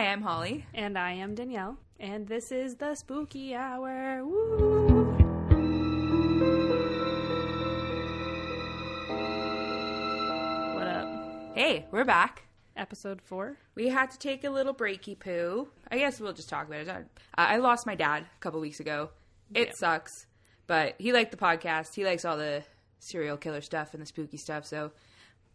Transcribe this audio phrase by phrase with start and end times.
[0.00, 0.64] Hi, I'm Holly.
[0.72, 1.76] And I am Danyelle.
[1.98, 4.24] And this is the spooky hour.
[4.24, 5.04] Woo!
[10.74, 11.06] What up?
[11.54, 12.44] Hey, we're back.
[12.78, 13.58] Episode four.
[13.74, 15.68] We had to take a little breaky poo.
[15.90, 17.06] I guess we'll just talk about it.
[17.34, 19.10] I lost my dad a couple weeks ago.
[19.52, 19.74] It Yeah.
[19.74, 20.26] sucks,
[20.66, 21.94] but he liked the podcast.
[21.94, 22.64] He likes all the
[23.00, 24.92] serial killer stuff and the spooky stuff, so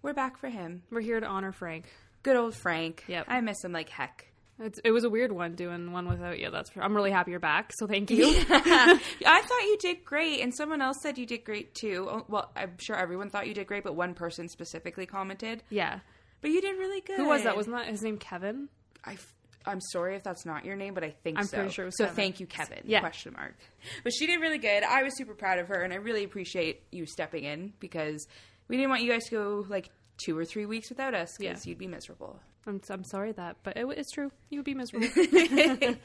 [0.03, 0.83] we're back for him.
[0.91, 1.91] We're here to honor Frank.
[2.21, 3.05] Good old Frank.
[3.07, 3.25] Yep.
[3.27, 4.27] I miss him like heck.
[4.59, 6.49] It's, it was a weird one doing one without you.
[6.49, 7.71] That's for, I'm really happy you're back.
[7.77, 8.25] So thank you.
[8.49, 12.07] I thought you did great, and someone else said you did great too.
[12.09, 15.63] Oh, Well, I'm sure everyone thought you did great, but one person specifically commented.
[15.69, 15.99] yeah.
[16.41, 17.17] But you did really good.
[17.17, 17.55] Who was that?
[17.55, 18.69] Wasn't that his name Kevin?
[19.03, 19.17] I,
[19.65, 21.57] am sorry if that's not your name, but I think I'm so.
[21.57, 22.15] pretty sure it was so Kevin.
[22.15, 22.81] thank you, Kevin.
[22.85, 22.99] Yeah.
[22.99, 23.55] Question mark.
[24.03, 24.83] But she did really good.
[24.83, 28.27] I was super proud of her, and I really appreciate you stepping in because
[28.67, 29.89] we didn't want you guys to go like
[30.23, 31.69] two or three weeks without us because Yeah.
[31.71, 32.39] you'd be miserable.
[32.67, 34.31] I'm, I'm sorry that, but it, it's true.
[34.49, 35.07] You would be miserable.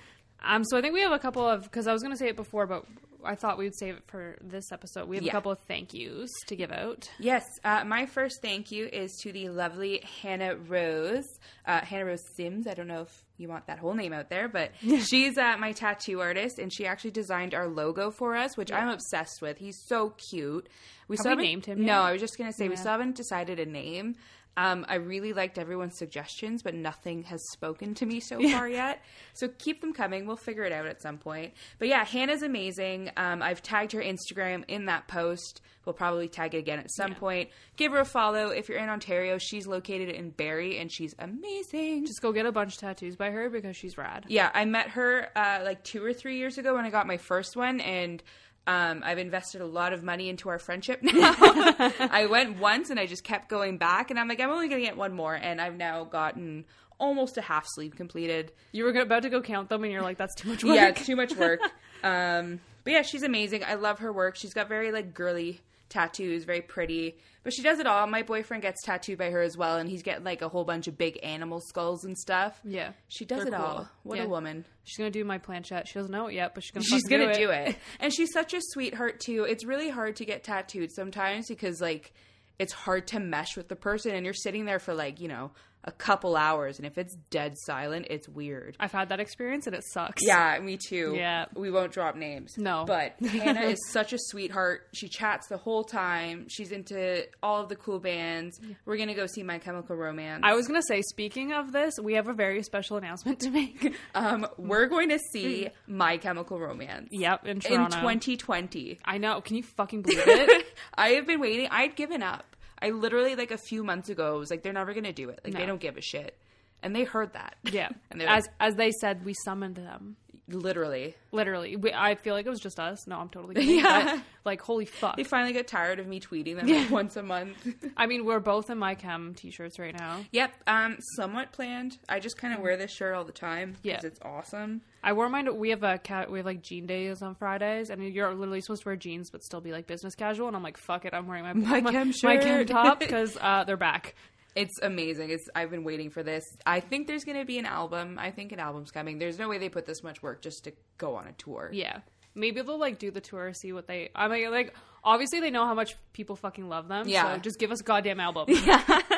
[0.44, 2.28] um, so I think we have a couple of because I was going to say
[2.28, 2.84] it before, but
[3.24, 5.06] I thought we would save it for this episode.
[5.08, 5.32] We have Yeah.
[5.32, 7.10] a couple of thank yous to give out.
[7.18, 11.26] Yes, uh, my first thank you is to the lovely Hannah Rose,
[11.66, 12.66] uh, Hannah Rose Sims.
[12.66, 15.72] I don't know if you want that whole name out there, but she's uh, my
[15.72, 19.58] tattoo artist, and she actually designed our logo for us, which I'm obsessed with.
[19.58, 20.68] He's so cute.
[21.08, 21.86] We Have still we haven't- named him yet?
[21.86, 24.16] No, I was just gonna say we still haven't decided a name.
[24.56, 29.02] Um, I really liked everyone's suggestions, but nothing has spoken to me so far yet.
[29.32, 30.26] So keep them coming.
[30.26, 31.54] We'll figure it out at some point.
[31.78, 33.10] But yeah, Hannah's amazing.
[33.16, 35.62] Um, I've tagged her Instagram in that post.
[35.86, 37.48] We'll probably tag it again at some point.
[37.76, 38.48] Give her a follow.
[38.48, 42.06] If you're in Ontario, she's located in Barrie and she's amazing.
[42.06, 44.26] Just go get a bunch of tattoos by her because she's rad.
[44.28, 47.16] Yeah, I met her uh, like two or three years ago when I got my
[47.16, 48.22] first one, and
[48.70, 51.34] um, I've invested a lot of money into our friendship now.
[51.40, 54.80] I went once and I just kept going back, and I'm like, I'm only going
[54.80, 56.64] to get one more, and I've now gotten
[57.00, 58.52] almost a half sleeve completed.
[58.70, 60.88] You were about to go count them, and you're like, "That's too much work." Yeah,
[60.88, 61.58] it's too much work.
[62.04, 63.64] um, but yeah, she's amazing.
[63.64, 64.36] I love her work.
[64.36, 67.16] She's got very like girly tattoos, very pretty.
[67.42, 68.06] But she does it all.
[68.06, 70.88] My boyfriend gets tattooed by her as well, and he's getting like a whole bunch
[70.88, 72.60] of big animal skulls and stuff.
[72.64, 72.92] Yeah.
[73.08, 73.62] She does it cool.
[73.64, 73.88] all.
[74.02, 74.24] What Yeah.
[74.24, 74.66] a woman.
[74.84, 75.88] She's gonna do my planchette.
[75.88, 76.84] She doesn't know it yet, but she's gonna.
[76.84, 77.76] she's gonna do do it.
[78.00, 82.12] and she's such a sweetheart too it's really hard to get tattooed sometimes because like
[82.58, 85.50] it's hard to mesh with the person and you're sitting there for like you know
[85.84, 89.74] a couple hours and if it's dead silent it's weird I've had that experience, and
[89.74, 90.22] it sucks.
[90.24, 91.46] yeah me too Yeah.
[91.54, 92.84] we won't drop names No.
[92.86, 97.68] but hannah is such a sweetheart she chats the whole time she's into all of
[97.70, 101.52] the cool bands we're gonna go see my chemical romance I was gonna say, speaking
[101.52, 103.94] of this, we have a very special announcement to make.
[104.14, 109.40] um we're going to see my chemical romance yep, in in 2020 I know.
[109.40, 110.66] Can you fucking believe it?
[110.94, 111.68] I have been waiting.
[111.70, 112.44] I'd given up.
[112.82, 115.40] I literally like a few months ago was like, they're never gonna do it.
[115.44, 116.36] Like they don't give a shit,
[116.82, 117.56] and they heard that.
[117.72, 117.88] yeah.
[118.10, 120.16] and as as they said, we summoned them.
[120.48, 121.14] literally.
[121.32, 123.06] Literally, we, I feel like it was just us.
[123.06, 123.76] No, I'm totally kidding.
[123.78, 124.16] Yeah.
[124.16, 125.16] But, like, holy fuck.
[125.16, 127.56] They finally got tired of me tweeting them like, once a month.
[127.96, 130.20] I mean, we're both in my chem t-shirts right now.
[130.32, 130.52] yep.
[130.66, 131.98] Um, somewhat planned.
[132.08, 133.92] I just kind of wear this shirt all the time Yeah.
[133.96, 134.80] because it's awesome.
[135.02, 135.56] I wore mine.
[135.56, 136.30] We have a cat.
[136.30, 139.42] We have like jean days on Fridays, and you're literally supposed to wear jeans but
[139.42, 140.48] still be like business casual.
[140.48, 143.36] And I'm like, fuck it, I'm wearing my My my, chem my chem top because
[143.40, 144.14] uh, they're back.
[144.56, 145.30] It's amazing.
[145.30, 146.44] It's I've been waiting for this.
[146.66, 148.18] I think there's gonna be an album.
[148.18, 149.18] I think an album's coming.
[149.18, 151.70] There's no way they put this much work just to go on a tour.
[151.72, 152.00] Yeah,
[152.34, 154.10] maybe they'll like do the tour, see what they.
[154.14, 154.74] I mean, like
[155.04, 157.08] obviously they know how much people fucking love them.
[157.08, 157.34] Yeah.
[157.34, 158.46] so just give us a goddamn album.
[158.64, 159.02] Yeah.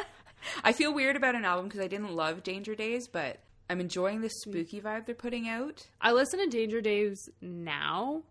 [0.65, 3.39] I feel weird about an album because I didn't love Danger Days, but
[3.73, 4.33] I'm enjoying the mm.
[4.33, 5.87] spooky vibe they're putting out.
[6.01, 8.23] I listen to Danger Days now,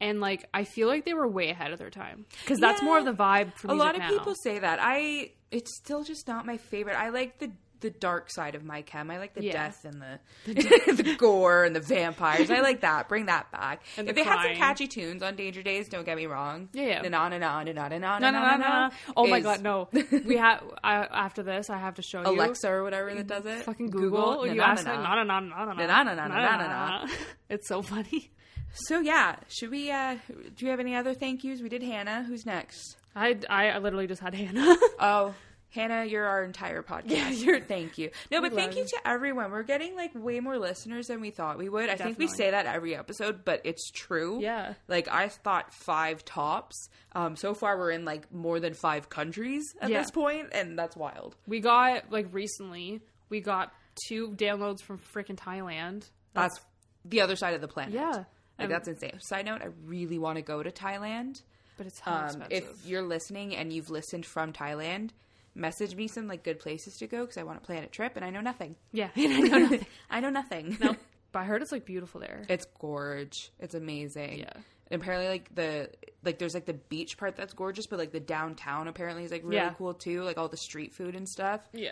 [0.00, 2.86] and like I feel like they were way ahead of their time because that's Yeah.
[2.86, 4.08] more of the vibe for A lot of now.
[4.08, 4.78] people say that.
[4.80, 6.96] I it's still just not my favorite.
[6.96, 9.10] I like the the dark side of my chem.
[9.10, 9.52] I like the Yeah.
[9.52, 10.18] death and the
[10.54, 12.50] the gore and the vampires.
[12.50, 13.08] I like that.
[13.08, 13.82] Bring that back.
[13.96, 16.68] And if the they had some catchy tunes on Danger Days, don't get me wrong.
[16.72, 17.08] Yeah, yeah.
[17.08, 18.90] Na na na na na na na No, no, no, no, no.
[19.16, 19.88] Oh my is god, no.
[20.24, 21.70] We have after this.
[21.70, 23.62] I have to show you Alexa or whatever that does it.
[23.64, 24.46] Fucking Google.
[24.46, 25.22] you Na, na, ask na, na.
[25.24, 27.08] No, no, Na, na, na, na, na, na, na.
[27.48, 28.30] It's so funny.
[28.72, 29.90] So yeah, should we?
[29.90, 30.16] uh
[30.56, 31.60] Do you have any other thank yous?
[31.62, 32.24] We did Hannah.
[32.24, 32.96] Who's next?
[33.14, 34.76] I, I literally just had Hannah.
[35.00, 35.34] Oh,
[35.76, 37.04] Hannah, you're our entire podcast.
[37.10, 38.10] Yeah, you're- Thank you.
[38.32, 39.52] No, but thank you to everyone.
[39.52, 41.88] We're getting like way more listeners than we thought we would.
[41.88, 44.40] I think we say that every episode, but it's true.
[44.40, 44.74] Yeah.
[44.88, 46.88] Like I thought five tops.
[47.12, 50.00] Um, so far we're in like more than five countries at Yeah.
[50.00, 51.36] this point, and that's wild.
[51.46, 53.00] we got like recently.
[53.28, 53.72] We got
[54.08, 56.08] two downloads from freaking Thailand.
[56.32, 56.60] That's
[57.04, 57.94] the other side of the planet.
[57.94, 58.10] Yeah.
[58.10, 58.24] Like
[58.58, 59.18] And- that's insane.
[59.20, 61.42] Side note, I really want to go to Thailand.
[61.76, 65.10] But it's Um, if you're listening and you've listened from Thailand,
[65.56, 68.14] message me some like good places to go because I want to plan a trip
[68.16, 68.76] and I know nothing.
[68.92, 69.86] Yeah, I know nothing.
[70.10, 70.76] I know nothing.
[70.80, 70.94] No,
[71.32, 72.44] but I heard it's like beautiful there.
[72.48, 73.50] It's gorge.
[73.58, 74.38] It's amazing.
[74.40, 74.52] Yeah.
[74.88, 75.90] And apparently, like the
[76.22, 79.42] like, there's like the beach part that's gorgeous, but like the downtown apparently is like
[79.42, 79.70] really Yeah.
[79.76, 80.22] cool too.
[80.22, 81.60] Like all the street food and stuff.
[81.72, 81.90] Yeah,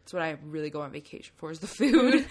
[0.00, 2.24] That's what I really go on vacation for is the food.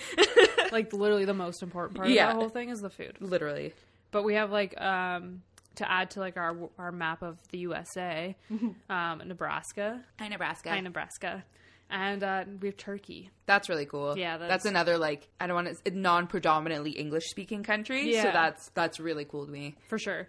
[0.71, 2.29] like literally the most important part Yeah.
[2.29, 3.17] of the whole thing is the food.
[3.19, 3.73] Literally.
[4.09, 5.43] But we have like um
[5.75, 8.35] to add to like our our map of the USA,
[8.89, 10.69] um, Nebraska, Hi, Nebraska.
[10.69, 11.43] hi Nebraska,
[11.89, 13.29] and uh, we have Turkey.
[13.45, 14.17] That's really cool.
[14.17, 18.03] Yeah, that's, that's- another like I don't want to non-predominantly English speaking country.
[18.13, 18.31] So Yeah.
[18.31, 19.75] that's that's really cool to me.
[19.87, 20.27] for sure.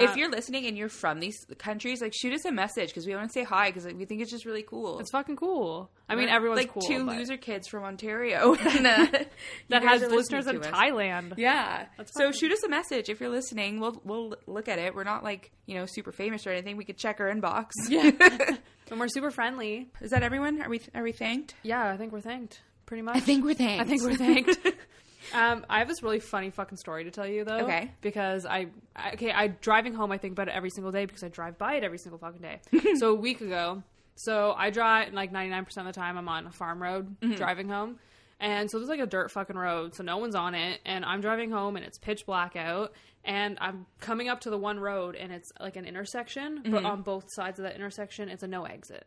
[0.00, 3.06] If Uh, you're listening and you're from these countries, like shoot us a message because
[3.06, 4.98] we want to say hi because like, we think it's just really cool.
[5.00, 5.90] it's fucking cool.
[6.08, 6.82] I mean, We're, everyone's like cool.
[6.82, 9.06] two but loser kids from Ontario and, uh,
[9.70, 10.66] that has listeners in us.
[10.66, 11.34] Thailand.
[11.36, 11.86] Yeah.
[12.16, 13.80] So shoot us a message if you're listening.
[13.80, 14.94] We'll we'll look at it.
[14.94, 16.76] We're not like you know super famous or anything.
[16.76, 17.70] We could check our inbox.
[17.88, 18.10] Yeah.
[18.90, 19.90] and we're super friendly.
[20.00, 20.60] Is that everyone?
[20.62, 21.54] Are we are we thanked?
[21.62, 22.60] Yeah, I think we're thanked.
[22.86, 23.16] Pretty much.
[23.16, 23.80] I think we're thanked.
[23.82, 24.58] I think we're thanked.
[25.32, 27.60] Um, I have this really funny fucking story to tell you though.
[27.60, 27.90] Okay.
[28.00, 30.12] Because I, I okay, I driving home.
[30.12, 32.42] I think about it every single day because I drive by it every single fucking
[32.42, 32.60] day.
[32.96, 33.82] so a week ago,
[34.16, 36.18] so I drive and like ninety nine percent of the time.
[36.18, 37.98] I'm on a farm road driving home.
[38.40, 40.80] And so there's like a dirt fucking road, so no one's on it.
[40.84, 42.92] And I'm driving home, and it's pitch black out.
[43.24, 47.00] And I'm coming up to the one road, and it's like an intersection, but on
[47.02, 49.06] both sides of that intersection, it's a no exit.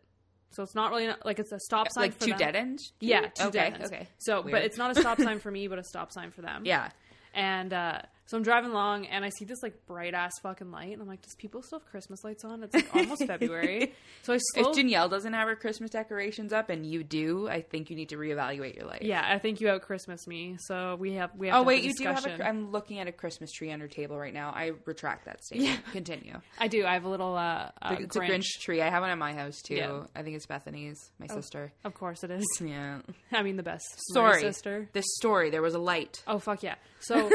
[0.51, 2.03] So it's not really like it's a stop sign.
[2.03, 2.39] like for two them.
[2.39, 2.93] dead ends.
[2.99, 3.87] Yeah, two okay, dead ends.
[3.91, 4.07] Okay.
[4.17, 4.51] So, Weird.
[4.51, 6.63] but it's not a stop sign for me, but a stop sign for them.
[6.65, 6.89] Yeah.
[7.33, 10.93] And uh, so I'm driving along, and I see this like bright ass fucking light,
[10.93, 12.61] and I'm like, does people still have Christmas lights on?
[12.63, 13.93] It's like almost February.
[14.23, 14.69] So I slow.
[14.71, 18.09] If Danyelle doesn't have her Christmas decorations up and you do, I think you need
[18.09, 19.01] to reevaluate your life.
[19.01, 20.57] yeah, I think you out Christmas me.
[20.59, 21.55] So we have we have.
[21.57, 22.45] Oh to wait, have you do have a.
[22.47, 24.51] I'm looking at a Christmas tree on your table right now.
[24.53, 25.79] I retract that statement.
[25.91, 26.39] Continue.
[26.59, 26.85] I do.
[26.85, 27.35] I have a little.
[27.35, 28.29] Uh, uh, it's a Grinch.
[28.29, 28.81] Grinch tree.
[28.81, 29.75] I have one at my house too.
[29.75, 30.03] Yeah.
[30.15, 31.71] I think it's Bethany's, my sister.
[31.85, 32.45] Of course it is.
[32.59, 32.99] Yeah.
[33.31, 33.85] I mean the best.
[34.13, 34.89] Sorry, My sister.
[34.93, 35.49] This story.
[35.49, 36.21] There was a light.
[36.27, 36.75] Oh fuck yeah!
[36.99, 37.29] So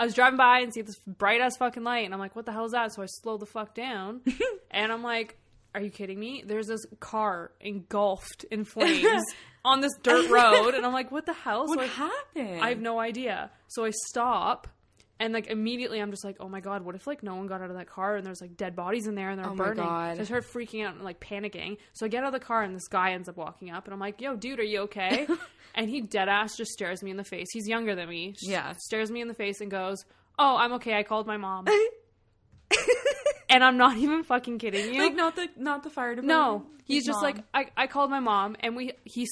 [0.00, 2.46] I was driving by and see this bright ass fucking light, and I'm like, "What
[2.46, 4.22] the hell is that?" So I slow the fuck down,
[4.70, 5.36] and I'm like,
[5.74, 9.22] "Are you kidding me?" There's this car engulfed in flames
[9.64, 12.62] on this dirt road, and I'm like, "What the hell?" so I, happened?
[12.62, 13.50] I have no idea.
[13.68, 14.68] So I stop.
[15.20, 17.60] And like immediately, I'm just like, oh my god, what if like no one got
[17.60, 19.64] out of that car and there's like dead bodies in there and they're Oh my
[19.66, 19.84] burning?
[19.84, 20.16] God.
[20.16, 21.76] So I started freaking out and like panicking.
[21.92, 23.92] So I get out of the car and this guy ends up walking up and
[23.92, 25.28] I'm like, yo, dude, are you okay?
[25.74, 27.48] and he dead ass just stares me in the face.
[27.52, 28.34] He's younger than me.
[28.40, 28.72] Yeah.
[28.78, 29.98] Stares me in the face and goes,
[30.38, 30.94] oh, I'm okay.
[30.94, 31.66] I called my mom.
[33.50, 35.02] and I'm not even fucking kidding you.
[35.02, 36.28] like not the not the fire department.
[36.28, 37.24] No, he's His just mom.
[37.24, 39.26] like I, I called my mom and we he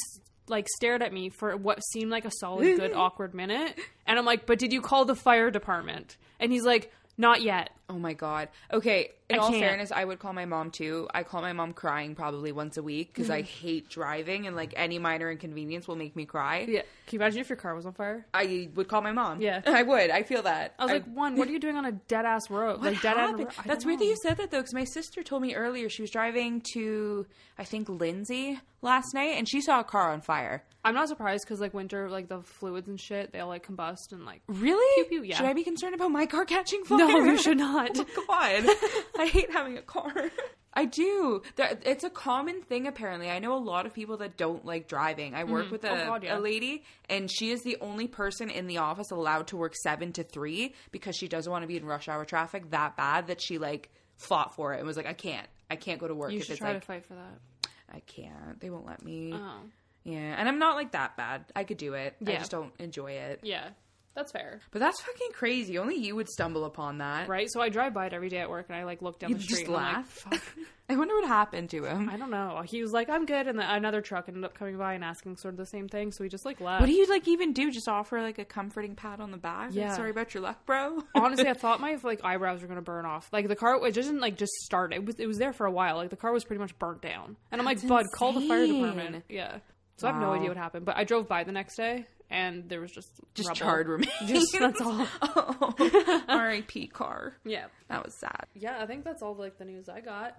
[0.50, 4.24] like stared at me for what seemed like a solid good awkward minute and I'm
[4.24, 8.12] like, "But did you call the fire department?" And he's like, "Not yet." Oh my
[8.12, 8.48] god.
[8.72, 9.12] Okay.
[9.30, 9.62] In I all can't.
[9.62, 11.06] fairness, I would call my mom too.
[11.12, 13.66] I call my mom crying probably once a week because I mm-hmm.
[13.66, 16.66] hate driving and like any minor inconvenience will make me cry.
[16.68, 16.82] Yeah.
[17.06, 18.26] Can you imagine if your car was on fire?
[18.32, 19.40] I would call my mom.
[19.40, 19.60] Yeah.
[19.66, 20.10] I would.
[20.10, 20.74] I feel that.
[20.78, 22.80] I was like, "One, what are you doing on a dead ass road?
[22.80, 23.44] What like dead happened?
[23.44, 26.02] ro- That's weird that you said that though, because my sister told me earlier she
[26.02, 27.26] was driving to,
[27.58, 30.64] I think Lindsay last night, and she saw a car on fire.
[30.84, 34.12] I'm not surprised cuz like winter like the fluids and shit, they all like combust
[34.12, 35.04] and like Really?
[35.04, 35.36] pew, yeah.
[35.36, 36.98] Should I be concerned about my car catching fire?
[37.08, 37.77] No, you should not.
[37.78, 38.76] Oh my god,
[39.18, 40.30] I hate having a car.
[40.74, 41.42] I do.
[41.56, 43.30] It's a common thing apparently.
[43.30, 45.34] I know a lot of people that don't like driving.
[45.34, 45.72] I work mm-hmm.
[45.72, 46.38] with oh, a, Oh, God, yeah.
[46.38, 50.12] a lady, and she is the only person in the office allowed to work seven
[50.12, 53.40] to three because she doesn't want to be in rush hour traffic that bad that
[53.40, 56.30] she like fought for it and was like, I can't, I can't go to work
[56.30, 57.70] You if should it's try like to fight for that.
[57.92, 58.60] I can't.
[58.60, 59.32] They won't let me.
[59.34, 59.60] Oh.
[60.04, 61.44] Yeah, and I'm not like that bad.
[61.56, 62.14] I could do it.
[62.24, 63.40] I just don't enjoy it.
[63.42, 63.70] Yeah.
[64.18, 64.58] That's fair.
[64.72, 65.78] But that's fucking crazy.
[65.78, 67.28] Only you would stumble upon that.
[67.28, 67.46] Right?
[67.48, 69.36] So I drive by it every day at work and I like look down You
[69.36, 70.06] the street just and I'm like, laugh.
[70.08, 70.42] "Fuck."
[70.90, 72.08] I wonder what happened to him.
[72.08, 72.62] I don't know.
[72.66, 75.36] He was like, "I'm good," and then another truck ended up coming by and asking
[75.36, 76.10] sort of the same thing.
[76.10, 76.80] So we just like left.
[76.80, 77.70] What do you like even do?
[77.70, 79.70] Just offer like a comforting pat on the back?
[79.72, 79.94] Yeah.
[79.94, 81.00] Sorry about your luck, bro.
[81.14, 83.28] Honestly, I thought my like eyebrows were gonna burn off.
[83.32, 84.92] Like the car, it didn't like just start.
[84.92, 85.94] It was it was there for a while.
[85.94, 87.36] Like the car was pretty much burnt down.
[87.52, 89.24] And I'm like, Bud, call the fire department.
[89.28, 89.58] Yeah.
[89.98, 90.86] So I have no idea what happened.
[90.86, 93.58] But I drove by the next day and there was just just rubble.
[93.58, 94.12] charred remains.
[94.26, 95.06] Just that's all.
[95.22, 96.88] oh, R.I.P.
[96.88, 97.34] car.
[97.44, 97.66] Yeah.
[97.88, 98.46] That was sad.
[98.54, 100.36] Yeah, I think that's all like the news I got.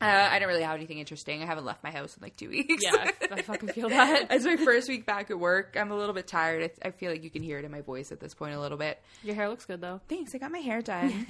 [0.00, 1.42] Uh, I don't really have anything interesting.
[1.42, 2.82] I haven't left my house in like two weeks.
[2.84, 4.26] Yeah, I, I fucking feel that.
[4.30, 5.76] it's my first week back at work.
[5.78, 6.70] I'm a little bit tired.
[6.82, 8.60] I, I feel like you can hear it in my voice at this point a
[8.60, 9.00] little bit.
[9.22, 10.00] Your hair looks good though.
[10.08, 10.34] Thanks.
[10.34, 11.26] I got my hair done.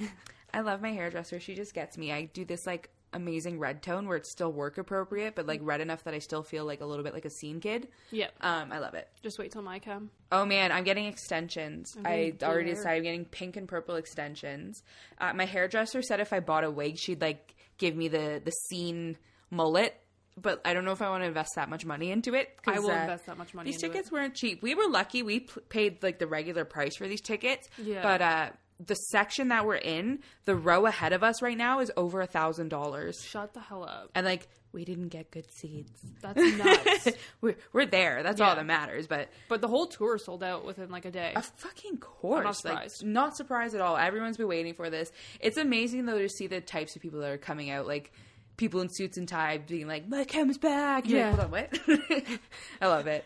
[0.53, 1.39] I love my hairdresser.
[1.39, 2.11] She just gets me.
[2.11, 5.81] I do this like amazing red tone where it's still work appropriate, but like red
[5.81, 7.87] enough that I still feel like a little bit like a scene kid.
[8.11, 8.27] Yeah.
[8.41, 9.07] Um, I love it.
[9.23, 10.11] Just wait till my come.
[10.31, 11.95] Oh man, I'm getting extensions.
[12.03, 12.75] I getting already hair.
[12.75, 14.83] decided I'm getting pink and purple extensions.
[15.19, 18.51] Uh, my hairdresser said if I bought a wig, she'd like give me the the
[18.51, 19.17] scene
[19.49, 19.99] mullet
[20.37, 22.49] but I don't know if I want to invest that much money into it.
[22.67, 23.71] I will uh, invest that much money.
[23.71, 24.11] These tickets It.
[24.13, 24.61] weren't cheap.
[24.61, 25.23] We were lucky.
[25.23, 27.69] We p- paid like the regular price for these tickets.
[27.81, 28.01] Yeah.
[28.03, 31.91] But uh, the section that we're in, the row ahead of us right now is
[31.95, 34.09] over a thousand dollars, Shut the hell up.
[34.15, 36.01] and like we didn't get good seats.
[36.21, 37.17] That's nuts.
[37.41, 38.21] we're we're there.
[38.23, 39.07] That's all that matters.
[39.07, 41.31] But but the whole tour sold out within like a day.
[41.35, 42.43] a fucking course.
[42.43, 43.05] not Like, surprised.
[43.05, 43.95] not surprised at all.
[43.95, 45.11] Everyone's been waiting for this.
[45.39, 47.87] It's amazing though to see the types of people that are coming out.
[47.87, 48.11] Like
[48.57, 51.35] people in suits and tie being like, "My chem's back." You're Yeah.
[51.35, 52.39] Like, Hold on, what?
[52.81, 53.23] I love it.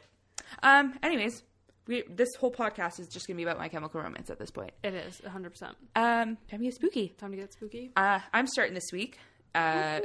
[0.62, 0.94] Um.
[1.02, 1.42] Anyways,
[1.90, 4.72] we this whole podcast is just gonna be about My Chemical Romance at this point.
[4.84, 5.50] It is 100.
[5.50, 6.38] percent Um.
[6.50, 7.10] Time to get spooky.
[7.10, 7.92] Time to get spooky.
[7.98, 9.18] Uh, I'm starting this week.
[9.54, 10.00] Uh,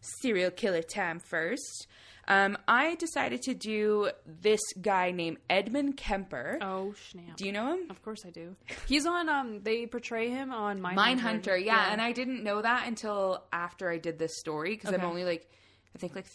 [0.00, 1.86] serial killer time first.
[2.28, 6.58] Um, I decided to do this guy named Edmund Kemper.
[6.60, 7.36] Oh snap!
[7.36, 7.86] Do you know him?
[7.88, 8.56] Of course I do.
[8.88, 9.28] He's on.
[9.28, 10.96] Um, they portray him on Mindhunter.
[11.20, 11.92] Mindhunter, yeah.
[11.92, 15.06] And I didn't know that until after I did this story because I'm Okay.
[15.06, 15.48] only like,
[15.94, 16.26] I think like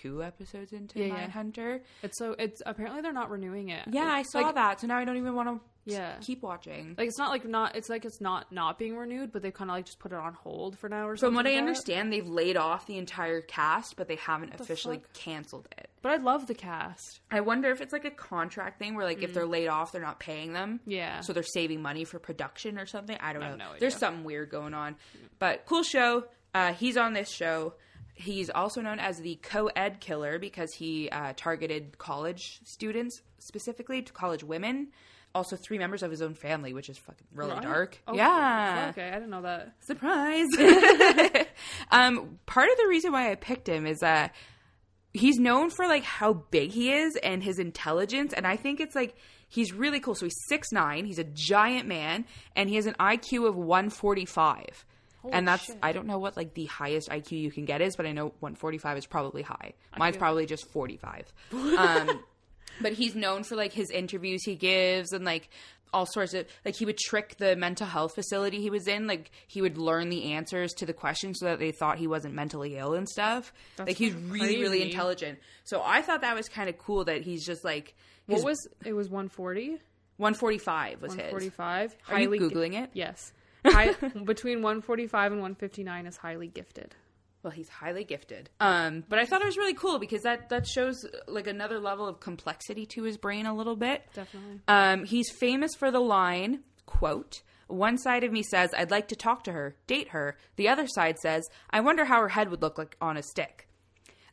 [0.00, 1.78] two episodes into Yeah, yeah.
[2.02, 2.34] It's so.
[2.38, 3.84] It's apparently they're not renewing it.
[3.90, 4.80] Yeah, I saw Like, that.
[4.80, 5.60] So now I don't even want to
[5.92, 6.16] Yeah.
[6.20, 6.94] keep watching.
[6.98, 7.76] Like it's not like not.
[7.76, 10.18] It's like it's not not being renewed, but they kind of like just put it
[10.18, 11.34] on hold for now or From something.
[11.36, 11.60] what I like that.
[11.68, 15.12] understand, they've laid off the entire cast, but they haven't officially fuck?
[15.14, 15.88] canceled it.
[16.02, 17.20] But I love the cast.
[17.30, 20.00] I wonder if it's like a contract thing where, like, if they're laid off, they're
[20.02, 20.78] not paying them.
[20.86, 20.92] Mm.
[20.92, 21.20] Yeah.
[21.20, 23.16] So they're saving money for production or something.
[23.20, 23.56] I don't I know.
[23.56, 24.94] no There's something weird going on.
[25.40, 26.24] But cool show.
[26.54, 27.74] Uh, he's on this show.
[28.18, 34.00] He's also known as the co ed killer because he uh, targeted college students, specifically
[34.02, 34.88] to college women.
[35.34, 37.62] Also, three members of his own family, which is fucking really right.
[37.62, 38.00] dark.
[38.08, 38.86] Oh, yeah.
[38.90, 39.74] Okay, I didn't know that.
[39.80, 40.48] Surprise.
[41.90, 44.30] um, part of the reason why I picked him is that.
[44.30, 44.32] Uh,
[45.12, 48.94] he's known for like how big he is and his intelligence and i think it's
[48.94, 49.16] like
[49.48, 53.48] he's really cool so he's 6'9 he's a giant man and he has an iq
[53.48, 54.84] of 145
[55.26, 55.76] Holy and that's shit.
[55.82, 58.26] I don't know what like the highest IQ you can get is, but I know
[58.40, 59.74] 145 is probably high.
[59.98, 61.32] Mine's probably just 45.
[61.76, 62.22] Um,
[62.80, 65.48] but he's known for like his interviews he gives and like
[65.92, 69.06] all sorts of like he would trick the mental health facility he was in.
[69.06, 72.34] Like he would learn the answers to the questions so that they thought he wasn't
[72.34, 73.52] mentally ill and stuff.
[73.76, 74.60] That's like he's really crazy.
[74.60, 75.38] really intelligent.
[75.64, 77.94] So i thought that was kind of cool that he's just like
[78.28, 79.78] his, what was it was 140
[80.18, 82.90] 145 was 145 his 145 are you googling it?
[82.92, 83.32] Yes.
[83.72, 83.92] High,
[84.24, 86.94] between 145 and 159 is highly gifted.
[87.42, 90.66] well he's highly gifted um but i thought it was really cool because that that
[90.66, 94.60] shows like another level of complexity to his brain a little bit Definitely.
[94.68, 99.16] Um, he's famous for the line, quote, one side of me says, I'd like to
[99.16, 100.36] talk to her, date her.
[100.54, 103.66] The other side says, I wonder how her head would look like on a stick.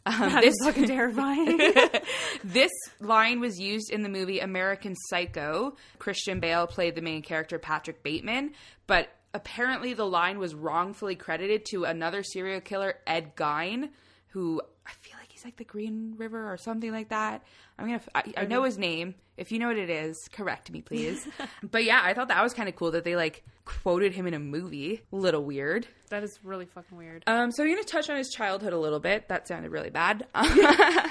[0.06, 1.58] Um, That this, is fucking terrifying.
[2.44, 5.76] this line was used in the movie American Psycho.
[5.98, 8.52] Christian Bale played the main character, Patrick Bateman,
[8.86, 13.90] but apparently the line was wrongfully credited to another serial killer, Ed Gein,
[14.30, 17.44] who I feel like he's like the Green River or something like that.
[17.80, 19.16] I'm gonna, I, I know his name.
[19.36, 21.28] If you know what it is, correct me, please.
[21.64, 24.34] but yeah, I thought that was kind of cool that they like quoted him in
[24.36, 25.02] a movie.
[25.12, 25.88] Little weird.
[26.10, 27.24] that is really fucking weird.
[27.26, 29.30] Um, so I'm gonna touch on his childhood a little bit.
[29.30, 30.28] That sounded really bad.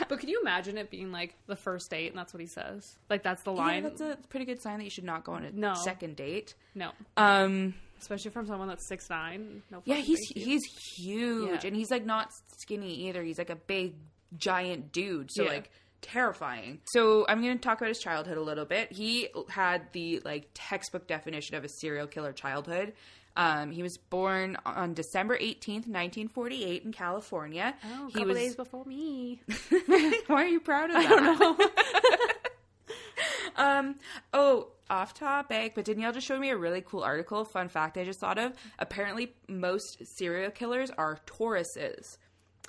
[0.09, 2.97] But can you imagine it being like the first date and that's what he says?
[3.09, 3.83] Like that's the Yeah, line.
[3.83, 5.73] that's a pretty good sign that you should not go on a No.
[5.75, 6.55] second date.
[6.75, 9.63] no, Um, especially from someone that's six nine.
[9.71, 9.81] No.
[9.87, 10.63] yeah, he's he's
[10.97, 11.69] huge, Yeah.
[11.69, 12.29] and he's like not
[12.59, 13.23] skinny either.
[13.23, 13.95] He's like a big,
[14.37, 15.31] giant dude.
[15.33, 15.51] So Yeah.
[15.51, 15.71] like
[16.03, 16.81] terrifying.
[16.93, 18.91] So I'm going to talk about his childhood a little bit.
[18.93, 22.93] He had the like textbook definition of a serial killer childhood.
[23.35, 27.75] Um, he was born on December 18th, 1948 in California.
[27.83, 29.41] Oh, a he couple was days before me.
[30.27, 31.07] Why are you proud of that?
[31.07, 31.71] I don't know.
[33.63, 33.95] um.
[34.33, 37.45] Oh, off topic, but Danyelle just showed me a really cool article.
[37.47, 38.53] Fun fact I just thought of.
[38.79, 42.19] Apparently, most serial killers are Tauruses.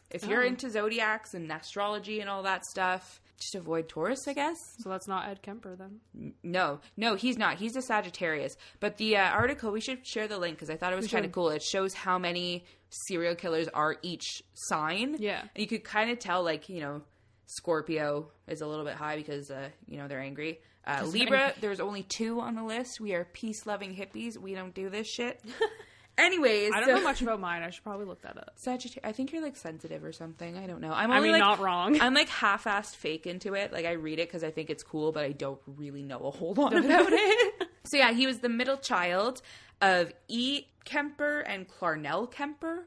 [0.10, 0.48] If you're Oh.
[0.48, 4.56] into zodiacs and astrology and all that stuff, just avoid Taurus, I guess.
[4.80, 6.34] So that's not Ed Kemper then.
[6.44, 7.58] No, no, he's not.
[7.58, 8.56] He's a Sagittarius.
[8.80, 11.26] But the uh, article, we should share the link because I thought it was kind
[11.26, 11.50] of cool.
[11.50, 12.64] It shows how many
[13.08, 15.18] serial killers are each sign.
[15.20, 15.42] Yeah.
[15.42, 17.02] And you could kind of tell, like, you know,
[17.48, 20.62] Scorpio is a little bit high because, uh, you know, they're angry.
[20.86, 23.00] Uh, Libra, there's only two on the list.
[23.00, 24.38] We are peace loving hippies.
[24.38, 25.42] We don't do this shit.
[26.18, 27.64] Anyways, I don't so- know much about mine.
[27.64, 28.52] I should probably look that up.
[28.56, 29.02] Sagittarius.
[29.04, 30.58] I think you're like sensitive or something.
[30.58, 30.92] I don't know.
[30.94, 32.00] I'm I only mean, like not wrong.
[32.00, 33.74] I'm like half-assed fake into it.
[33.74, 36.32] Like I read it because I think it's cool, but I don't really know a
[36.32, 37.68] whole lot about it.
[37.86, 39.42] so yeah, he was the middle child
[39.82, 40.66] of E.
[40.86, 42.86] Kemper and Clarnell Kemper.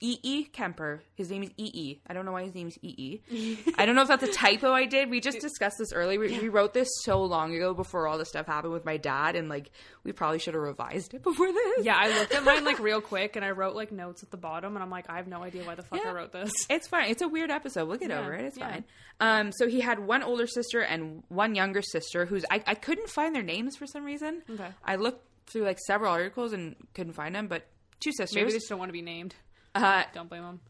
[0.00, 0.18] E.
[0.22, 0.44] E.
[0.44, 1.02] Kemper.
[1.14, 1.64] His name is Ee.
[1.64, 1.70] E.
[1.74, 2.00] E.
[2.06, 2.94] I don't know why his name is Ee.
[2.98, 3.20] E.
[3.30, 3.58] E.
[3.78, 5.08] I don't know if that's a typo I did.
[5.10, 6.20] We just discussed this earlier.
[6.20, 9.36] We, we wrote this so long ago before all this stuff happened with my dad,
[9.36, 9.70] and like
[10.04, 11.84] we probably should have revised it before this.
[11.84, 14.36] Yeah, I looked at mine like real quick and I wrote like notes at the
[14.36, 16.10] bottom and I'm like, I have no idea why the fuck Yeah.
[16.10, 16.52] I wrote this.
[16.68, 17.10] It's fine.
[17.10, 17.88] It's a weird episode.
[17.88, 18.44] We'll get Yeah, over it.
[18.44, 18.70] It's yeah.
[18.70, 18.84] fine.
[19.18, 23.08] Um, so he had one older sister and one younger sister who's I, I couldn't
[23.08, 24.42] find their names for some reason.
[24.50, 24.68] Okay.
[24.84, 27.66] I looked through like several articles and couldn't find them, but
[28.00, 28.34] two sisters.
[28.36, 29.34] Maybe they just don't want to be named.
[29.82, 30.60] Uh, Don't blame them.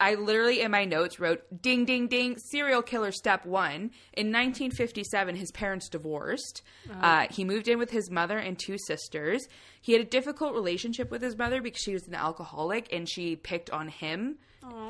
[0.00, 3.72] I literally in my notes wrote ding ding ding serial killer step 1
[4.14, 6.62] in 1957 his parents divorced.
[7.00, 9.46] Uh, he moved in with his mother and two sisters.
[9.80, 13.36] He had a difficult relationship with his mother because she was an alcoholic and she
[13.36, 14.36] picked on him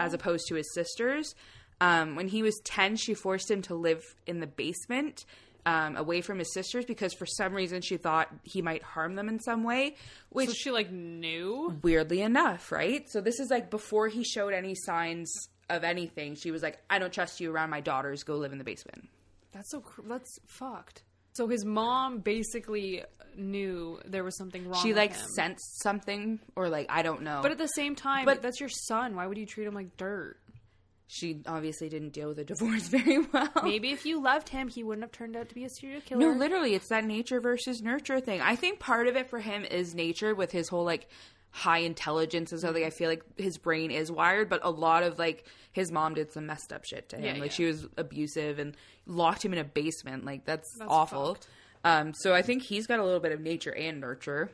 [0.00, 1.34] as opposed to his sisters.
[1.80, 5.24] Um, when he was 10 she forced him to live in the basement
[5.66, 9.28] um, away from his sisters because for some reason she thought he might harm them
[9.28, 9.96] in some way
[10.28, 11.78] which So she like knew.
[11.82, 13.08] weirdly enough, right?
[13.10, 15.32] So this is like before he showed any signs
[15.70, 16.34] of anything.
[16.34, 18.22] She was like, "I don't trust you around my daughters.
[18.22, 19.08] Go live in the basement."
[19.52, 21.02] That's so cr- that's fucked.
[21.32, 23.02] So his mom basically
[23.36, 24.82] knew there was something wrong.
[24.82, 25.26] She like him.
[25.34, 27.40] sensed something, or like I don't know.
[27.42, 29.16] But at the same time, but that's your son.
[29.16, 30.36] Why would you treat him like dirt?
[31.06, 33.50] She obviously didn't deal with a divorce very well.
[33.62, 36.20] Maybe if you loved him, he wouldn't have turned out to be a serial killer.
[36.20, 38.40] No, literally, it's that nature versus nurture thing.
[38.40, 41.08] I think part of it for him is nature with his whole like
[41.50, 45.02] high intelligence and so like I feel like his brain is wired, but a lot
[45.04, 47.36] of like his mom did some messed up shit to him.
[47.36, 47.56] Yeah, like yeah.
[47.56, 50.24] she was abusive and locked him in a basement.
[50.24, 51.34] Like that's, That's awful.
[51.34, 51.48] fucked.
[51.84, 54.50] Um, so I think he's got a little bit of nature and nurture.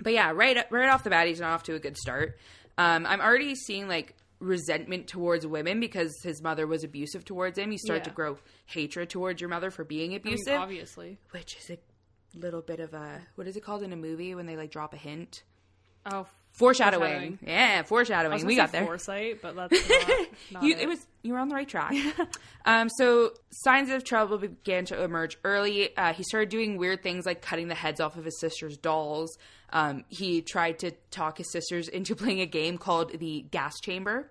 [0.00, 2.36] But yeah, right right off the bat, he's not off to a good start.
[2.76, 7.72] Um, I'm already seeing like resentment towards women because his mother was abusive towards him.
[7.72, 8.04] You start Yeah.
[8.04, 11.18] to grow hatred towards your mother for being I mean, abusive obviously.
[11.32, 11.78] which is a
[12.34, 14.94] little bit of a what is it called in a movie when they like drop
[14.94, 15.42] a hint
[16.06, 16.26] Oh,
[16.58, 17.38] foreshadowing, Foreshadowing.
[17.46, 18.46] yeah foreshadowing.
[18.46, 18.84] We got there.
[18.84, 20.80] foresight, but that's not, not you, it.
[20.82, 21.94] it was you were on the right track.
[22.64, 25.96] Um, so signs of trouble began to emerge early.
[25.96, 29.36] Uh, he started doing weird things like cutting the heads off of his sister's dolls.
[29.70, 34.30] Um, he tried to talk his sisters into playing a game called the gas chamber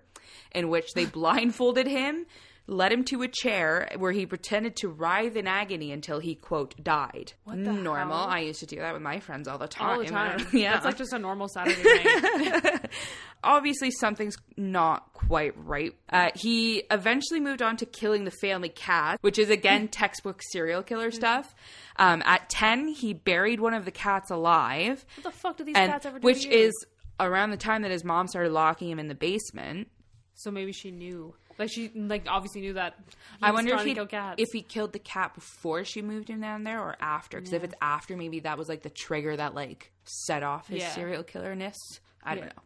[0.52, 2.26] in which they blindfolded him
[2.70, 6.74] led him to a chair where he pretended to writhe in agony until he quote
[6.84, 8.28] died What the normal hell?
[8.28, 10.46] i used to do that with my friends all the time all the time.
[10.52, 12.90] yeah That's like just a normal Saturday night.
[13.42, 15.94] obviously something's not quite right.
[16.10, 20.82] Uh, he eventually moved on to killing the family cat, which is again textbook serial
[20.82, 21.54] killer stuff.
[21.96, 25.74] Um, at 10, he buried one of the cats alive, what the fuck do these
[25.76, 26.24] and cats ever do?
[26.24, 26.72] which is
[27.18, 29.88] around the time that his mom started locking him in the basement.
[30.34, 31.34] so maybe she knew.
[31.58, 32.94] Like she like obviously knew that.
[33.42, 34.36] I wonder if he to kill cats.
[34.38, 37.38] if he killed the cat before she moved him down there or after.
[37.38, 40.78] Because if it's after, maybe that was like the trigger that like set off his
[40.82, 40.90] Yeah.
[40.94, 41.76] serial killerness.
[42.22, 42.50] I don't Yeah.
[42.56, 42.62] know.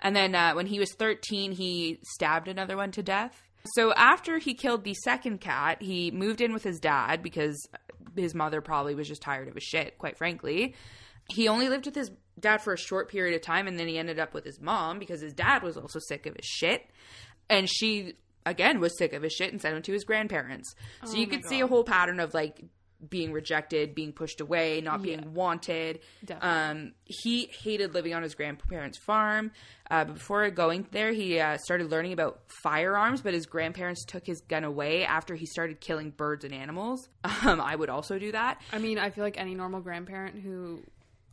[0.00, 3.42] And then uh, when he was 13, he stabbed another one to death.
[3.76, 7.56] So after he killed the second cat, he moved in with his dad because
[8.14, 10.74] his mother probably was just tired of his shit, quite frankly.
[11.30, 13.96] He only lived with his dad for a short period of time and then he
[13.98, 16.86] ended up with his mom because his dad was also sick of his shit.
[17.48, 18.14] And she,
[18.46, 20.74] again, was sick of his shit and sent him to his grandparents.
[21.04, 22.60] So you Oh my could see a whole pattern of like
[23.10, 25.28] being rejected, being pushed away, not being Yeah.
[25.28, 26.00] wanted.
[26.24, 26.48] Definitely.
[26.86, 29.50] Um, he hated living on his grandparents' farm.
[29.90, 34.40] Uh, before going there, he uh, started learning about firearms, but his grandparents took his
[34.40, 37.08] gun away after he started killing birds and animals.
[37.44, 38.58] Um, I would also do that.
[38.72, 40.82] I mean, I feel like any normal grandparent who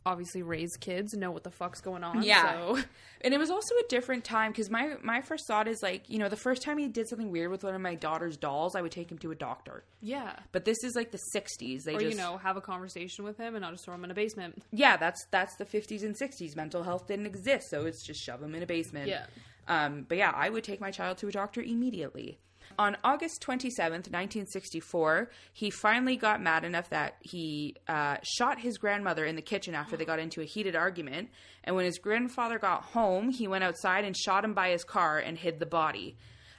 [0.04, 2.22] obviously raise kids know what the fuck's going on.
[2.22, 2.52] Yeah.
[2.52, 2.78] So
[3.24, 6.18] And it was also a different time because my my first thought is like, you
[6.18, 8.82] know, the first time he did something weird with one of my daughter's dolls, I
[8.82, 9.84] would take him to a doctor.
[10.00, 10.36] yeah.
[10.50, 11.84] But this is like the '60s.
[11.84, 14.02] They Or just, you know, have a conversation with him and not just throw him
[14.04, 14.62] in a basement.
[14.72, 16.56] yeah, that's that's the 50s and 60s.
[16.56, 19.08] Mental health didn't exist, so it's just shove him in a basement.
[19.08, 19.26] Yeah.
[19.68, 22.40] Um, but yeah, I would take my child to a doctor immediately.
[22.78, 29.24] On August 27th, 1964, he finally got mad enough that he uh, shot his grandmother
[29.24, 31.28] in the kitchen after they got into a heated argument.
[31.64, 35.18] And when his grandfather got home, he went outside and shot him by his car
[35.18, 36.16] and hid the body.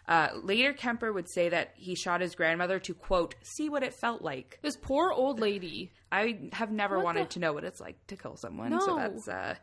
[0.08, 3.94] Uh, later, Kemper would say that he shot his grandmother to, quote, see what it
[3.94, 4.60] felt like.
[4.62, 5.94] This poor old lady.
[6.12, 8.80] I have never What wanted the- to know what it's like to kill someone.
[8.82, 9.56] So that's uh,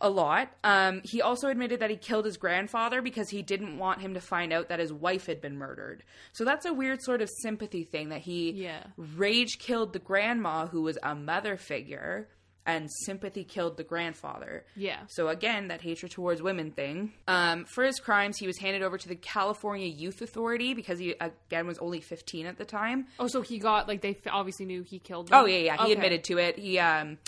[0.00, 0.50] a lot.
[0.64, 4.20] Um, he also admitted that he killed his grandfather because he didn't want him to
[4.20, 6.02] find out that his wife had been murdered.
[6.32, 8.84] So that's a weird sort of sympathy thing that he Yeah.
[8.96, 12.28] rage killed the grandma who was a mother figure
[12.66, 14.64] and sympathy killed the grandfather.
[14.74, 15.00] Yeah.
[15.08, 17.12] So again, that hatred towards women thing.
[17.28, 21.14] Um, for his crimes, he was handed over to the California Youth Authority because he
[21.20, 23.06] again was only 15 at the time.
[23.18, 25.28] Oh, so he got like they obviously knew he killed.
[25.28, 25.42] Them.
[25.42, 25.76] Oh yeah, yeah.
[25.76, 25.92] He Okay.
[25.92, 26.58] admitted to it.
[26.58, 27.18] He um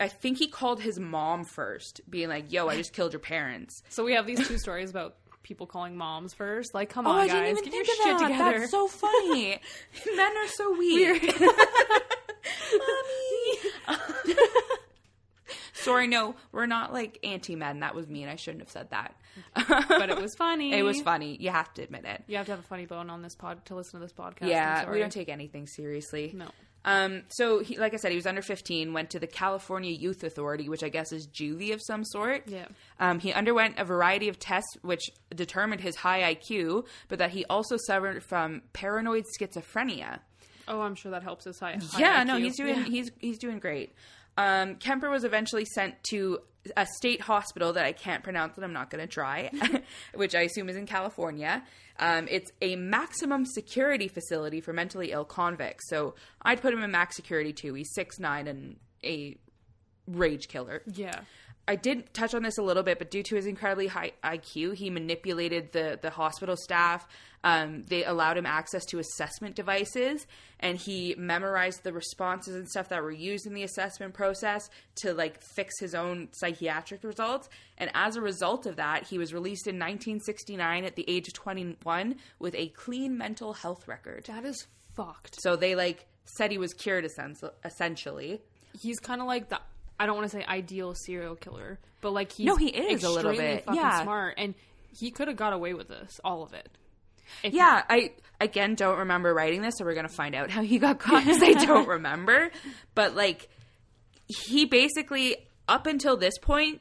[0.00, 3.82] I think he called his mom first, being like, "Yo, I just killed your parents."
[3.88, 6.74] So we have these two stories about people calling moms first.
[6.74, 8.28] Like, come Oh, on, I guys, didn't even get think your shit that.
[8.28, 8.58] together.
[8.60, 9.58] That's so funny.
[10.16, 11.22] Men are so weird.
[12.72, 14.36] Mommy.
[15.72, 17.80] Sorry, no, we're not like anti-men.
[17.80, 18.28] That was mean.
[18.28, 19.14] I shouldn't have said that.
[19.88, 20.72] but it was funny.
[20.78, 21.36] It was funny.
[21.40, 22.24] You have to admit it.
[22.26, 24.48] You have to have a funny bone on this pod to listen to this podcast.
[24.48, 26.32] Yeah, we don't take anything seriously.
[26.36, 26.48] No.
[26.84, 30.24] Um, so, he, like I said, he was under 15, went to the California Youth
[30.24, 32.44] Authority, which I guess is juvie of some sort.
[32.46, 32.66] Yeah.
[33.00, 35.02] Um, he underwent a variety of tests which
[35.34, 40.20] determined his high IQ, but that he also suffered from paranoid schizophrenia.
[40.66, 41.58] Oh, I'm sure that helps us.
[41.58, 42.26] High, high yeah, IQ.
[42.26, 42.84] no, he's doing Yeah.
[42.84, 43.94] he's he's doing great.
[44.36, 46.38] Um, Kemper was eventually sent to
[46.76, 49.50] a state hospital that I can't pronounce and I'm not going to try,
[50.14, 51.62] which I assume is in California.
[51.98, 55.88] Um, it's a maximum security facility for mentally ill convicts.
[55.88, 57.74] So I'd put him in max security too.
[57.74, 59.36] He's six nine and a
[60.06, 60.82] rage killer.
[60.86, 61.20] Yeah.
[61.68, 64.74] I did touch on this a little bit, but due to his incredibly high IQ,
[64.74, 67.06] he manipulated the the hospital staff.
[67.44, 70.26] Um, they allowed him access to assessment devices,
[70.58, 74.70] and he memorized the responses and stuff that were used in the assessment process
[75.02, 77.50] to like fix his own psychiatric results.
[77.76, 81.34] And as a result of that, he was released in 1969 at the age of
[81.34, 84.24] 21 with a clean mental health record.
[84.24, 85.40] That is fucked.
[85.42, 87.06] So they like said he was cured,
[87.64, 88.40] essentially.
[88.80, 89.60] He's kind of like the.
[89.98, 93.10] I don't want to say ideal serial killer, but like he's No, he is a
[93.10, 94.02] little bit, fucking yeah.
[94.02, 94.54] smart, and
[94.98, 96.68] he could have got away with this, all of it.
[97.42, 100.78] If Yeah, I again don't remember writing this, so we're gonna find out how he
[100.78, 102.50] got caught because I don't remember.
[102.94, 103.48] But like,
[104.26, 106.80] he basically up until this point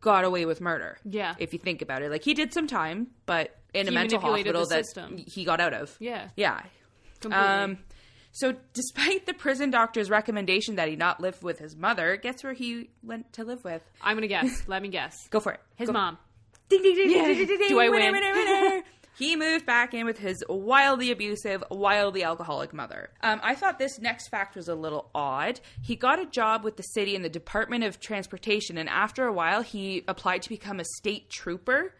[0.00, 0.96] got away with murder.
[1.04, 1.34] Yeah.
[1.38, 4.66] if you think about it, like he did some time, but in a mental hospital
[4.66, 5.18] that system.
[5.18, 5.94] he got out of.
[6.00, 6.28] Yeah.
[6.36, 6.60] Yeah.
[7.20, 7.46] Completely.
[7.46, 7.78] Um.
[8.36, 12.52] So, despite the prison doctor's recommendation that he not live with his mother, guess where
[12.52, 13.82] he went to live with?
[14.02, 14.64] I'm gonna guess.
[14.66, 15.14] Let me guess.
[15.30, 15.60] Go for it.
[15.76, 15.92] His Go.
[15.92, 16.18] mom.
[16.68, 17.26] Ding, ding, ding, Yeah.
[17.26, 17.68] ding, ding, ding, ding.
[17.68, 18.12] Do I Winner, win?
[18.12, 18.82] winner, winner.
[19.18, 23.10] he moved back in with his wildly abusive, wildly alcoholic mother.
[23.22, 25.60] Um, I thought this next fact was a little odd.
[25.82, 29.32] He got a job with the city in the Department of Transportation, and after a
[29.32, 31.94] while, he applied to become a state trooper.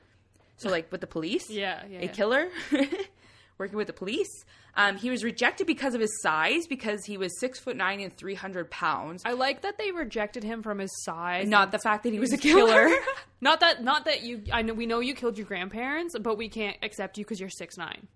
[0.56, 2.06] So, like with the police, Yeah, yeah, a yeah.
[2.10, 2.48] killer
[3.58, 4.44] working with the police.
[4.76, 8.16] Um, he was rejected because of his size, because he was six foot nine and
[8.16, 9.22] three hundred pounds.
[9.24, 11.48] I like that they rejected him from his size.
[11.48, 12.90] Not the fact that he was a killer.
[13.40, 13.82] not that.
[13.84, 14.42] Not that you.
[14.52, 17.50] I know we know you killed your grandparents, but we can't accept you because you're
[17.50, 18.08] six nine.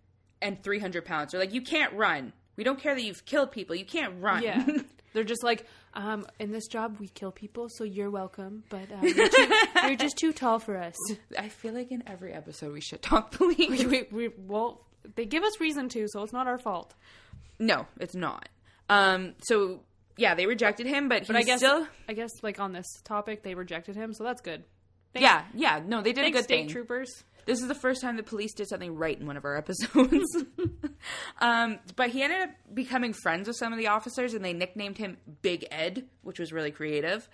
[0.43, 1.33] and 300 pounds.
[1.33, 2.33] They're like, you can't run.
[2.57, 3.77] We don't care that you've killed people.
[3.77, 4.43] You can't run.
[4.43, 4.67] Yeah.
[5.15, 9.05] They're just like, um, in this job we kill people, so you're welcome, but uh,
[9.07, 10.95] you're, too, you're just too tall for us.
[11.39, 13.71] I feel like in every episode we should talk police.
[13.71, 14.83] we, we, we, well,
[15.15, 16.95] they give us reason to, so it's not our fault.
[17.59, 18.49] no, it's not.
[18.89, 19.81] Um, so
[20.17, 21.87] yeah, they rejected him, but, But I guess, still.
[22.09, 24.65] I guess, like on this topic, they rejected him, so that's good.
[25.15, 26.69] Yeah, yeah, no, they did Thanks, a good state thing.
[26.69, 27.09] troopers.
[27.47, 30.37] This is the first time the police did something right in one of our episodes.
[31.41, 34.99] um, but he ended up becoming friends with some of the officers, and they nicknamed
[34.99, 37.27] him Big Ed, which was really creative.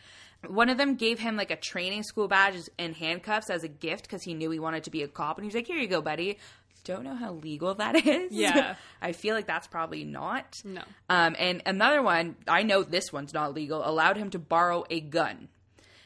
[0.46, 4.04] One of them gave him like a training school badge and handcuffs as a gift
[4.04, 5.88] because he knew he wanted to be a cop, and he was like, "Here you
[5.88, 6.38] go, buddy."
[6.84, 8.30] Don't know how legal that is.
[8.32, 8.76] Yeah.
[9.02, 10.60] I feel like that's probably not.
[10.64, 10.82] No.
[11.08, 15.00] Um, and another one, I know this one's not legal, allowed him to borrow a
[15.00, 15.48] gun.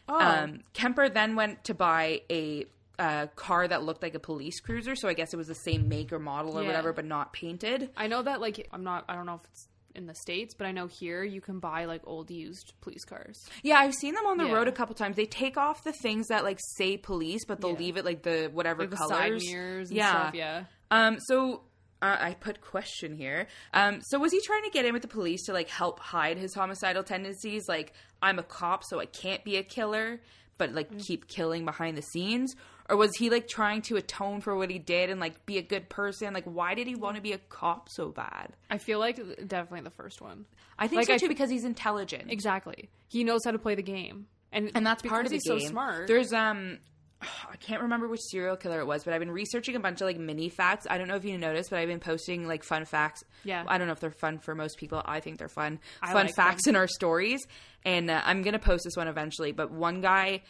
[0.08, 2.64] Oh, Um, Kemper then went to buy a
[2.98, 5.88] uh, car that looked like a police cruiser, so I guess it was the same
[5.88, 6.68] make or model or Yeah.
[6.68, 7.90] whatever, but not painted.
[7.96, 10.66] I know that, like, I'm not, I don't know if it's in the States, but
[10.66, 13.38] I know here you can buy, like, old used police cars.
[13.62, 14.54] Yeah, I've seen them on the Yeah.
[14.54, 15.16] road a couple times.
[15.16, 17.78] They take off the things that like say police, but they'll Yeah.
[17.78, 19.44] leave it like the whatever Like the colors.
[19.46, 20.08] mirrors yeah.
[20.30, 20.64] stuff, yeah.
[20.90, 21.18] Um.
[21.20, 21.64] So.
[22.00, 23.48] Uh, I put question here.
[23.74, 26.38] Um, so was he trying to get in with the police to like help hide
[26.38, 27.66] his homicidal tendencies?
[27.68, 30.20] Like I'm a cop, so I can't be a killer,
[30.58, 31.04] but like Mm.
[31.04, 32.54] keep killing behind the scenes,
[32.88, 35.62] or was he like trying to atone for what he did and like be a
[35.62, 36.32] good person?
[36.32, 38.54] Like why did he want to be a cop so bad?
[38.70, 40.46] I feel like definitely the first one.
[40.78, 42.30] I think Like, so too because he's intelligent.
[42.30, 42.88] Exactly.
[43.08, 44.26] He knows how to play the game.
[44.52, 45.68] And, and that's part of the because he's game.
[45.68, 46.06] so smart.
[46.06, 46.78] There's um,
[47.22, 50.06] I can't remember which serial killer it was, but I've been researching a bunch of
[50.06, 50.86] like mini facts.
[50.88, 53.24] I don't know if you noticed, but I've been posting like fun facts.
[53.44, 53.64] Yeah.
[53.66, 55.02] I don't know if they're fun for most people.
[55.04, 55.80] I think they're fun.
[56.02, 57.46] I fun like facts in our stories,
[57.84, 59.52] and uh, I'm gonna post this one eventually.
[59.52, 60.42] But one guy.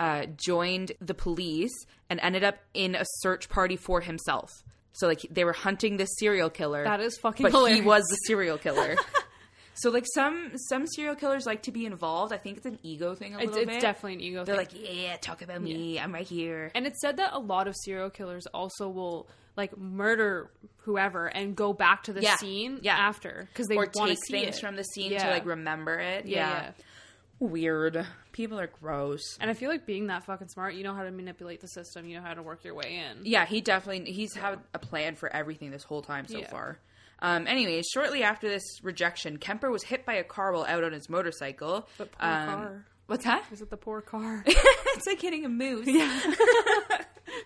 [0.00, 1.74] Uh, joined the police
[2.08, 4.50] and ended up in a search party for himself.
[4.92, 6.82] So like they were hunting this serial killer.
[6.84, 8.96] That is fucking but he was the serial killer.
[9.74, 12.32] so like some some serial killers like to be involved.
[12.32, 13.80] I think it's an ego thing a it's, little it's bit.
[13.82, 14.54] definitely an ego thing.
[14.56, 14.82] They're thing.
[14.82, 16.00] like, yeah, talk about me.
[16.00, 16.70] I'm right here.
[16.74, 21.54] and it's said that a lot of serial killers also will like murder whoever and
[21.54, 22.36] go back to the Yeah.
[22.36, 22.96] scene Yeah.
[22.96, 24.60] after because they or want to take see things it.
[24.60, 25.24] from the scene Yeah.
[25.24, 26.24] to like remember it.
[26.26, 26.62] yeah, Yeah.
[26.62, 26.70] yeah.
[27.38, 28.06] Weird.
[28.32, 29.36] People are gross.
[29.40, 32.06] And I feel like being that fucking smart, you know how to manipulate the system.
[32.06, 33.24] You know how to work your way in.
[33.24, 36.48] Yeah, he definitely he's had a plan for everything this whole time so Yeah.
[36.48, 36.78] far.
[37.22, 40.92] Um, anyways, shortly after this rejection, Kemper was hit by a car while out on
[40.92, 41.86] his motorcycle.
[41.98, 42.84] But poor Um, car.
[43.08, 43.44] What's that?
[43.52, 44.42] Is it the poor car?
[44.46, 45.86] it's like hitting a moose.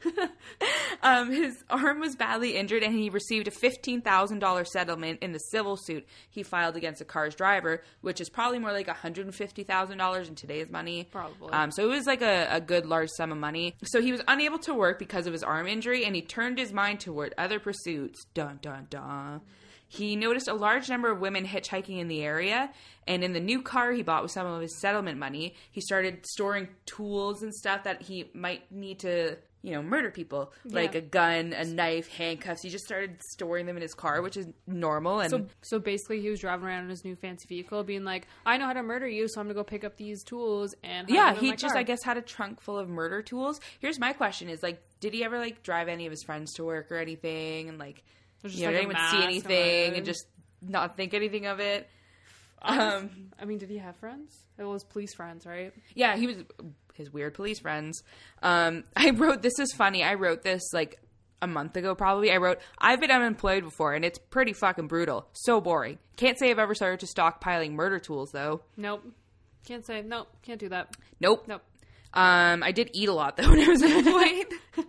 [1.02, 5.32] um, his arm was badly injured, and he received a fifteen thousand dollars settlement in
[5.32, 8.96] the civil suit he filed against the car's driver, which is probably more like one
[8.96, 11.08] hundred and fifty thousand dollars in today's money.
[11.10, 11.52] Probably.
[11.52, 13.74] Um, so it was like a, a good large sum of money.
[13.84, 16.72] So he was unable to work because of his arm injury, and he turned his
[16.72, 18.24] mind toward other pursuits.
[18.34, 19.40] Dun dun dun.
[19.86, 22.72] He noticed a large number of women hitchhiking in the area,
[23.06, 26.26] and in the new car he bought with some of his settlement money, he started
[26.26, 31.00] storing tools and stuff that he might need to, you know, murder people, like a
[31.00, 32.60] gun, a knife, handcuffs.
[32.60, 35.20] He just started storing them in his car, which is normal.
[35.20, 38.26] And So, so basically, he was driving around in his new fancy vehicle, being like,
[38.44, 41.08] "I know how to murder you, so I'm gonna go pick up these tools and
[41.08, 43.58] yeah, he just, car." I guess, had a trunk full of murder tools.
[43.78, 46.64] Here's my question: Is like, did he ever like drive any of his friends to
[46.64, 48.04] work or anything, and like,
[48.42, 50.26] There's you know, like, did a anyone see anything and just
[50.60, 51.88] not think anything of it?
[52.60, 54.44] Um, I mean, did he have friends?
[54.58, 55.72] It was police friends, right?
[55.94, 56.36] yeah, he was
[56.94, 58.02] his weird police friends.
[58.42, 60.02] Um, I wrote this is funny.
[60.02, 60.98] I wrote this like
[61.42, 62.32] a month ago, probably.
[62.32, 65.28] I wrote, I've been unemployed before, and it's pretty fucking brutal.
[65.32, 65.98] So boring.
[66.16, 68.62] Can't say I've ever started to stockpiling murder tools though.
[68.76, 69.04] Nope.
[69.66, 70.28] Can't say nope.
[70.42, 70.96] Can't do that.
[71.20, 71.44] Nope.
[71.46, 71.62] Nope.
[72.12, 74.46] Um, I did eat a lot though when I was unemployed.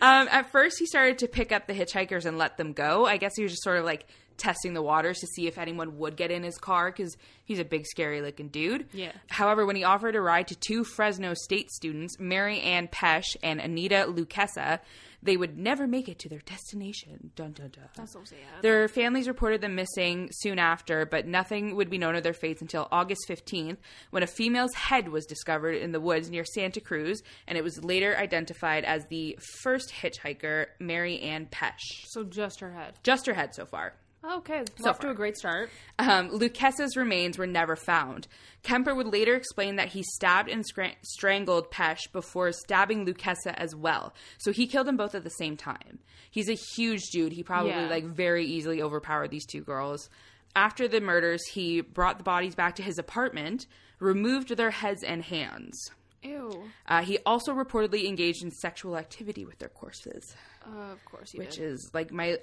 [0.00, 3.06] um, at first, he started to pick up the hitchhikers and let them go.
[3.06, 4.06] I guess he was just sort of like
[4.40, 7.64] testing the waters to see if anyone would get in his car because he's a
[7.64, 8.88] big, scary looking dude.
[8.92, 9.12] Yeah.
[9.28, 13.60] However, when he offered a ride to two Fresno State students, Mary Ann Pesce and
[13.60, 14.80] Anita Luchessa,
[15.22, 17.30] they would never make it to their destination.
[17.36, 17.88] Dun dun dun.
[17.94, 18.38] That's so sad.
[18.62, 22.62] Their families reported them missing soon after, but nothing would be known of their fates
[22.62, 23.76] until August 15th,
[24.10, 27.84] when a female's head was discovered in the woods near Santa Cruz, and it was
[27.84, 32.04] later identified as the first hitchhiker, Mary Ann Pesce.
[32.08, 32.94] So just her head.
[33.02, 33.94] Just her head so far.
[34.22, 35.70] Okay, So off to a great start.
[35.98, 38.28] Um, Luchessa's remains were never found.
[38.62, 43.74] Kemper would later explain that he stabbed and scra- strangled Pesce before stabbing Luchessa as
[43.74, 44.12] well.
[44.38, 46.00] So he killed them both at the same time.
[46.30, 47.32] He's a huge dude.
[47.32, 47.88] He probably Yeah.
[47.88, 50.10] like very easily overpowered these two girls.
[50.54, 53.66] After the murders, he brought the bodies back to his apartment,
[54.00, 55.90] removed their heads and hands.
[56.22, 56.64] Ew.
[56.86, 60.34] Uh, he also reportedly engaged in sexual activity with their corpses,
[60.66, 61.64] Uh, of course which did.
[61.64, 62.38] is like my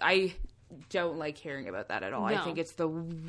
[0.00, 0.34] I
[0.88, 2.24] don't like hearing about that at all.
[2.24, 2.88] I think it's the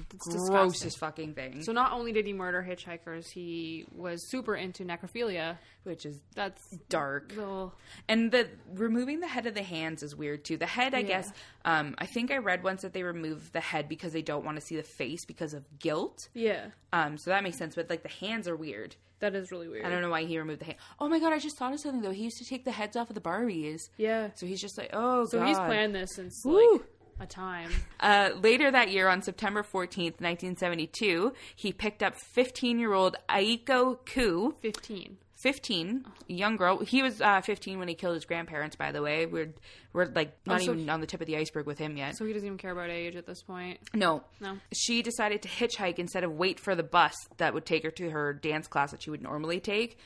[0.09, 0.47] disgusting.
[0.47, 1.63] grossest fucking thing.
[1.63, 5.57] So not only did he murder hitchhikers, he was super into necrophilia.
[5.83, 7.33] which is That's dark.
[7.35, 7.73] little.
[8.07, 10.55] And the removing the head of the hands is weird too.
[10.57, 11.07] The head, I Yeah.
[11.07, 11.33] guess,
[11.65, 14.57] um, I think I read once that they remove the head because they don't want
[14.59, 16.29] to see the face because of guilt.
[16.35, 17.73] Yeah, Um, so that makes sense.
[17.73, 18.95] But like the hands are weird.
[19.21, 19.85] that is really weird.
[19.85, 20.77] I don't know why he removed the hand.
[20.99, 21.31] Oh my god!
[21.31, 22.09] I just thought of something though.
[22.11, 23.81] He used to take the heads off of the Barbies.
[23.97, 24.29] Yeah.
[24.35, 25.47] So he's just like, oh So god.
[25.47, 26.73] he's planned this since Woo.
[26.73, 26.81] like
[27.21, 27.71] a time.
[27.99, 33.97] Uh, later that year, on September 14th, 1972, he picked up 15 year old Aiko
[34.05, 35.17] Koo, Fifteen.
[35.41, 36.77] 15, a young girl.
[36.79, 39.25] He was uh, 15 when he killed his grandparents, by the way.
[39.25, 39.51] We're,
[39.91, 42.15] we're like not Oh, so even on the tip of the iceberg with him yet.
[42.15, 43.79] So he doesn't even care about age at this point.
[43.95, 44.23] no.
[44.39, 44.57] No.
[44.71, 48.11] She decided to hitchhike instead of wait for the bus that would take her to
[48.11, 49.97] her dance class that she would normally take.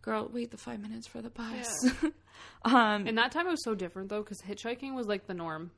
[0.00, 1.84] Girl, wait the five minutes for the bus.
[2.64, 5.72] um, And that time it was so different though, because hitchhiking was like the norm.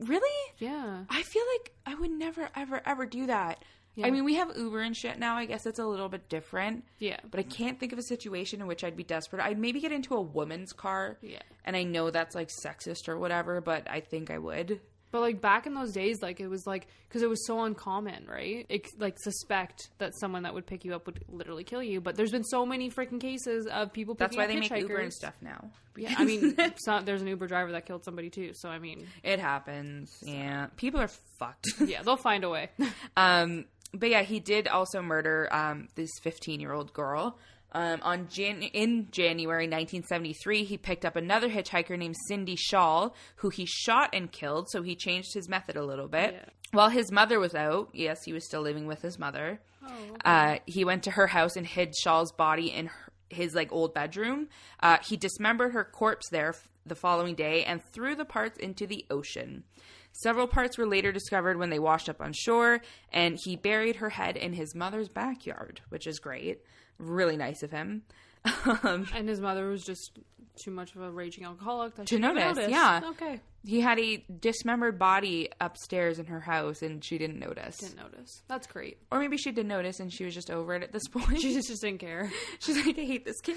[0.00, 0.52] Really?
[0.58, 1.04] Yeah.
[1.08, 3.62] I feel like I would never, ever, ever do that.
[3.94, 4.06] Yeah.
[4.06, 5.36] I mean, we have Uber and shit now.
[5.36, 6.84] I guess it's a little bit different.
[6.98, 7.18] Yeah.
[7.30, 9.42] But I can't think of a situation in which I'd be desperate.
[9.42, 11.18] I'd maybe get into a woman's car.
[11.20, 11.42] Yeah.
[11.64, 14.80] And I know that's like sexist or whatever, but I think I would.
[15.12, 18.26] But like back in those days, like it was like because it was so uncommon,
[18.26, 18.64] right?
[18.68, 22.00] It, like suspect that someone that would pick you up would literally kill you.
[22.00, 24.14] But there's been so many freaking cases of people.
[24.14, 25.70] That's why up they make Uber and stuff now.
[25.96, 28.52] Yeah, I mean, not, there's an Uber driver that killed somebody too.
[28.54, 30.10] So I mean, it happens.
[30.22, 30.68] Yeah.
[30.76, 31.68] People are fucked.
[31.84, 32.70] yeah, they'll find a way.
[33.16, 37.38] Um, but yeah, he did also murder um, this 15 year old girl.
[37.74, 43.48] Um, on Jan- in January 1973, he picked up another hitchhiker named Cindy Schall, who
[43.48, 44.68] he shot and killed.
[44.70, 46.34] So he changed his method a little bit.
[46.34, 46.44] Yeah.
[46.72, 49.60] While his mother was out, yes, he was still living with his mother.
[50.24, 53.94] Uh, he went to her house and hid Schall's body in her, his like old
[53.94, 54.48] bedroom.
[54.80, 58.86] Uh, he dismembered her corpse there f- the following day and threw the parts into
[58.86, 59.64] the ocean.
[60.12, 62.80] Several parts were later discovered when they washed up on shore,
[63.12, 66.60] and he buried her head in his mother's backyard, which is great.
[66.98, 68.02] Really nice of him.
[68.84, 70.18] Um, And his mother was just
[70.64, 72.70] too much of a raging alcoholic that To she notice, notice.
[72.70, 73.00] yeah.
[73.10, 73.40] Okay.
[73.64, 77.78] he had a dismembered body upstairs in her house, and she didn't notice.
[77.78, 78.42] Didn't notice.
[78.48, 78.98] That's great.
[79.10, 81.40] Or maybe she did notice, and she was just over it at this point.
[81.40, 82.30] She just, just didn't care.
[82.58, 83.56] She's like, I hate this kid.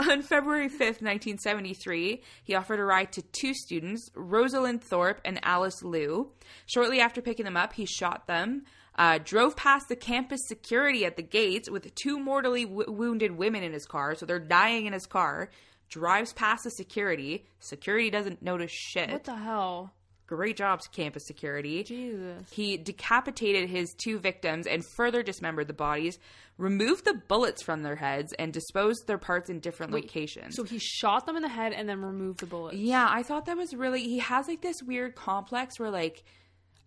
[0.00, 5.82] On February 5th, 1973, he offered a ride to two students, Rosalind Thorpe and Alice
[5.84, 6.32] Liu.
[6.66, 8.64] Shortly after picking them up, he shot them,
[9.00, 13.62] uh, drove past the campus security at the gates with two mortally w- wounded women
[13.62, 15.48] in his car, so they're dying in his car,
[15.88, 17.46] drives past the security.
[17.60, 19.10] Security doesn't notice shit.
[19.10, 19.92] What the hell?
[20.26, 21.82] Great job, campus security.
[21.82, 22.48] Jesus.
[22.52, 26.18] He decapitated his two victims and further dismembered the bodies,
[26.58, 30.54] removed the bullets from their heads, and disposed their parts in different locations.
[30.54, 32.76] So he shot them in the head and then removed the bullets.
[32.76, 34.02] yeah, I thought that was really.
[34.02, 36.22] He has like this weird complex where like.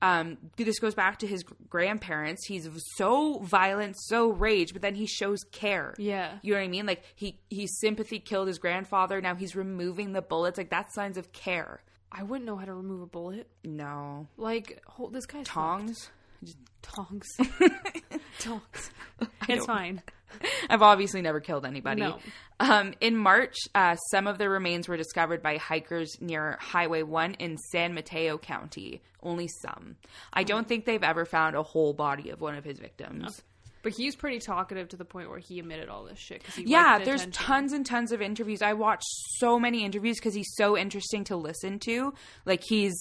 [0.03, 2.45] Um, this goes back to his grandparents.
[2.45, 5.95] He's so violent, so rage, but then he shows care.
[5.97, 6.39] Yeah.
[6.41, 6.85] You know what I mean?
[6.85, 9.21] Like he he sympathy killed his grandfather.
[9.21, 10.57] Now he's removing the bullets.
[10.57, 11.81] Like that's signs of care.
[12.11, 13.47] I wouldn't know how to remove a bullet.
[13.63, 16.09] No Like, hold this guy's tongs.
[16.81, 16.83] fucked.
[16.83, 17.27] tongs.
[18.39, 18.91] tongs.
[19.49, 20.01] It's fine.
[20.69, 22.01] I've obviously never killed anybody.
[22.01, 22.19] No.
[22.59, 27.35] Um, in March, uh, some of the remains were discovered by hikers near Highway 1
[27.35, 29.01] in San Mateo County.
[29.21, 29.95] Only some.
[30.31, 33.41] I don't think they've ever found a whole body of one of his victims.
[33.81, 36.41] But he's pretty talkative to the point where he admitted all this shit.
[36.55, 37.43] He Yeah, the there's attention.
[37.45, 38.61] tons and tons of interviews.
[38.61, 39.03] I watched
[39.37, 42.13] so many interviews because he's so interesting to listen to.
[42.45, 42.95] Like, he's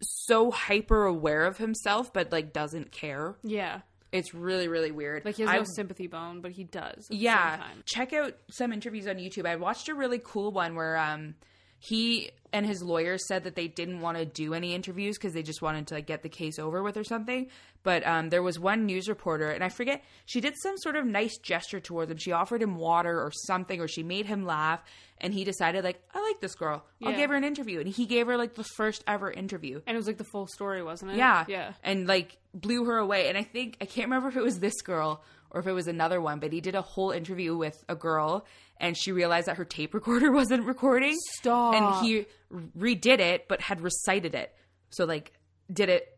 [0.00, 3.34] so hyper aware of himself, but like doesn't care.
[3.42, 3.80] Yeah.
[4.12, 5.24] It's really, really weird.
[5.24, 7.06] Like, he has no sympathy bone, but he does.
[7.10, 11.34] Yeah check out some interviews on youtube i watched a really cool one where um
[11.78, 15.42] he and his lawyers said that they didn't want to do any interviews because they
[15.42, 17.48] just wanted to like, get the case over with or something
[17.82, 21.04] but um, there was one news reporter and i forget she did some sort of
[21.04, 24.82] nice gesture towards him she offered him water or something or she made him laugh
[25.18, 27.16] and he decided like i like this girl i'll Yeah.
[27.18, 29.98] give her an interview and he gave her like the first ever interview And it
[29.98, 31.16] was like the full story, wasn't it?
[31.18, 31.44] yeah.
[31.48, 31.72] Yeah.
[31.82, 33.28] And like blew her away.
[33.28, 35.86] And I think I can't remember if it was this girl or if it was
[35.88, 38.44] another one, but he did a whole interview with a girl
[38.78, 41.16] and she realized that her tape recorder wasn't recording.
[41.38, 41.74] Stop.
[41.74, 44.54] And he redid it but had recited it.
[44.90, 45.32] So like
[45.72, 46.12] did it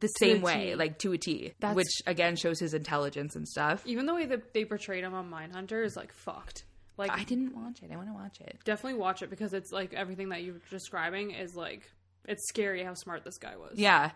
[0.00, 0.74] the same way, T.
[0.74, 3.86] like to a T, That's- which again shows his intelligence and stuff.
[3.86, 6.64] Even the way that they portrayed him on Mindhunter is like fucked.
[6.96, 7.90] Like, I didn't watch it.
[7.92, 8.58] I want to watch it.
[8.64, 11.82] definitely watch it because it's like everything that you're describing is like
[12.26, 13.72] it's scary how smart this guy was.
[13.78, 14.12] Yeah.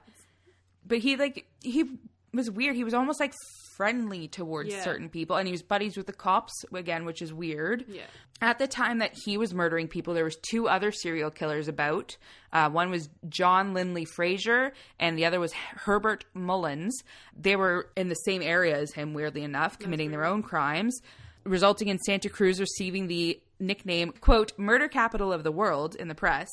[0.87, 1.85] But he like he
[2.33, 2.77] was weird.
[2.77, 3.33] He was almost like
[3.77, 4.83] friendly towards Yeah.
[4.83, 7.85] certain people and he was buddies with the cops again, which is weird.
[7.89, 8.03] Yeah.
[8.41, 12.17] At the time that he was murdering people, there was two other serial killers about.
[12.53, 16.97] Uh, one was John Lindley Frazier, and the other was Herbert Mullins.
[17.37, 21.01] They were in the same area as him, weirdly enough, committing their own crimes,
[21.45, 26.15] resulting in Santa Cruz receiving the nickname "quote murder capital of the world" in the
[26.15, 26.49] press.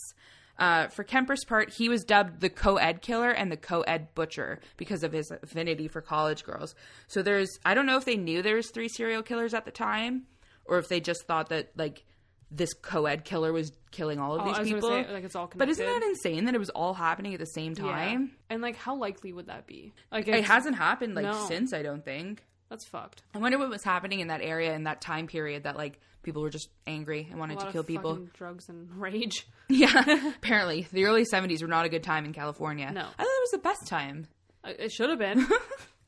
[0.57, 5.03] Uh, for Kemper's part, he was dubbed the co-ed killer and the co-ed butcher because
[5.03, 6.75] of his affinity for college girls.
[7.07, 9.71] So there's, I don't know if they knew there was three serial killers at the
[9.71, 10.23] time,
[10.65, 12.05] or if they just thought that like
[12.51, 14.87] this co-ed killer was killing all of Oh, these people.
[14.89, 15.57] say like it's all connected.
[15.59, 17.83] but isn't that insane that it was all happening at the same Yeah.
[17.83, 18.31] time?
[18.49, 19.93] And like how likely would that be?
[20.11, 21.45] Like It hasn't happened like No.
[21.47, 22.43] since, I don't think.
[22.69, 23.23] That's fucked.
[23.33, 26.41] I wonder what was happening in that area in that time period that like people
[26.41, 28.19] were just angry and wanted to kill people.
[28.33, 29.47] drugs and rage.
[29.67, 32.91] Yeah, apparently the early '70s were not a good time in California.
[32.91, 33.01] No.
[33.01, 34.27] I thought it was the best time.
[34.63, 35.47] Uh, It should have been.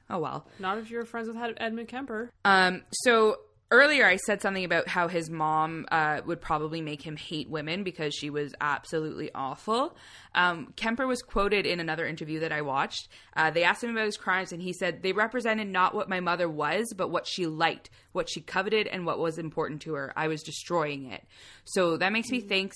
[0.10, 0.48] Oh well.
[0.58, 2.32] Not if you were friends with Edmund Kemper.
[2.46, 7.18] Um, so earlier I said something about how his mom uh, would probably make him
[7.18, 9.96] hate women because she was absolutely awful.
[10.34, 13.10] Um, Kemper was quoted in another interview that I watched.
[13.36, 16.20] Uh, they asked him about his crimes, and he said they represented not what my
[16.20, 20.14] mother was, but what she liked, what she coveted, and what was important to her.
[20.16, 21.24] I was destroying it.
[21.66, 22.74] So that makes me think.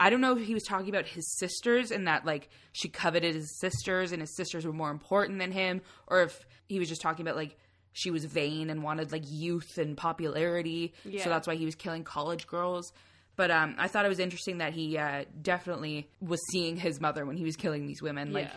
[0.00, 3.36] I don't know if he was talking about his sisters and that like she coveted
[3.36, 7.00] his sisters and his sisters were more important than him, or if he was just
[7.00, 7.56] talking about like
[7.94, 10.92] she was vain and wanted like youth and popularity.
[11.04, 11.24] Yeah.
[11.24, 12.92] So that's why he was killing college girls.
[13.36, 17.24] But um, I thought it was interesting that he uh, definitely was seeing his mother
[17.24, 18.32] when he was killing these women.
[18.32, 18.56] Like Yeah.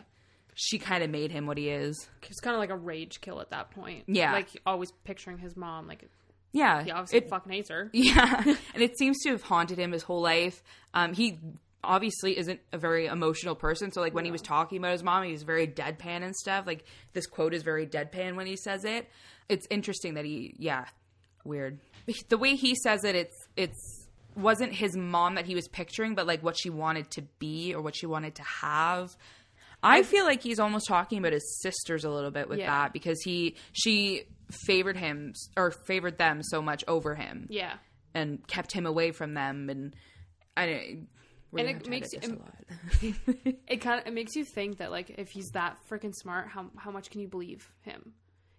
[0.56, 1.96] she kind of made him what he is.
[2.30, 4.04] It's kind of like a rage kill at that point.
[4.08, 4.34] Yeah.
[4.34, 5.88] Like always picturing his mom.
[5.88, 6.04] Like
[6.52, 6.84] Yeah.
[6.84, 7.90] he obviously It- fucking hates her.
[7.94, 10.62] Yeah, and it seems to have haunted him his whole life.
[10.94, 11.40] Um, he
[11.84, 15.24] obviously isn't a very emotional person, so like when he was talking about his mom,
[15.24, 16.66] he was very deadpan and stuff.
[16.68, 19.08] Like this quote is very deadpan when he says it.
[19.50, 20.86] It's interesting that he, yeah,
[21.44, 21.80] weird.
[22.30, 26.28] The way he says it, it's it's wasn't his mom that he was picturing, but
[26.28, 29.16] like what she wanted to be or what she wanted to have.
[29.84, 32.68] I feel like he's almost talking about his sisters a little bit with Yeah.
[32.68, 34.24] that because he she
[34.66, 37.74] favored him or favored them so much over him Yeah.
[38.14, 39.96] and kept him away from them and
[40.56, 41.00] I
[41.52, 42.54] we're And it makes- a lot.
[43.68, 46.68] It kind of it makes you think that like if he's that freaking smart, how
[46.78, 48.14] how much can you believe him?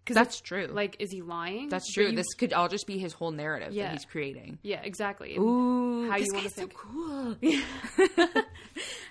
[0.05, 0.69] Because That's true.
[0.69, 1.69] Like, is he lying?
[1.69, 2.07] That's true.
[2.07, 3.85] you- this could all just be his whole narrative Yeah.
[3.89, 4.59] that he's creating.
[4.63, 5.35] yeah, exactly.
[5.37, 6.75] And Ooh, how this you guy's so think.
[6.75, 7.37] cool.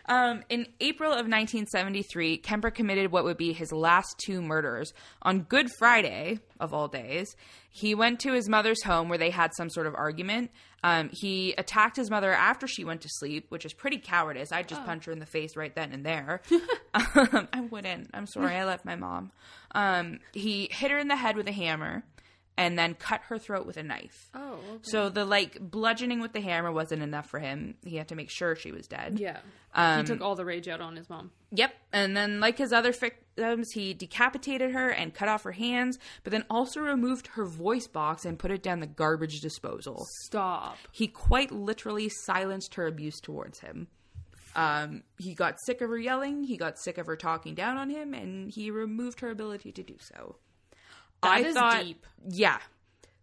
[0.10, 4.94] um, in April of 1973, Kemper committed what would be his last two murders.
[5.22, 7.36] On Good Friday, of all days,
[7.80, 10.50] he went to his mother's home where they had some sort of argument.
[10.84, 14.52] Um, he attacked his mother after she went to sleep, which is pretty cowardice.
[14.52, 14.70] I'd Oh.
[14.70, 16.42] just punch her in the face right then and there.
[16.94, 18.10] um, I wouldn't.
[18.14, 18.56] I'm sorry.
[18.56, 19.32] I left my mom.
[19.76, 22.04] Um, he hit her in the head with a hammer
[22.58, 24.30] and then cut her throat with a knife.
[24.34, 24.80] oh, okay.
[24.82, 27.76] So the like bludgeoning with the hammer wasn't enough for him.
[27.86, 29.20] He had to make sure she was dead.
[29.20, 29.39] yeah,
[29.76, 31.32] Um, he took all the rage out on his mom.
[31.51, 31.74] Yep.
[31.93, 36.32] And then like his other victims, he decapitated her and cut off her hands, but
[36.32, 40.05] then also removed her voice box and put it down the garbage disposal.
[40.26, 40.78] Stop.
[40.91, 43.88] He quite literally silenced her abuse towards him.
[44.55, 47.91] Um, he got sick of her yelling, he got sick of her talking down on
[47.91, 50.38] him, and he removed her ability to do so.
[51.24, 52.05] That I is thought, deep.
[52.30, 52.59] yeah,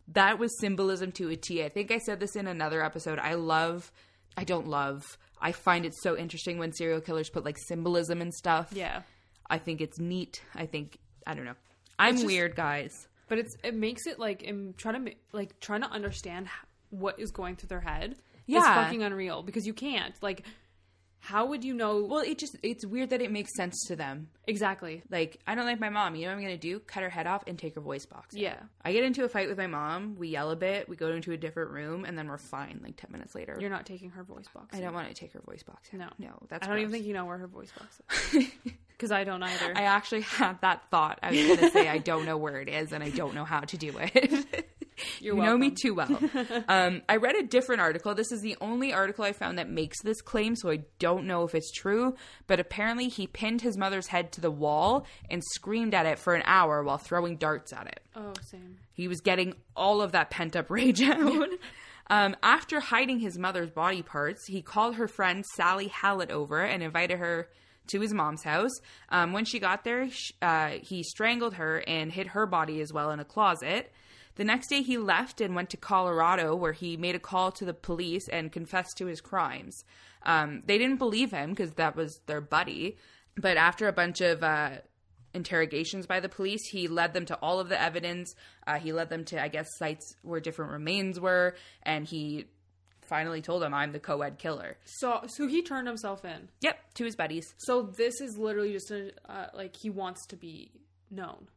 [0.09, 1.63] that was symbolism to a T.
[1.65, 3.19] I think I said this in another episode.
[3.19, 3.91] I love,
[4.37, 5.03] I don't love,
[5.41, 8.71] I find it so interesting when serial killers put like symbolism and stuff.
[8.73, 9.03] Yeah,
[9.49, 10.43] I think it's neat.
[10.55, 11.55] I think, I don't know.
[11.99, 13.07] I'm just- weird, guys.
[13.29, 16.49] but it's it makes it like I'm trying to like trying to understand
[16.91, 18.13] what is going through their head.
[18.13, 18.85] is Yeah.
[18.85, 20.45] fucking unreal because you can't like.
[21.25, 24.29] How would you know Well, it just, it's weird that it makes sense to them.
[24.47, 25.03] exactly?
[25.11, 26.15] Like, I don't like my mom.
[26.15, 26.81] You know what I'm going to do?
[26.81, 28.35] Cut her head off and take her voice box.
[28.35, 30.17] Yeah, I get into a fight with my mom.
[30.17, 30.87] We yell a bit.
[30.89, 32.81] We go into a different room, and then we're fine.
[32.83, 34.77] Like ten minutes later, you're not taking her voice box.
[34.77, 35.89] I don't want to take her voice box.
[35.95, 35.99] Out.
[36.19, 36.27] No.
[36.27, 36.67] no, that's.
[36.67, 38.51] I don't even think you know where her voice box is
[38.89, 39.73] because I don't either.
[39.75, 41.19] I actually had that thought.
[41.23, 43.45] I was going to say I don't know where it is, and I don't know
[43.45, 44.47] how to do it.
[45.21, 46.19] You're you know me too well.
[46.69, 48.15] um, I read a different article.
[48.15, 51.45] This is the only article I found that makes this claim, so I don't know
[51.45, 52.15] if it's true.
[52.47, 56.35] But apparently, he pinned his mother's head to the wall and screamed at it for
[56.35, 58.01] an hour while throwing darts at it.
[58.17, 58.79] Oh, same.
[58.93, 61.49] He was getting all of that pent up rage out.
[62.11, 66.83] um, after hiding his mother's body parts, he called her friend Sally Hallett over and
[66.83, 67.49] invited her
[67.89, 68.73] to his mom's house.
[69.11, 72.93] Um, when she got there, sh- uh, he strangled her and hid her body as
[72.93, 73.93] well in a closet.
[74.37, 77.65] The next day, he left and went to Colorado, where he made a call to
[77.65, 79.85] the police and confessed to his crimes.
[80.25, 82.97] Um, they didn't believe him because that was their buddy.
[83.37, 84.71] But after a bunch of uh,
[85.35, 88.35] interrogations by the police, he led them to all of the evidence.
[88.67, 92.47] Uh, he led them to, I guess, sites where different remains were, and he
[93.03, 96.49] finally told them, "I'm the co-ed killer." So, so he turned himself in.
[96.61, 97.47] Yep, to his buddies.
[97.59, 100.71] So this is literally just a uh, like he wants to be
[101.11, 101.49] known.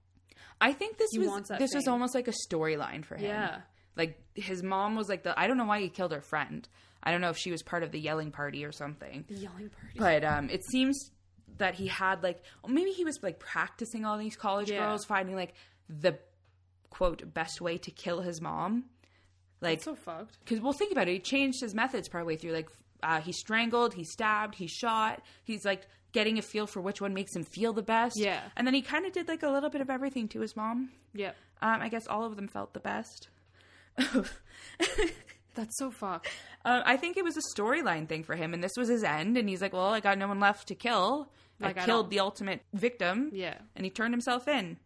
[0.62, 3.26] I think this He was this was almost like a storyline for him.
[3.26, 3.60] Yeah.
[3.96, 5.38] like his mom was like the.
[5.40, 6.68] I don't know why he killed her friend.
[7.04, 9.26] I don't know if she was part of the yelling party or something.
[9.28, 9.98] The yelling party.
[9.98, 11.12] But um, it seems
[11.58, 14.80] that he had like maybe he was like practicing all these college Yeah.
[14.86, 15.54] girls, finding like
[15.90, 16.18] the
[16.90, 18.86] quote best way to kill his mom.
[19.62, 20.38] Like, That's so fucked.
[20.40, 21.14] because well, think about it.
[21.14, 22.52] He changed his methods partway through.
[22.52, 22.70] Like,
[23.02, 25.22] uh, he strangled, he stabbed, he shot.
[25.44, 28.18] He's like getting a feel for which one makes him feel the best.
[28.18, 28.42] Yeah.
[28.56, 30.90] and then he kind of did like a little bit of everything to his mom.
[31.14, 31.32] Yeah.
[31.62, 33.30] Um, I guess all of them felt the best.
[35.56, 36.30] That's so fucked.
[36.64, 39.38] Uh, I think it was a storyline thing for him, and this was his end.
[39.38, 41.30] And he's like, "Well, I got no one left to kill.
[41.60, 43.56] Like, I I killed don't- the ultimate victim." Yeah.
[43.76, 44.78] and he turned himself in.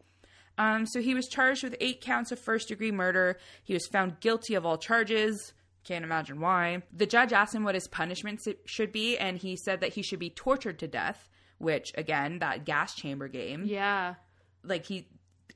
[0.58, 3.38] Um, so he was charged with eight counts of first degree murder.
[3.64, 5.54] He was found guilty of all charges.
[5.84, 6.84] Can't imagine why.
[6.94, 10.20] The judge asked him what his punishment should be, and he said that he should
[10.20, 11.28] be tortured to death.
[11.58, 14.16] Which, again, that gas chamber game, Yeah.
[14.64, 15.08] like he,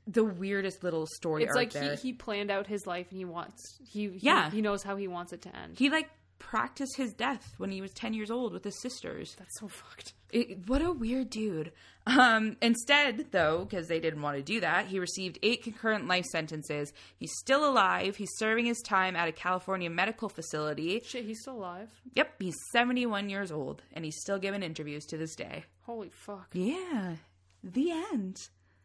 [0.06, 1.96] the weirdest little story It's like there.
[1.96, 4.50] he, he planned out his life and he wants he, he Yeah.
[4.50, 5.78] he knows how he wants it to end.
[5.78, 6.08] he like
[6.38, 9.34] practiced his death when he was ten years old with his sisters.
[9.36, 10.12] That's so fucked.
[10.30, 11.72] It, what a weird dude.
[12.06, 16.24] Um, instead, though, because they didn't want to do that, he received eight concurrent life
[16.26, 16.92] sentences.
[17.18, 18.16] He's still alive.
[18.16, 21.02] He's serving his time at a California medical facility.
[21.04, 21.88] Shit, he's still alive.
[22.14, 25.64] Yep, he's 71 years old, and he's still giving interviews to this day.
[25.82, 26.48] Holy fuck.
[26.52, 27.16] Yeah,
[27.64, 28.36] the end.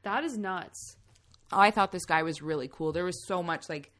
[0.03, 0.97] That is nuts.
[1.51, 2.91] I thought this guy was really cool.
[2.91, 3.91] There was so much like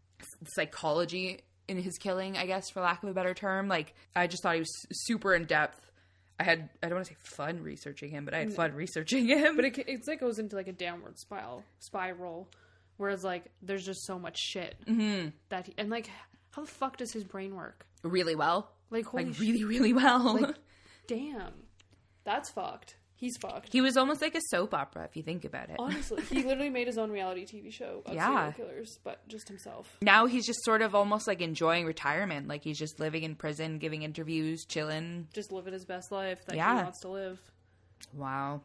[0.48, 3.68] psychology in his killing, I guess, for lack of a better term.
[3.68, 5.91] Like, I just thought he was super in depth.
[6.40, 9.28] I had, I don't want to say fun researching him, but I had fun researching
[9.28, 9.56] him.
[9.56, 12.50] But it, it's like goes into like a downward spiral spiral.
[12.98, 15.30] Whereas like there's just so much shit Mm-hmm.
[15.50, 16.10] that he, and like
[16.52, 17.86] how the fuck does his brain work?
[18.04, 18.72] really well.
[18.90, 20.40] Like holy Like, really, really well.
[20.42, 20.56] Like-
[21.08, 21.54] damn.
[22.24, 22.96] That's fucked.
[23.22, 23.72] He's fucked.
[23.72, 25.76] He was almost like a soap opera if you think about it.
[25.78, 28.52] Honestly, he literally made his own reality TV show of Yeah.
[28.52, 29.96] serial killers, but just himself.
[30.02, 32.48] Now he's just sort of almost like enjoying retirement.
[32.48, 35.28] Like he's just living in prison, giving interviews, chilling.
[35.34, 36.78] Just living his best life that Yeah.
[36.78, 37.40] he wants to live.
[38.14, 38.62] Wow.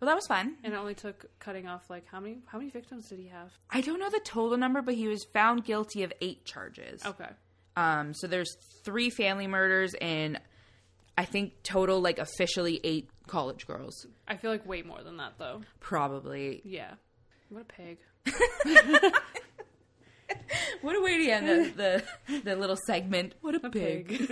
[0.00, 0.56] Well, that was fun.
[0.64, 3.52] And it only took cutting off like how many how many victims did he have?
[3.70, 7.04] I don't know the total number, but he was found guilty of eight charges.
[7.06, 7.28] Okay.
[7.76, 8.50] Um, so there's
[8.84, 10.40] three family murders and
[11.16, 14.06] I think total like officially eight college girls.
[14.28, 15.62] I feel like way more than that though.
[15.80, 16.60] Probably.
[16.64, 16.94] Yeah.
[17.48, 17.98] What a pig.
[20.82, 23.34] What a way to end the the, the little segment.
[23.42, 24.30] What a, pig.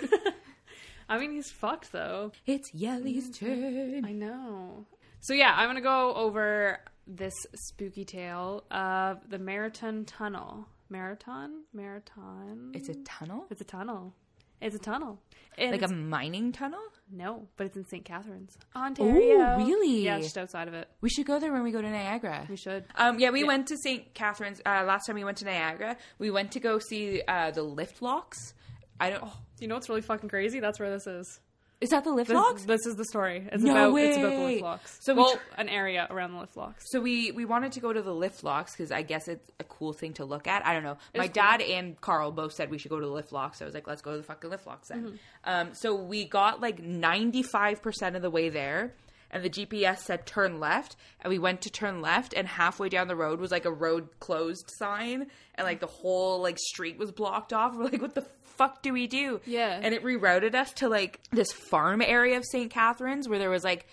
[1.09, 2.33] I mean, he's fucked though.
[2.47, 3.95] It's Yelly's mm-hmm.
[3.95, 4.05] turn.
[4.05, 4.87] I know.
[5.21, 10.67] So yeah, I'm gonna go over this spooky tale of the Marathon Tunnel.
[10.89, 11.65] Marathon?
[11.75, 12.73] Marathon?
[12.75, 13.47] It's a tunnel?
[13.51, 14.15] It's a tunnel.
[14.61, 15.21] It's a tunnel.
[15.57, 16.81] And Like a mining tunnel?
[17.11, 18.05] no, but it's in St.
[18.05, 19.57] Catharines, Ontario.
[19.57, 20.03] really?
[20.05, 20.89] Yeah, just outside of it.
[21.01, 22.47] We should go there when we go to Niagara.
[22.49, 22.85] We should.
[22.95, 24.15] Um, yeah, we went to St.
[24.15, 25.97] Catharines uh, last time we went to Niagara.
[26.19, 28.55] We went to go see uh, the lift locks.
[29.01, 29.25] I don't.
[29.59, 30.61] You know what's really fucking crazy?
[30.61, 31.41] That's where this is.
[31.81, 32.65] Is that the lift This, locks?
[32.65, 33.47] this is the story.
[33.53, 34.47] It's No about it's about the way.
[34.53, 34.99] lift locks.
[35.01, 36.85] So we tr- an area around the lift locks.
[36.91, 39.65] So we we wanted to go to the lift locks because I guess it's a
[39.65, 40.67] cool thing to look at.
[40.67, 40.97] I don't know.
[41.17, 41.35] My cool.
[41.35, 43.59] dad and Carl both said we should go to the lift locks.
[43.59, 45.19] So I was like, let's go to the fucking lift locks then.
[45.45, 48.95] Um, so we got like ninety five percent of the way there,
[49.31, 53.09] and the GPS said turn left, and we went to turn left, and halfway down
[53.09, 57.13] the road was like a road closed sign, and like the whole like street was
[57.13, 57.75] blocked off.
[57.77, 58.27] We're like, what the
[58.57, 59.41] fuck do we do?
[59.47, 59.79] Yeah.
[59.83, 62.71] and it rerouted us to like this farm area of St.
[62.71, 63.87] Catharines where there was like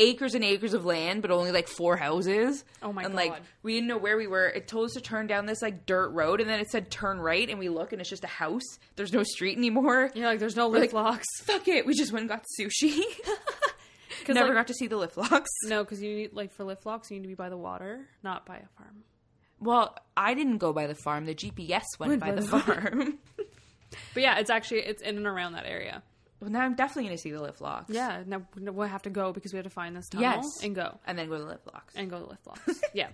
[0.00, 2.64] acres and acres of land, but only like four houses.
[2.82, 3.06] Oh my god.
[3.06, 4.46] and, like we didn't know where we were.
[4.48, 7.20] It told us to turn down this like dirt road, and then it said turn
[7.20, 8.64] right, and we look, and it's just a house.
[8.96, 10.10] There's no street anymore.
[10.14, 11.26] You're like, there's no lift like- locks.
[11.42, 11.86] Fuck it.
[11.86, 13.02] We just went and got sushi.
[14.32, 15.50] Never like- got to see the lift locks.
[15.64, 18.06] No, because you need like for lift locks, you need to be by the water,
[18.22, 19.04] not by a farm.
[19.60, 21.26] Well, I didn't go by the farm.
[21.26, 23.18] The GPS went, Went by, by the the farm.
[24.14, 26.02] But yeah, it's actually it's in and around that area.
[26.40, 27.92] well, now I'm definitely going to see the lift locks.
[27.94, 30.44] Yeah, now we'll have to go because we have to find this tunnel Yes.
[30.62, 31.94] and go And then go to the lift locks.
[31.96, 32.80] and go to the lift locks.
[32.94, 33.08] yeah.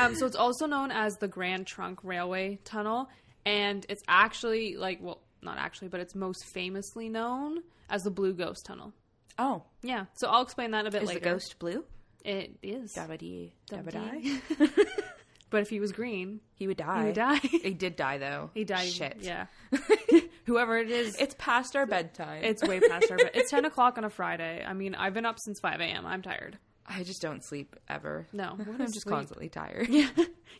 [0.00, 3.08] Um, so it's also known as the Grand Trunk Railway Tunnel,
[3.46, 8.32] and it's actually like well, not actually, but it's most famously known as the Blue
[8.34, 8.92] Ghost Tunnel.
[9.38, 11.02] Oh, Yeah, so I'll explain that a bit later.
[11.02, 11.20] is later.
[11.20, 11.84] the ghost blue?
[12.24, 14.40] It is, Dabba-dee, dabba-die.
[15.50, 16.98] but if he was green, He would die.
[17.00, 17.36] he would die.
[17.62, 18.50] He did die though.
[18.54, 18.88] he died.
[18.88, 19.18] Shit.
[19.20, 19.46] Yeah.
[20.46, 22.42] Whoever it is, It's past our bedtime.
[22.44, 23.30] It's way past our bed.
[23.34, 24.64] It's 10 o'clock on a Friday.
[24.66, 26.04] I mean, I've been up since 5 a.m.
[26.06, 26.58] I'm tired.
[26.86, 28.26] I just don't sleep ever.
[28.32, 29.14] No, I'm just sleep.
[29.14, 29.88] constantly tired.
[29.90, 30.08] Yeah.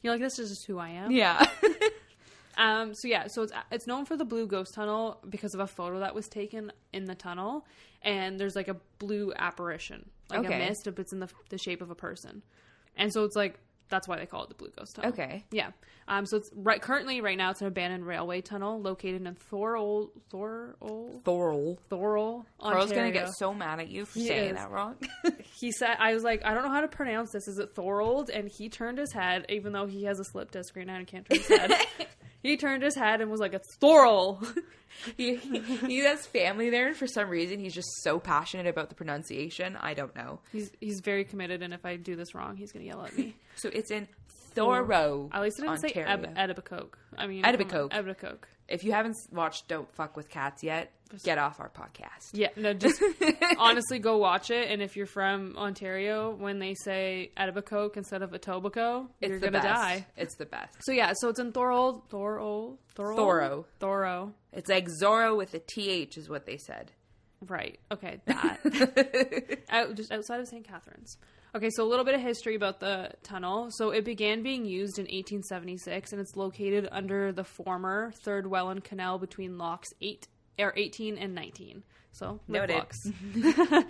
[0.03, 1.11] You're like, this is just who I am.
[1.11, 1.45] Yeah.
[2.57, 5.67] Um, so yeah, so it's it's known for the blue ghost tunnel because of a
[5.69, 7.65] photo that was taken in the tunnel,
[8.03, 10.55] and there's like a blue apparition, like Okay.
[10.55, 12.43] a mist, but it's in the the shape of a person,
[12.97, 13.59] and so it's like
[13.91, 15.11] that's why they call it the blue ghost tunnel.
[15.13, 15.45] okay.
[15.51, 15.71] Yeah.
[16.09, 16.27] Um.
[16.27, 21.23] So it's right currently right now it's an abandoned railway tunnel located in Thorol Thorol
[21.23, 21.79] Thorol.
[21.91, 22.45] Thorol.
[22.61, 24.57] Carl's gonna get so mad at you for He saying is.
[24.57, 24.97] that wrong.
[25.59, 28.31] he said i was like i don't know how to pronounce this is it thorold
[28.31, 31.07] and he turned his head even though he has a slip disc right now and
[31.07, 31.73] can't turn his head
[32.43, 34.45] he turned his head and was like it's thorol
[35.17, 38.95] he, he has family there, and for some reason, he's just so passionate about the
[38.95, 39.77] pronunciation.
[39.77, 40.41] I don't know.
[40.51, 43.37] he's he's very committed and if i do this wrong he's gonna yell at me
[43.57, 44.09] So it's in
[44.55, 46.07] Thorough, at least i didn't Ontario.
[46.07, 47.93] say Eb- edibicoke i mean Edibicoke.
[47.95, 50.93] um, if you haven't watched Don't Fuck with Cats yet,
[51.25, 52.31] get off our podcast.
[52.33, 53.03] yeah no just
[53.59, 58.31] honestly go watch it and if you're from ontario when they say edibicoke instead of
[58.33, 59.65] etobicoke It's you're gonna best.
[59.67, 60.77] die It's the best.
[60.83, 63.67] so yeah so it's in thorold thorold thorold Thorough.
[63.81, 66.91] thorough It's like Zorro with a TH, is what they said.
[67.47, 67.79] Right.
[67.93, 68.21] Okay.
[68.27, 69.59] That.
[69.71, 70.67] Out, just outside of St.
[70.67, 71.17] Catharines.
[71.55, 73.69] Okay, so a little bit of history about the tunnel.
[73.71, 78.83] So it began being used in 1876, and it's located under the former Third Welland
[78.85, 80.27] Canal between locks eight
[80.59, 81.83] or 18 and 19.
[82.13, 82.83] So Noted.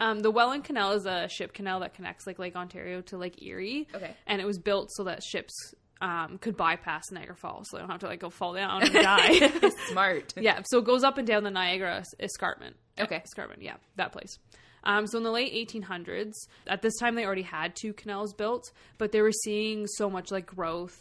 [0.00, 3.42] um, the Welland Canal is a ship canal that connects like Lake Ontario to Lake
[3.42, 3.88] Erie.
[3.94, 4.14] Okay.
[4.26, 7.90] And it was built so that ships um, could bypass Niagara Falls, so they don't
[7.90, 9.48] have to like go fall down and die.
[9.88, 10.34] Smart.
[10.36, 12.76] Yeah, so it goes up and down the Niagara escarpment.
[12.98, 13.22] Okay.
[13.24, 14.38] Escarpment, yeah, that place.
[14.84, 16.34] Um, so in the late 1800s,
[16.66, 20.30] at this time they already had two canals built, but they were seeing so much
[20.30, 21.00] like growth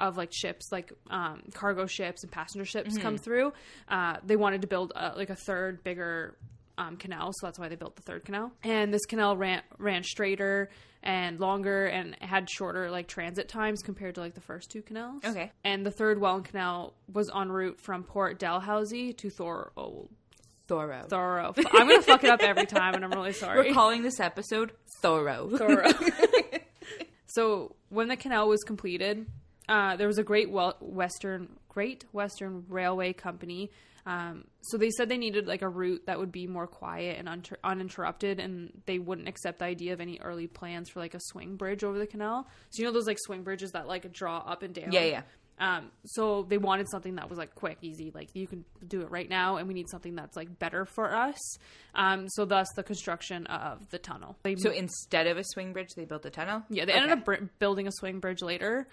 [0.00, 3.52] of like ships, like um, cargo ships and passenger ships come through.
[3.88, 6.36] Uh, they wanted to build uh like a third bigger
[6.78, 8.50] um, canal, so that's why they built the third canal.
[8.64, 10.70] And this canal ran ran straighter
[11.02, 15.22] and longer and had shorter like transit times compared to like the first two canals.
[15.24, 15.52] Okay.
[15.64, 20.08] And the third Welland Canal was en route from Port Dalhousie to Thorold.
[20.66, 21.06] Thorough.
[21.08, 21.52] Thorough.
[21.56, 23.68] I'm gonna fuck it up every time, and I'm really sorry.
[23.68, 25.50] We're calling this episode Thorough.
[25.56, 25.90] Thorough.
[27.26, 29.26] so when the canal was completed,
[29.70, 33.70] uh, there was a Great Western Great Western Railway Company.
[34.06, 37.28] Um, so they said they needed like a route that would be more quiet and
[37.28, 41.20] unter- uninterrupted, and they wouldn't accept the idea of any early plans for like a
[41.20, 42.48] swing bridge over the canal.
[42.70, 44.90] So you know those like swing bridges that like draw up and down.
[44.92, 45.22] Yeah, yeah.
[45.58, 49.10] Um, so they wanted something that was like quick, easy, like you can do it
[49.10, 51.38] right now, and we need something that's like better for us.
[51.94, 54.38] Um, so thus the construction of the tunnel.
[54.42, 56.62] They, So instead of a swing bridge, they built a tunnel?
[56.70, 58.86] yeah, they ended up br- building a swing bridge later,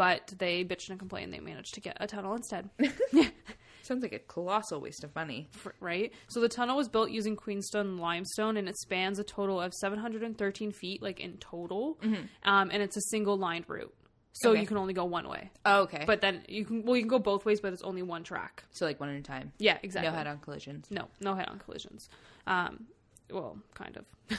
[0.00, 1.30] but they bitched and complained.
[1.34, 2.70] They managed to get a tunnel instead,
[3.82, 5.48] Sounds like a colossal waste of money.
[5.50, 6.10] for- right?
[6.28, 10.72] So the tunnel was built using Queenston limestone, and it spans a total of 713
[10.72, 11.98] feet, like in total,
[12.44, 13.92] um, and it's a single lined route.
[14.32, 14.60] So Okay.
[14.62, 16.04] you can only go one way, Oh, okay.
[16.06, 18.64] but then you can well you can go both ways, but it's only one track.
[18.70, 19.52] so like one at a time.
[19.58, 20.08] Yeah, exactly.
[20.10, 20.86] No head-on collisions.
[20.90, 22.08] No, no head-on collisions.
[22.46, 22.86] Um,
[23.30, 24.04] well, kind of.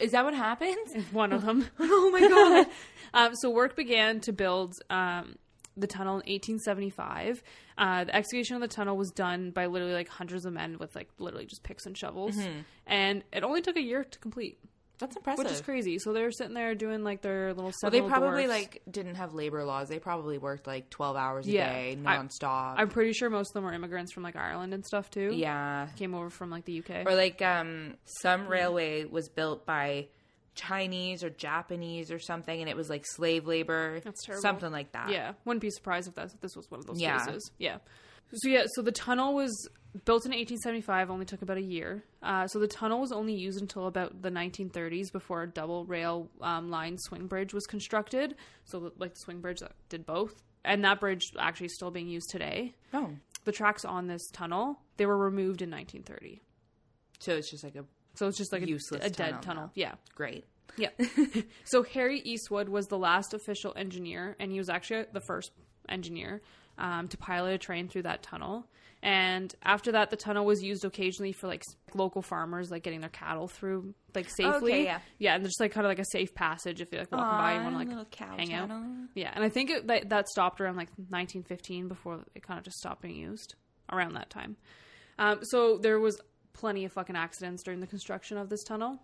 [0.00, 0.94] Is that what happens?
[1.12, 1.66] One of them.
[1.78, 2.66] oh my god.
[3.14, 5.36] um, so work began to build um,
[5.76, 7.42] the tunnel in 1875.
[7.76, 10.94] Uh, the excavation of the tunnel was done by literally like hundreds of men with
[10.94, 12.36] like literally just picks and shovels,
[12.86, 14.58] and it only took a year to complete,
[14.98, 15.44] That's impressive.
[15.44, 15.98] which is crazy.
[15.98, 17.72] So they were sitting there doing like their little.
[17.82, 18.48] well, they probably dwarfs.
[18.62, 19.88] like didn't have labor laws.
[19.88, 21.72] They probably worked like 12 hours a Yeah.
[21.72, 22.74] day nonstop.
[22.76, 25.30] I'm pretty sure most of them were immigrants from like Ireland and stuff too.
[25.34, 25.88] yeah.
[25.96, 27.06] came over from like the UK.
[27.06, 30.08] Or like um some railway was built by
[30.54, 34.00] Chinese or Japanese or something and it was like slave labor.
[34.00, 34.42] That's terrible.
[34.42, 35.10] Something like that.
[35.10, 37.18] Yeah, wouldn't be surprised if that's, this was one of those Yeah.
[37.24, 37.50] cases.
[37.58, 37.78] Yeah.
[38.34, 39.68] So yeah, so the tunnel was
[40.04, 42.04] built in 1875, only took about a year.
[42.22, 46.28] Uh, so the tunnel was only used until about the 1930s before a double rail
[46.40, 48.34] um, line swing bridge was constructed.
[48.64, 52.08] So like the swing bridge that did both, and that bridge actually is still being
[52.08, 52.74] used today.
[52.92, 53.10] Oh.
[53.44, 56.42] The tracks on this tunnel they were removed in 1930.
[57.20, 57.84] So it's just like a
[58.14, 59.62] So it's just like a, Useless a dead tunnel tunnel.
[59.64, 59.70] now.
[59.74, 59.94] Yeah.
[60.14, 60.44] great.
[60.76, 60.90] Yeah.
[61.64, 65.52] so Harry Eastwood was the last official engineer, and he was actually the first
[65.88, 66.42] engineer
[66.78, 68.66] um, to pilot a train through that tunnel.
[69.00, 71.62] And after that, the tunnel was used occasionally for like
[71.94, 74.72] local farmers, like getting their cattle through like safely.
[74.72, 74.98] Okay, yeah.
[75.18, 77.52] yeah, and just like kind of like a safe passage if you're like walking by
[77.52, 78.70] and want to like hang out.
[79.14, 82.64] Yeah, and I think it, that that stopped around like 1915 before it kind of
[82.64, 83.54] just stopped being used
[83.92, 84.56] around that time.
[85.18, 86.20] Um, so there was
[86.52, 89.00] plenty of fucking accidents during the construction of this tunnel.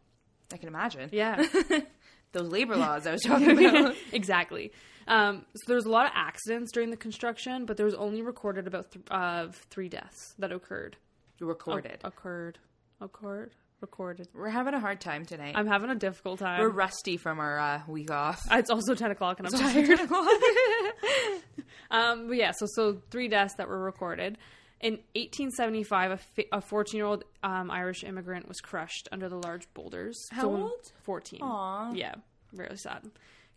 [0.52, 1.08] I can imagine.
[1.12, 1.44] Yeah.
[2.32, 3.94] Those labor laws I was talking about.
[4.12, 4.72] exactly.
[5.06, 8.22] Um, so there was a lot of accidents during the construction, but there was only
[8.22, 10.96] recorded about th- uh, three deaths that occurred.
[11.40, 11.98] Recorded.
[12.04, 12.58] Occurred.
[13.00, 13.52] Occurred.
[13.80, 14.28] Recorded.
[14.34, 15.54] We're having a hard time tonight.
[15.56, 16.60] I'm having a difficult time.
[16.60, 18.40] We're rusty from our uh, week off.
[18.50, 20.00] it's also 10 o'clock and I'm tired.
[21.90, 24.38] um, but yeah, so so three deaths that were recorded.
[24.80, 30.18] In 1875, a 14 year old um, Irish immigrant was crushed under the large boulders.
[30.30, 30.92] How So old?
[31.04, 31.40] 14.
[31.42, 31.92] Aw.
[31.92, 32.14] Yeah,
[32.54, 33.02] really sad.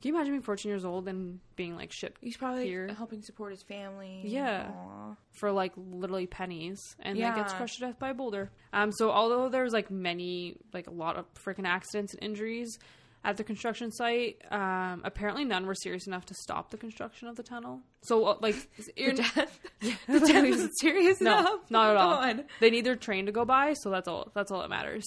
[0.02, 2.88] Can you imagine being 14 years old and being like shit He's probably Here.
[2.96, 4.22] helping support his family.
[4.24, 4.70] Yeah.
[4.72, 5.16] Aw.
[5.32, 8.52] for like literally pennies and then gets crushed to death by a boulder.
[8.74, 12.78] Um, so although there's like many, like a lot of freaking accidents and injuries
[13.26, 17.36] at the construction site, um, apparently none were serious enough to stop the construction of
[17.36, 17.82] the tunnel.
[18.04, 18.56] So uh, like,
[18.98, 19.60] The death.
[20.08, 21.60] the death isn't serious no, enough.
[21.72, 22.12] not at all.
[22.22, 22.46] God.
[22.60, 24.32] They need their train to go by, so that's all.
[24.36, 25.06] That's all that matters.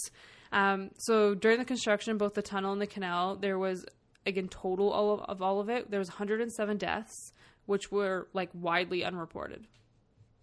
[0.53, 3.86] Um, so during the construction, both the tunnel and the canal, there was
[4.26, 5.90] again total all of, of all of it.
[5.90, 7.32] There was 107 deaths,
[7.66, 9.66] which were like widely unreported.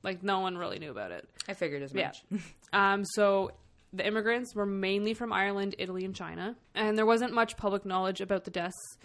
[0.04, 1.28] Like no one really knew about it.
[1.48, 2.12] I figured as Yeah.
[2.32, 2.42] much.
[2.74, 3.52] Um, so
[3.94, 8.20] the immigrants were mainly from Ireland, Italy, and China, and there wasn't much public knowledge
[8.20, 8.98] about the deaths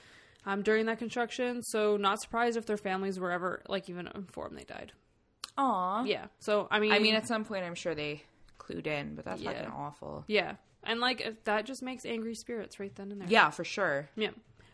[0.44, 1.62] um, during that construction.
[1.62, 4.92] So not surprised if their families were ever like even informed they died.
[5.58, 6.04] Aw.
[6.04, 6.26] Yeah.
[6.40, 8.22] So I mean, I mean, at some point, I'm sure they
[8.58, 9.52] clued in, but that's Yeah.
[9.52, 10.24] fucking awful.
[10.26, 13.28] yeah, and like if that just makes angry spirits right then and there.
[13.28, 14.08] Yeah, for sure.
[14.16, 14.30] Yeah.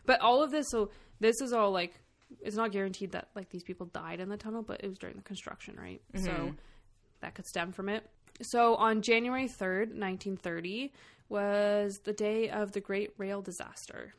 [0.09, 0.89] But all of this, so
[1.19, 1.93] this is all like,
[2.41, 5.15] it's not guaranteed that like these people died in the tunnel, but it was during
[5.17, 6.01] the construction, right?
[6.15, 6.55] So
[7.21, 8.09] that could stem from it.
[8.41, 10.91] So on January 3rd, 1930,
[11.29, 14.15] was the day of the Great Rail Disaster.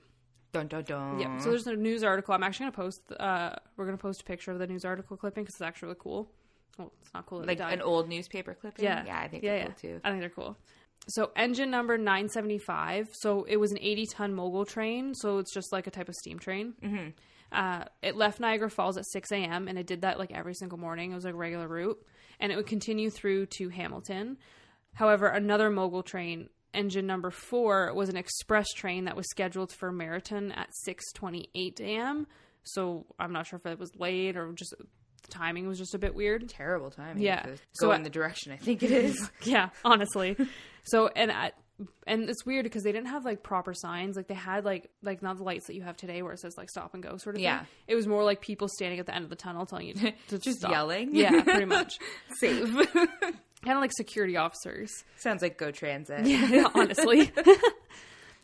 [0.53, 1.19] Dun dun dun.
[1.19, 1.39] Yeah.
[1.39, 2.35] So there's a news article.
[2.35, 4.85] I'm actually going to post, uh, we're going to post a picture of the news
[4.85, 6.31] article clipping because it's actually really cool.
[6.79, 7.43] Well, it's not cool.
[7.43, 8.85] like an old newspaper clipping.
[8.85, 9.05] Yeah.
[9.05, 9.65] yeah, I think yeah, they're yeah.
[9.65, 10.01] cool too.
[10.05, 10.57] I think they're cool.
[11.09, 13.09] So engine number 975.
[13.13, 15.15] So it was an 80 ton mogul train.
[15.15, 16.75] So it's just like a type of steam train.
[16.83, 17.09] Mm-hmm.
[17.53, 19.67] Uh, it left Niagara Falls at 6 a.m.
[19.67, 21.13] and it did that like every single morning.
[21.13, 21.99] It was like a regular route,
[22.39, 24.39] and it would continue through to Hamilton.
[24.95, 29.93] However, another mogul train, engine number four, was an express train that was scheduled for
[29.93, 32.27] Merritton at 6:28 a.m.
[32.63, 35.99] So I'm not sure if it was late or just the timing was just a
[35.99, 36.49] bit weird.
[36.49, 37.23] Terrible timing.
[37.23, 37.47] Yeah.
[37.73, 39.31] So in the direction I think it is.
[39.43, 40.37] yeah, honestly.
[40.85, 41.53] So and I,
[42.07, 44.17] and it's weird because they didn't have like proper signs.
[44.17, 46.55] Like they had like like not the lights that you have today where it says
[46.59, 47.61] like stop and go sort of Yeah.
[47.61, 47.69] thing.
[47.89, 50.13] It was more like people standing at the end of the tunnel telling you to,
[50.29, 50.71] to Just stop.
[50.71, 51.15] yelling?
[51.15, 51.99] Yeah, pretty much.
[52.39, 52.75] Save.
[52.75, 54.91] kind of like security officers.
[55.17, 56.27] Sounds like Go Transit.
[56.27, 57.31] Yeah, honestly.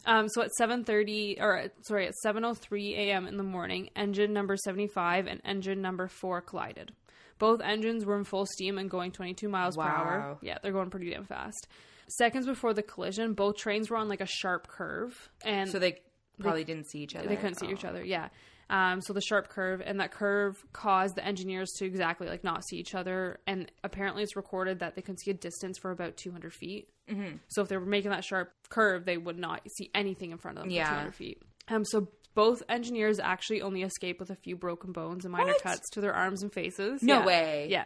[0.04, 3.26] um, so at 7.30, or sorry, at 7.03 a.m.
[3.26, 6.92] in the morning, engine number 75 and engine number 4 collided.
[7.38, 10.38] Both engines were in full steam and going 22 miles per hour.
[10.42, 11.66] Yeah, they're going pretty damn fast.
[12.08, 15.28] Seconds before the collision, both trains were on like a sharp curve.
[15.44, 16.00] And So they
[16.40, 17.28] probably didn't see each other.
[17.28, 17.72] they couldn't see Oh.
[17.72, 18.04] each other.
[18.04, 18.28] Yeah.
[18.68, 22.64] Um, so the sharp curve and that curve caused the engineers to exactly like not
[22.66, 23.38] see each other.
[23.46, 26.88] And apparently, it's recorded that they couldn't see a distance for about 200 feet.
[27.08, 27.36] Mm-hmm.
[27.48, 30.58] So if they were making that sharp curve, they would not see anything in front
[30.58, 30.86] of them Yeah.
[30.86, 31.42] for 200 feet.
[31.68, 35.62] Um, so both engineers actually only escaped with a few broken bones and minor What?
[35.62, 37.02] cuts to their arms and faces.
[37.02, 37.24] No Yeah.
[37.24, 37.66] way.
[37.70, 37.84] Yeah.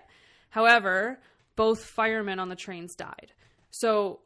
[0.48, 1.20] However,
[1.56, 3.32] both firemen on the trains died.
[3.70, 4.20] So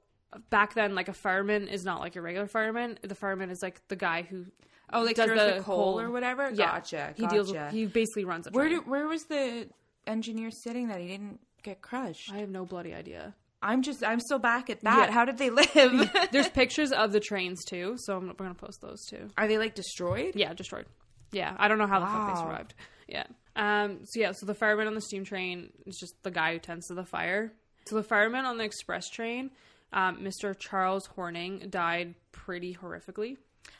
[0.50, 2.98] back then, like a fireman is not like a regular fireman.
[3.02, 4.46] The fireman is like the guy who
[4.92, 6.50] Oh, like does throws the, the coal, coal- or whatever.
[6.50, 7.14] yeah, Gotcha.
[7.16, 8.80] he deals with he basically runs a Where train.
[8.80, 9.68] do, where was the
[10.06, 12.30] engineer sitting that he didn't get crushed?
[12.32, 13.34] I have no bloody idea.
[13.62, 15.08] I'm just I'm still back at that.
[15.08, 15.14] Yeah.
[15.14, 16.10] How did they live?
[16.32, 19.30] There's pictures of the trains too, so I'm, we're gonna post those too.
[19.38, 20.34] Are they like destroyed?
[20.36, 20.84] Yeah, destroyed.
[21.32, 22.74] Yeah, I don't know how the fuck they survived.
[23.08, 23.24] Yeah.
[23.56, 24.00] Um.
[24.04, 24.32] So yeah.
[24.32, 27.04] So the fireman on the steam train is just the guy who tends to the
[27.06, 27.52] fire.
[27.86, 29.50] So the fireman on the express train,
[29.92, 30.58] um, Mr.
[30.58, 33.36] Charles Horning, died pretty horrifically.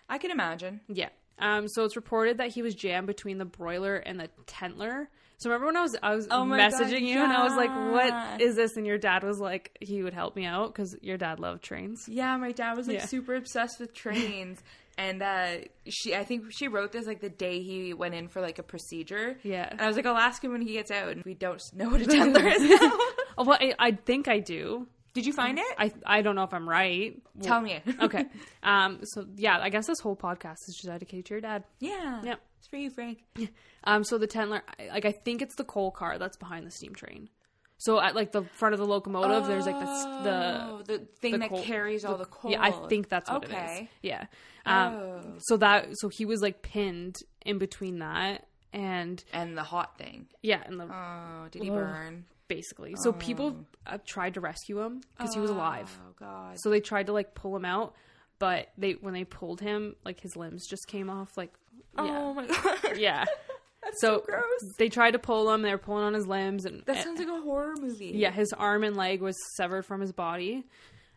[0.08, 0.80] I can imagine.
[0.88, 1.08] Yeah.
[1.38, 5.06] Um, so it's reported that he was jammed between the broiler and the tentler.
[5.38, 7.70] So remember when I was I was Oh messaging God, you and I was like,
[7.70, 11.16] "What is this?" And your dad was like, he would help me out because your
[11.18, 12.06] dad loved trains.
[12.08, 13.06] Yeah, my dad was like Yeah.
[13.06, 14.60] super obsessed with trains.
[14.96, 15.56] And uh,
[15.88, 18.62] she, I think she wrote this like the day he went in for like a
[18.62, 19.36] procedure.
[19.42, 19.66] Yeah.
[19.68, 21.08] And I was like, I'll ask him when he gets out.
[21.08, 22.96] And we don't know what a tendler is now.
[23.36, 24.86] Oh, well, I, I think I do.
[25.14, 25.66] Did you find it?
[25.78, 27.20] I I don't know if I'm right.
[27.40, 27.80] Tell me.
[28.00, 28.24] okay.
[28.64, 29.00] Um.
[29.04, 31.62] So yeah, I guess this whole podcast is just dedicated to your dad.
[31.78, 32.20] Yeah.
[32.24, 32.40] Yep.
[32.58, 33.18] It's for you, Frank.
[33.86, 34.02] Um.
[34.02, 36.94] So the Tentler, I- like I think it's the coal car that's behind the steam
[36.94, 37.28] train.
[37.76, 41.32] So at like the front of the locomotive, there's like the Oh, the the thing
[41.32, 42.50] the that coal- carries all the coal.
[42.50, 43.82] Yeah, I think that's what it Okay.
[43.82, 43.88] is.
[44.02, 44.24] Yeah.
[44.66, 45.20] Um, Oh.
[45.40, 50.26] So that so he was like pinned in between that and And the hot thing.
[50.42, 51.76] yeah, and the Oh, did he Ugh.
[51.76, 52.24] burn?
[52.48, 52.94] Basically.
[52.96, 55.96] So people uh, tried to rescue him because he was alive.
[56.06, 56.58] Oh God.
[56.60, 57.94] So they tried to like pull him out,
[58.38, 61.36] but they when they pulled him, like his limbs just came off.
[61.36, 61.52] Like
[61.96, 62.96] yeah, Oh my God.
[62.96, 63.24] yeah.
[63.82, 64.42] That's So, so, gross.
[64.78, 65.60] they tried to pull him.
[65.62, 68.12] They were pulling on his limbs, and That sounds like a horror movie.
[68.14, 70.64] yeah, his arm and leg was severed from his body.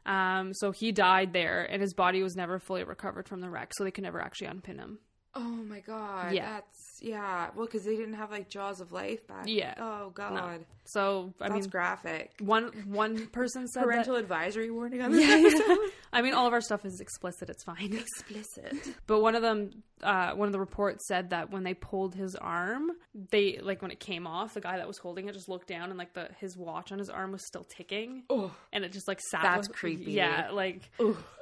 [0.06, 3.74] Um, so he died there, and his body was never fully recovered from the wreck,
[3.74, 5.00] so they could never actually unpin him.
[5.34, 6.34] Oh my God.
[6.34, 6.50] Yeah.
[6.56, 7.50] That's yeah.
[7.56, 9.46] Well, because they didn't have like Jaws of Life back.
[9.48, 9.74] Yeah.
[9.78, 10.34] Oh God.
[10.34, 10.60] No.
[10.86, 12.32] So I That's mean, graphic.
[12.40, 14.22] one one person said Parental that.
[14.22, 15.76] advisory warning on this yeah.
[16.14, 17.50] I mean, all of our stuff is explicit.
[17.50, 17.92] It's fine.
[17.94, 18.74] Explicit.
[19.06, 22.36] But one of them, uh, one of the reports said that when they pulled his
[22.36, 22.92] arm,
[23.32, 25.90] they like when it came off, the guy that was holding it just looked down
[25.90, 28.56] and like the his watch on his arm was still ticking, Oh.
[28.72, 29.44] and it just like sat.
[29.44, 30.14] That's with- creepy.
[30.14, 30.90] Yeah, like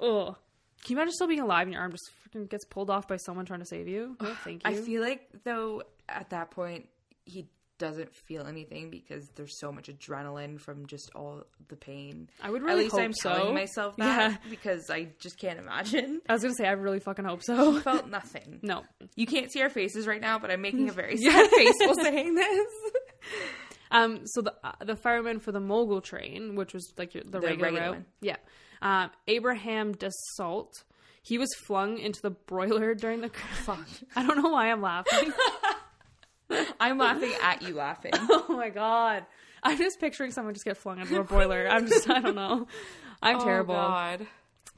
[0.02, 0.36] oh.
[0.86, 3.18] Can you imagine still being alive and your arm just freaking gets pulled off by
[3.18, 4.16] someone trying to save you?
[4.22, 4.72] No, thank you.
[4.72, 6.88] I feel like though at that point
[7.26, 12.30] he doesn't feel anything because there's so much adrenaline from just all the pain.
[12.42, 13.34] I would At really least hope I'm so.
[13.34, 14.38] telling myself that Yeah.
[14.50, 16.22] because I just can't imagine.
[16.30, 17.78] I was gonna say I really fucking hope so.
[17.82, 18.60] Felt nothing.
[18.62, 18.84] No,
[19.16, 21.96] You can't see our faces right now, but I'm making a very sad face while
[21.96, 22.68] saying this.
[23.92, 27.40] Um, so the uh, the fireman for the mogul train, which was like your, the,
[27.40, 28.06] regular, regular route, one.
[28.22, 28.38] yeah,
[28.82, 30.72] um, Abraham Dassault,
[31.22, 33.30] he was flung into the broiler during the.
[33.64, 35.34] Fuck, I don't know why I'm laughing.
[36.80, 38.12] I'm laughing at you laughing.
[38.16, 39.26] oh my god,
[39.64, 41.68] I'm just picturing someone just get flung into a broiler.
[41.68, 42.68] I'm just, I don't know,
[43.22, 43.76] I'm terrible.
[43.76, 44.28] Oh, God.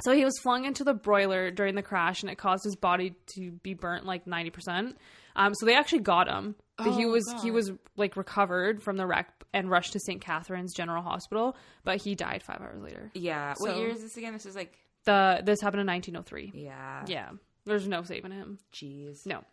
[0.03, 3.15] So he was flung into the broiler during the crash, and it caused his body
[3.35, 4.97] to be burnt like ninety percent.
[5.35, 6.55] Um, so they actually got him.
[6.78, 10.21] But he Oh, was he was like recovered from the wreck and rushed to St.
[10.21, 13.09] Catharines General Hospital, but he died five hours later.
[13.15, 13.55] Yeah.
[13.57, 14.34] what year is this again?
[14.34, 16.51] This is like The this happened in 1903.
[16.53, 17.03] yeah.
[17.07, 17.30] Yeah,
[17.65, 18.59] there's no saving him.
[18.73, 19.25] Jeez.
[19.25, 19.43] No.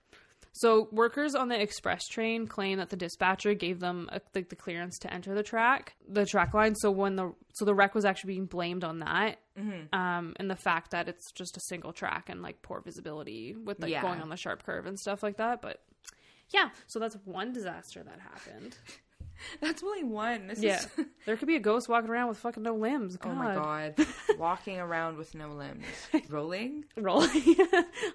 [0.57, 4.55] So workers on the express train claim that the dispatcher gave them a, the, the
[4.55, 6.77] clearance to enter the track, the track line.
[6.77, 9.95] So when the so the wreck was actually being blamed on that, Mm-hmm.
[9.99, 13.81] um, and the fact that it's just a single track and like poor visibility with
[13.81, 14.03] like Yeah.
[14.03, 15.62] going on the sharp curve and stuff like that.
[15.62, 15.81] But
[16.51, 18.76] yeah, so that's one disaster that happened.
[19.61, 20.47] That's only one.
[20.47, 23.18] This Yeah, is there could be a ghost walking around with fucking no limbs.
[23.24, 23.95] Oh my god.
[24.38, 25.84] Walking around with no limbs.
[26.30, 26.84] Rolling?
[26.97, 27.57] rolling.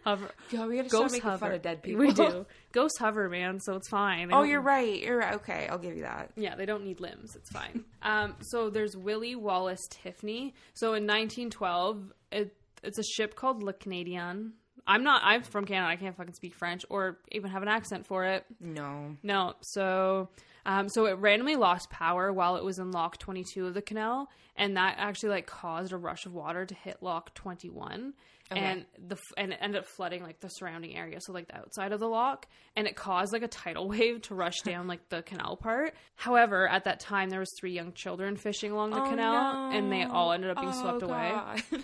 [0.06, 0.30] hover.
[0.50, 1.46] God, we gotta Ghost making hover.
[1.46, 2.06] fun of dead people.
[2.06, 2.46] We do.
[2.72, 4.30] Ghosts hover, man, so it's fine.
[4.30, 5.02] They Oh, you're right.
[5.04, 5.36] You're right.
[5.36, 6.32] Okay, I'll give you that.
[6.38, 7.36] Yeah, they don't need limbs.
[7.36, 7.84] It's fine.
[8.02, 10.54] um, so there's Willie Wallace Tiffany.
[10.74, 14.54] So in 1912, it, it's a ship called Le Canadien.
[14.90, 15.22] I'm not.
[15.24, 15.88] I'm from Canada.
[15.88, 18.44] I can't fucking speak French or even have an accent for it.
[18.60, 19.16] No.
[19.22, 19.54] No.
[19.62, 20.30] So,
[20.66, 24.30] um, so it randomly lost power while it was in Lock 22 of the canal,
[24.56, 28.14] and that actually like caused a rush of water to hit Lock 21.
[28.52, 28.60] Okay.
[28.62, 31.92] And the and it ended up flooding like the surrounding area, so like the outside
[31.92, 35.22] of the lock, and it caused like a tidal wave to rush down like the
[35.22, 35.94] canal part.
[36.16, 39.92] However, at that time there was three young children fishing along the Oh, canal, and
[39.92, 41.34] they all ended up being Oh, swept away.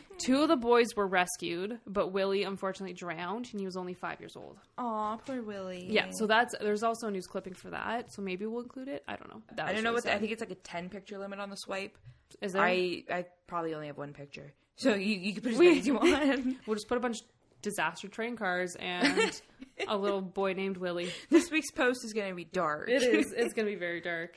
[0.26, 4.20] Two of the boys were rescued, but Willie unfortunately drowned, and he was only five
[4.20, 4.58] years old.
[4.80, 5.86] Aw, poor Willie.
[5.88, 8.12] Yeah, so that's there's also a news clipping for that.
[8.12, 9.04] So maybe we'll include it.
[9.08, 9.42] I don't know.
[9.56, 11.40] That I don't know really what the, I think it's like a 10 picture limit
[11.40, 11.96] on the swipe.
[12.42, 12.64] is there.
[12.64, 14.52] I I probably only have one picture.
[14.78, 16.58] So you, you can put as We- many as you want.
[16.68, 17.28] We'll just put a bunch of
[17.62, 19.42] disaster train cars and
[19.88, 21.12] a little boy named Willie.
[21.30, 22.90] this week's post is going to be dark.
[22.90, 23.34] It is.
[23.38, 24.32] It's gonna be very dark.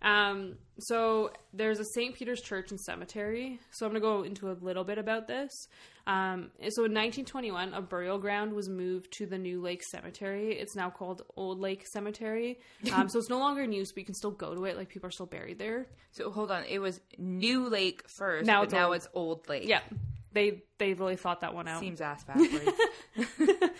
[0.00, 0.54] Um.
[0.78, 2.14] So there's a St.
[2.14, 3.58] Peter's Church and Cemetery.
[3.72, 5.50] So I'm gonna go into a little bit about this.
[6.08, 6.50] Um.
[6.70, 10.58] So in 1921, a burial ground was moved to the New Lake Cemetery.
[10.58, 12.58] It's now called Old Lake Cemetery.
[12.92, 13.08] Um.
[13.08, 14.76] so it's no longer in use, but you can still go to it.
[14.76, 15.86] Like people are still buried there.
[16.12, 16.64] So hold on.
[16.64, 18.46] It was New Lake first.
[18.46, 18.96] Now but it's now Old.
[18.96, 19.68] it's Old Lake.
[19.68, 19.80] Yeah.
[20.32, 21.80] They they really thought that one out.
[21.80, 22.78] Seems ass backwards.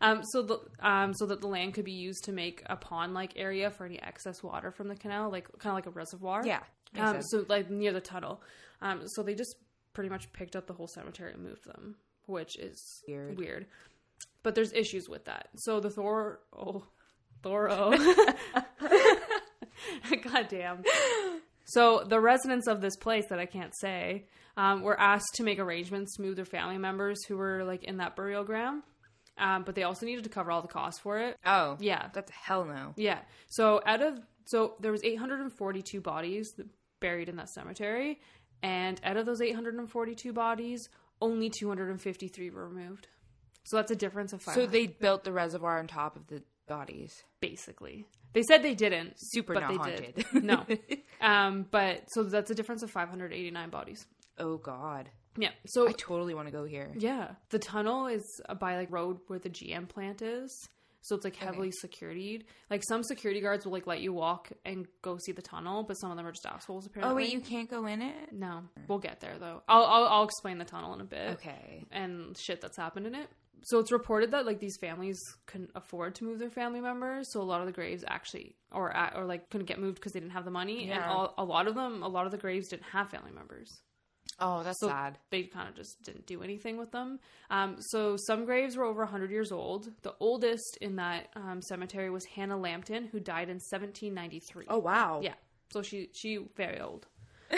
[0.00, 3.14] Um, so the um, so that the land could be used to make a pond
[3.14, 6.42] like area for any excess water from the canal, like kind of like a reservoir.
[6.44, 6.60] yeah.
[6.98, 8.42] Um, so like near the tunnel.
[8.82, 9.56] Um, so they just
[9.94, 11.94] pretty much picked up the whole cemetery and moved them,
[12.26, 13.38] which is Weird.
[13.38, 13.66] Weird.
[14.42, 15.48] But there's issues with that.
[15.56, 16.84] So the Thor oh
[17.42, 17.92] Thoro.
[20.22, 20.82] God damn.
[21.64, 24.26] So the residents of this place that I can't say
[24.56, 27.96] um, were asked to make arrangements to move their family members who were like in
[27.98, 28.82] that burial ground.
[29.36, 31.36] Um, but they also needed to cover all the costs for it.
[31.44, 31.76] oh.
[31.80, 32.92] Yeah, That's hell no.
[32.96, 33.18] yeah.
[33.48, 36.54] So out of so there was 842 bodies
[37.00, 38.20] buried in that cemetery,
[38.64, 40.88] and out of those 842 bodies,
[41.20, 43.06] only 253 were removed.
[43.64, 44.54] So that's a difference of five.
[44.54, 47.22] So they built the reservoir on top of the bodies.
[47.40, 50.14] basically they said they didn't, Super but not they haunted.
[50.32, 50.42] did.
[50.44, 50.66] No,
[51.20, 54.06] um, but so that's a difference of 589 bodies.
[54.38, 55.10] oh God.
[55.36, 55.50] Yeah.
[55.66, 56.90] So I totally want to go here.
[56.96, 60.68] yeah, the tunnel is by like road where the GM plant is.
[61.06, 62.44] So it's like heavily securityed.
[62.70, 65.94] Like some security guards will like let you walk and go see the tunnel, but
[65.94, 67.12] some of them are just assholes apparently.
[67.12, 68.32] Oh wait, you can't go in it.
[68.32, 69.62] No, we'll get there though.
[69.68, 71.84] I'll, I'll I'll explain the tunnel in a bit Okay.
[71.92, 73.28] and shit that's happened in it.
[73.66, 77.40] So it's reported that like these families couldn't afford to move their family members, so
[77.40, 80.32] a lot of the graves actually or or like couldn't get moved because they didn't
[80.32, 81.10] have the money, and Yeah.
[81.10, 83.80] all, a lot of them, a lot of the graves didn't have family members.
[84.40, 85.18] Oh, that's So sad.
[85.30, 87.20] they kind of just didn't do anything with them.
[87.50, 89.88] Um, so some graves were over 100 years old.
[90.02, 94.66] The oldest in that um, cemetery was Hannah Lampton, who died in 1793.
[94.68, 95.20] Oh wow.
[95.22, 95.34] Yeah.
[95.72, 97.06] So she she very old.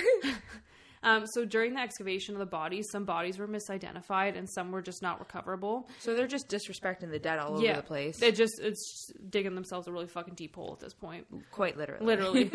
[1.06, 4.82] um, so during the excavation of the bodies, some bodies were misidentified and some were
[4.82, 5.88] just not recoverable.
[6.00, 8.18] So they're just disrespecting the dead all yeah, over the place.
[8.18, 11.76] They just it's just digging themselves a really fucking deep hole at this point, Quite
[11.76, 12.04] literally.
[12.04, 12.50] literally.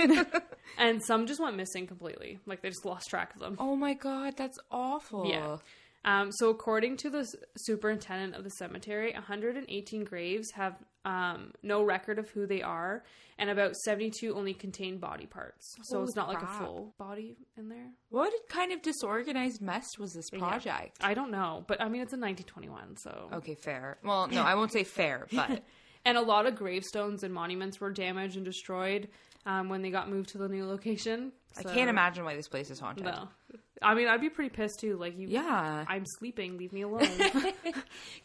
[0.77, 2.39] and some just went missing completely.
[2.45, 3.55] Like they just lost track of them.
[3.57, 5.27] oh my God, that's awful.
[5.27, 5.57] Yeah.
[6.03, 10.75] Um, so, according to the superintendent of the cemetery, 118 graves have
[11.05, 13.03] um, no record of who they are,
[13.37, 15.75] and about 72 only contain body parts.
[15.83, 17.89] So, Holy it's not like a full body in there.
[18.09, 20.97] What kind of disorganized mess was this project?
[21.01, 23.29] I don't know, but I mean, it's in 1921, so.
[23.33, 23.97] Okay, fair.
[24.03, 25.63] Well, no, I won't say fair, but
[26.05, 29.07] And a lot of gravestones and monuments were damaged and destroyed
[29.45, 31.31] um, when they got moved to the new location.
[31.57, 33.05] I can't imagine why this place is haunted.
[33.05, 33.29] No.
[33.81, 34.97] I mean, I'd be pretty pissed too.
[34.97, 35.27] Like, you.
[35.27, 35.85] Yeah.
[35.87, 36.57] I'm sleeping.
[36.57, 37.01] Leave me alone.
[37.01, 37.53] Can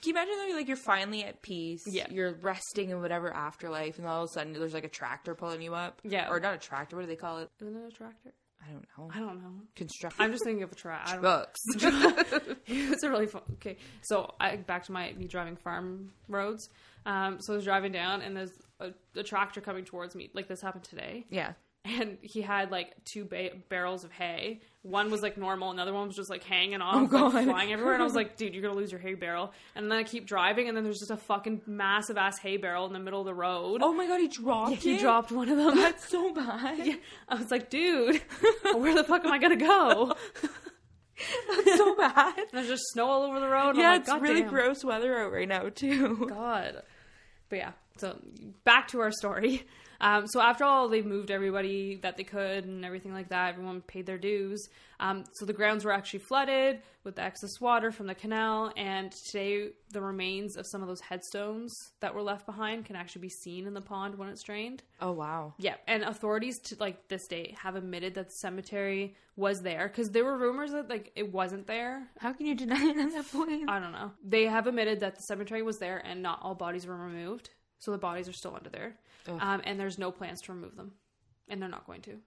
[0.04, 1.82] you imagine though, like you're finally at peace?
[1.86, 2.06] Yeah.
[2.10, 5.62] You're resting in whatever afterlife, and all of a sudden there's like a tractor pulling
[5.62, 6.00] you up.
[6.04, 6.28] Yeah.
[6.30, 6.96] Or not a tractor.
[6.96, 7.50] What do they call it?
[7.60, 8.32] Isn't it a tractor?
[8.68, 9.10] I don't know.
[9.14, 9.60] I don't know.
[9.76, 10.22] Construction.
[10.22, 11.06] I'm just thinking of a track.
[11.06, 11.60] Don't Books.
[12.66, 13.42] it's a really fun.
[13.54, 16.68] Okay, so I back to my me driving farm roads.
[17.04, 18.50] Um, so I was driving down, and there's
[18.80, 20.30] a, a tractor coming towards me.
[20.34, 21.52] Like this happened today, yeah.
[21.86, 24.60] And he had like two ba- barrels of hay.
[24.82, 27.94] One was like normal, another one was just like hanging off, Oh, like, flying everywhere.
[27.94, 29.52] And I was like, dude, you're gonna lose your hay barrel.
[29.74, 32.86] And then I keep driving, and then there's just a fucking massive ass hay barrel
[32.86, 33.80] in the middle of the road.
[33.82, 35.00] Oh my god, he dropped he it?
[35.00, 35.76] dropped one of them.
[35.76, 36.78] That's so bad.
[36.86, 36.94] Yeah.
[37.28, 38.20] I was like, dude,
[38.74, 40.14] where the fuck am I gonna go?
[41.48, 42.34] That's so bad.
[42.52, 43.76] There's just snow all over the road.
[43.76, 46.26] yeah, like, it's "God really damn." gross weather out right now too.
[46.28, 46.82] God.
[47.48, 48.18] But yeah, so
[48.64, 49.64] back to our story.
[50.00, 53.54] Um, so after all, they've moved everybody that they could and everything like that.
[53.54, 54.68] Everyone paid their dues.
[54.98, 59.12] Um, so the grounds were actually flooded with the excess water from the canal, and
[59.12, 63.28] today the remains of some of those headstones that were left behind can actually be
[63.28, 64.82] seen in the pond when it's drained.
[65.00, 65.54] Oh wow.
[65.58, 70.10] Yeah, and authorities to like this day have admitted that the cemetery was there because
[70.10, 72.08] there were rumors that like it wasn't there.
[72.18, 73.68] How can you deny it at that point?
[73.68, 74.12] I don't know.
[74.26, 77.90] They have admitted that the cemetery was there and not all bodies were removed, so
[77.92, 78.96] the bodies are still under there,
[79.28, 80.92] um, and there's no plans to remove them,
[81.48, 82.18] and they're not going to.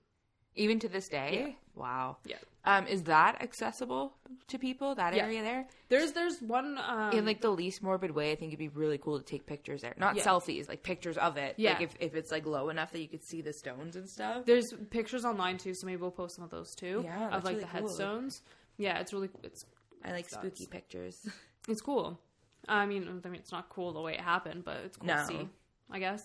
[0.55, 1.45] Even to this day.
[1.47, 1.53] Yeah.
[1.75, 2.17] Wow.
[2.25, 2.35] Yeah.
[2.65, 4.15] Um, is that accessible
[4.47, 4.95] to people?
[4.95, 5.23] That Yeah.
[5.25, 5.67] area there?
[5.89, 8.97] There's there's one um, in like the least morbid way, I think it'd be really
[8.97, 9.93] cool to take pictures there.
[9.97, 10.23] Not Yeah.
[10.23, 11.53] selfies, like pictures of it.
[11.57, 11.73] Yeah.
[11.73, 14.45] Like if, if it's like low enough that you could see the stones and stuff.
[14.45, 17.45] there's pictures online too, so maybe we'll post some of those too Yeah, of that's
[17.45, 17.87] like really the cool.
[17.87, 18.41] headstones.
[18.77, 19.65] Yeah, it's really it's
[20.03, 21.25] I like spooky pictures.
[21.67, 22.19] It's cool.
[22.67, 25.15] I mean, I mean, it's not cool the way it happened, but it's cool No.
[25.17, 25.47] to see.
[25.91, 26.21] I guess.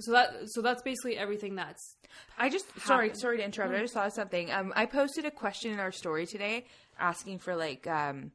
[0.00, 1.96] So that so that's basically everything that's
[2.38, 3.74] I just sorry, sorry to interrupt.
[3.74, 4.50] I just thought of something.
[4.50, 6.64] Um, I posted a question in our story today
[6.98, 8.30] asking for like um,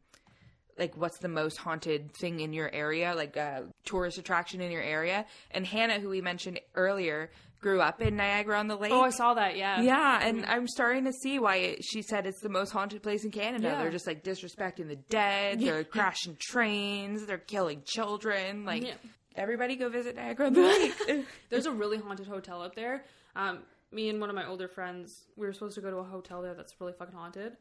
[0.77, 4.83] like what's the most haunted thing in your area, like a tourist attraction in your
[4.83, 5.25] area.
[5.49, 8.91] And Hannah, who we mentioned earlier, grew up in Niagara on the Lake.
[8.91, 9.57] Oh, I saw that.
[9.57, 9.81] Yeah.
[9.81, 13.23] Yeah, and I'm starting to see why it, she said it's the most haunted place
[13.25, 13.67] in Canada.
[13.69, 13.81] Yeah.
[13.81, 15.59] They're just like disrespecting the dead.
[15.59, 17.25] They're crashing trains.
[17.25, 18.65] They're killing children.
[18.65, 18.93] Like Yeah.
[19.35, 20.61] everybody, go visit Niagara on the
[21.07, 21.25] Lake.
[21.49, 23.03] There's a really haunted hotel up there.
[23.35, 23.59] Um,
[23.91, 26.41] me and one of my older friends, we were supposed to go to a hotel
[26.41, 27.53] there that's really fucking haunted,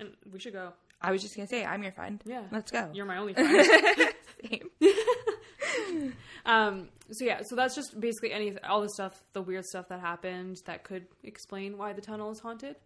[0.00, 0.72] and we should go.
[1.00, 2.20] I was just gonna say, I'm your friend.
[2.24, 2.42] Yeah.
[2.50, 2.88] let's go.
[2.92, 3.66] You're my only friend.
[4.48, 4.68] Same.
[6.46, 10.00] um, so yeah, so that's just basically any all the stuff, the weird stuff that
[10.00, 12.76] happened that could explain why the tunnel is haunted.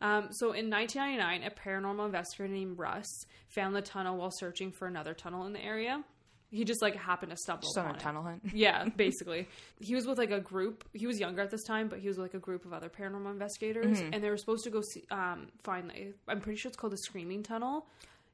[0.00, 3.06] Um, so in 1999, a paranormal investigator named Russ
[3.48, 6.04] found the tunnel while searching for another tunnel in the area.
[6.50, 8.00] He just like happened to stumble Just on a it.
[8.00, 8.42] tunnel hunt.
[8.54, 9.48] Yeah, basically.
[9.80, 10.82] he was with like a group.
[10.94, 12.88] He was younger at this time, but he was with like a group of other
[12.88, 14.14] paranormal investigators, Mm-hmm.
[14.14, 15.88] and they were supposed to go see, um, find.
[15.88, 17.86] Like, I'm pretty sure it's called the Screaming Tunnel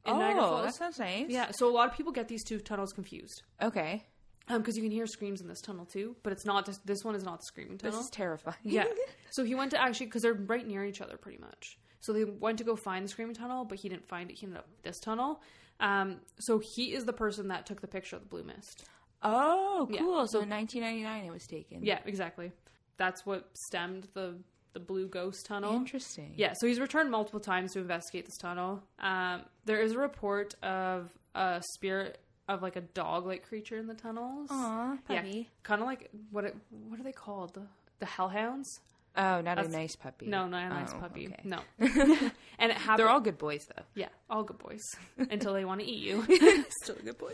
[0.06, 0.64] in oh, Niagara Falls.
[0.66, 1.26] that sounds nice.
[1.28, 4.04] Yeah, so a lot of people get these two tunnels confused Okay.
[4.48, 6.66] Because you can hear screams in this tunnel too, but it's not.
[6.66, 8.00] Just, this one is not the Screaming This Tunnel.
[8.00, 8.56] is terrifying.
[8.62, 8.84] yeah.
[9.30, 11.76] So he went to actually because they're right near each other pretty much.
[12.00, 14.38] So they went to go find the Screaming Tunnel, but he didn't find it.
[14.38, 15.42] He ended up this tunnel.
[15.80, 18.84] Um, so he is the person that took the picture of the blue mist.
[19.22, 19.98] Oh, Yeah.
[20.00, 20.26] cool.
[20.28, 21.82] So in 1999 it was taken.
[21.84, 22.52] Yeah, exactly.
[22.96, 24.36] That's what stemmed the
[24.74, 25.72] the blue ghost tunnel.
[25.72, 26.34] Interesting.
[26.36, 28.82] Yeah, so he's returned multiple times to investigate this tunnel.
[28.98, 32.18] Um, there is a report of a spirit
[32.48, 34.48] of like a dog-like creature in the tunnels.
[34.50, 35.48] Aw, yeah, puppy.
[35.62, 36.56] kind of like what it,
[36.88, 37.54] what are they called?
[37.54, 37.62] The
[38.00, 38.68] the hellhounds?
[39.16, 40.26] Oh, not a nice puppy.
[40.26, 41.28] No, not a nice Oh, puppy.
[41.28, 41.40] okay.
[41.44, 42.98] No, and it happened.
[42.98, 43.84] They're all good boys, though.
[43.94, 44.82] yeah, all good boys
[45.16, 46.24] until they want to eat you.
[46.82, 47.32] Still a good boy.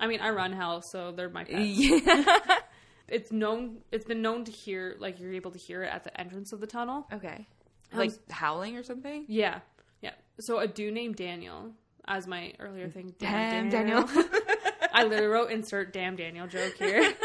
[0.00, 1.60] I mean, I run hell, so they're my pets.
[1.62, 2.24] yeah.
[3.08, 3.78] It's known.
[3.92, 6.60] It's been known to hear like you're able to hear it at the entrance of
[6.60, 7.06] the tunnel.
[7.12, 7.46] Okay.
[7.92, 9.26] Um, Like howling or something?
[9.28, 9.60] Yeah,
[10.00, 10.12] yeah.
[10.40, 11.72] So a dude named Daniel,
[12.06, 13.14] as my earlier thing.
[13.18, 14.04] Damn, Daniel.
[14.92, 17.12] I literally wrote insert damn Daniel joke here.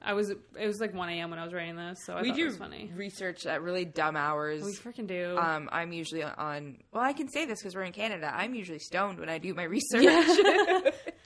[0.00, 1.30] I was it was like 1 a.m.
[1.30, 2.90] when I was writing this, so I we thought do it was funny.
[2.94, 4.62] research at really dumb hours.
[4.62, 5.36] We freaking do.
[5.36, 6.78] Um, I'm usually on.
[6.92, 8.32] Well, I can say this because we're in Canada.
[8.32, 10.04] I'm usually stoned when I do my research.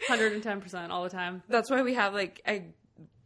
[0.08, 1.42] 110 percent all the time.
[1.48, 2.64] That's why we have like I.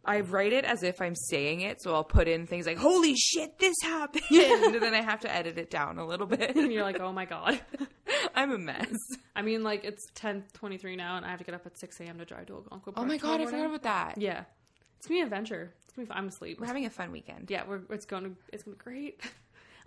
[0.07, 3.15] I write it as if I'm saying it, so I'll put in things like "Holy
[3.17, 6.57] shit, this happened," and then I have to edit it down a little bit.
[6.57, 7.61] And you're like, oh my god.
[8.35, 8.95] I'm a mess.
[9.35, 12.19] I mean, like it's 10:23 now, and I have to get up at 6 a.m.
[12.19, 12.95] to drive to Algonquin.
[12.95, 14.15] Park Oh my god, I forgot about that.
[14.19, 14.45] Yeah,
[14.99, 15.73] it's gonna be an adventure.
[15.85, 16.09] It's gonna be.
[16.09, 16.19] Fun.
[16.19, 16.61] I'm asleep.
[16.61, 17.51] We're having a fun weekend.
[17.51, 19.21] yeah, we're it's going to it's to be great.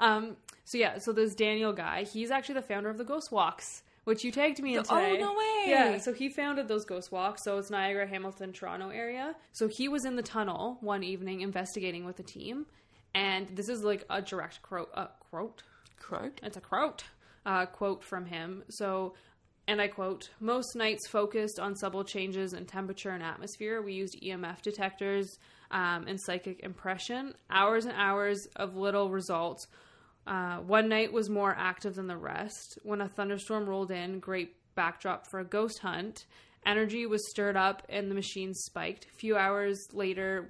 [0.02, 3.84] Um, so yeah, so this Daniel guy, he's actually the founder of the Ghost Walks,
[4.06, 5.18] which you tagged me in Oh, today.
[5.20, 5.64] no way.
[5.68, 7.44] Yeah, so he founded those Ghost Walks.
[7.44, 9.36] So it's Niagara, Hamilton, Toronto area.
[9.52, 12.66] So he was in the tunnel one evening investigating with a team,
[13.14, 14.90] and this is like a direct quote.
[14.94, 15.64] Uh, quote.
[16.00, 16.40] Croak.
[16.44, 17.04] It's a quote.
[17.46, 18.64] Uh, quote from him.
[18.70, 19.14] So.
[19.68, 23.84] And I quote, most nights focused on subtle changes in temperature and atmosphere.
[23.84, 25.38] We used EMF detectors
[25.70, 27.36] um, and psychic impression.
[27.52, 29.68] Hours and hours of little results.
[30.28, 32.78] Uh, one night was more active than the rest.
[32.84, 36.26] When a thunderstorm rolled in, great backdrop for a ghost hunt.
[36.66, 39.06] Energy was stirred up and the machine spiked.
[39.06, 40.50] A few hours later,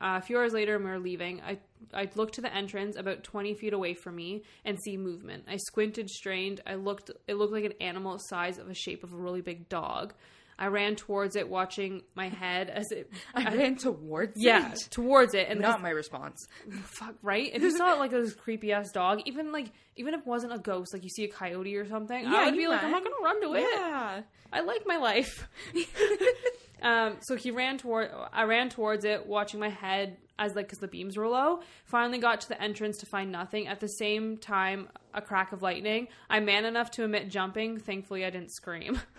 [0.00, 1.58] uh, a few hours later, when we were leaving, I
[1.92, 5.44] I looked to the entrance about twenty feet away from me and see movement.
[5.46, 6.62] I squinted, strained.
[6.66, 7.10] I looked.
[7.28, 10.14] It looked like an animal size of a shape of a really big dog.
[10.60, 13.10] I ran towards it, watching my head as it.
[13.34, 14.78] I ran towards yeah, it.
[14.90, 16.46] towards it, and Not my response.
[16.82, 20.26] fuck right if you saw like this creepy ass dog even like even if it
[20.26, 22.68] wasn't a ghost like you see a coyote or something i Yeah, would be you
[22.68, 24.20] like i'm not gonna run to it Yeah.
[24.52, 25.48] i like my life
[26.82, 30.78] um so he ran toward i ran towards it watching my head as like because
[30.78, 31.60] the beams were low.
[31.84, 33.66] Finally got to the entrance to find nothing.
[33.68, 36.08] At the same time, a crack of lightning.
[36.30, 37.78] I'm man enough to admit jumping.
[37.78, 38.98] Thankfully, I didn't scream.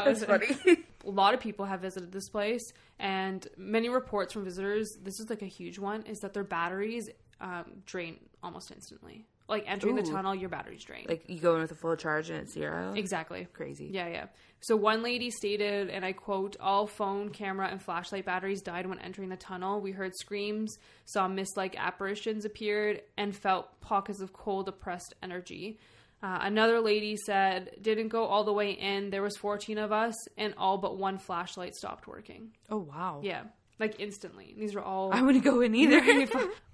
[0.00, 0.46] that was funny.
[1.06, 5.28] a lot of people have visited this place and many reports from visitors this is
[5.28, 7.08] like a huge one is that their batteries
[7.40, 9.26] um, drain almost instantly.
[9.46, 11.04] Like entering the tunnel your batteries drain.
[11.06, 12.94] Like you go in with a full charge and it's zero.
[12.94, 13.46] exactly.
[13.52, 13.90] Crazy.
[13.92, 14.26] yeah yeah.
[14.60, 18.98] So one lady stated and i quote all phone camera and flashlight batteries died when
[19.00, 19.82] entering the tunnel.
[19.82, 25.78] We heard screams saw mist-like apparitions appeared and felt pockets of cold oppressed energy
[26.24, 29.10] uh, another lady said didn't go all the way in.
[29.10, 32.52] There was 14 of us and all but one flashlight stopped working.
[32.70, 33.20] Oh wow.
[33.22, 33.42] yeah
[33.80, 36.00] like instantly these were all I wouldn't go in either.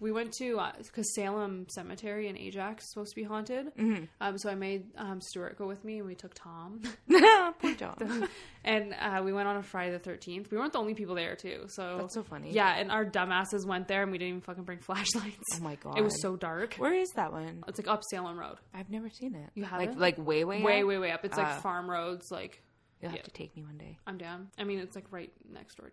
[0.01, 3.75] we went to because Salem Cemetery in Ajax is supposed to be haunted.
[3.77, 4.05] Mm-hmm.
[4.21, 6.83] Um, so I made um, Stuart go with me, and we took Tom,
[7.61, 8.29] Poor John.
[8.65, 10.51] and uh, we went on a Friday the Thirteenth.
[10.51, 12.53] We weren't the only people there too, so That's so funny.
[12.53, 15.39] Yeah, and our dumbasses went there, and we didn't even fucking bring flashlights.
[15.57, 15.99] Oh my god.
[15.99, 16.75] It was so dark.
[16.75, 17.65] Where is that one?
[17.69, 19.51] It's like up Salem Road, I've never seen it.
[19.55, 19.99] You haven't?
[19.99, 20.87] like way way way up?
[20.87, 21.25] way way up.
[21.25, 21.43] It's Ah.
[21.43, 22.27] like farm roads.
[22.31, 22.63] Like
[23.01, 23.23] You'll have yeah.
[23.25, 23.99] to take me one day.
[24.07, 24.49] I'm down.
[24.59, 25.91] I mean, it's like right next door,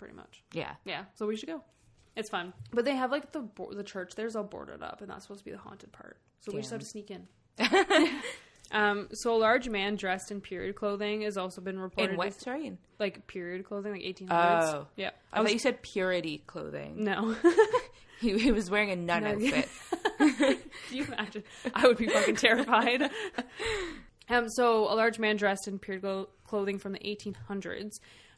[0.00, 0.42] pretty much.
[0.52, 0.72] Yeah.
[0.84, 1.62] Yeah, so we should go.
[2.16, 5.22] It's fun, but they have like the the church there's all boarded up, and that's
[5.22, 6.16] supposed to be the haunted part.
[6.40, 7.28] So we just have to sneak in.
[8.72, 12.28] um, so a large man dressed in period clothing has also been reported In what?
[12.28, 12.66] as- Sorry.
[12.66, 14.28] In- like period clothing, like 1800s.
[14.30, 14.86] Oh.
[14.96, 15.10] yeah.
[15.32, 17.04] I was thought you said purity clothing.
[17.04, 17.36] no.
[18.20, 19.30] He, he was wearing a nun No.
[19.30, 19.66] outfit.
[20.18, 20.58] Can
[20.90, 21.42] you imagine?
[21.74, 23.10] I would be fucking terrified.
[24.28, 27.92] um, so a large man dressed in period clothing from the 1800s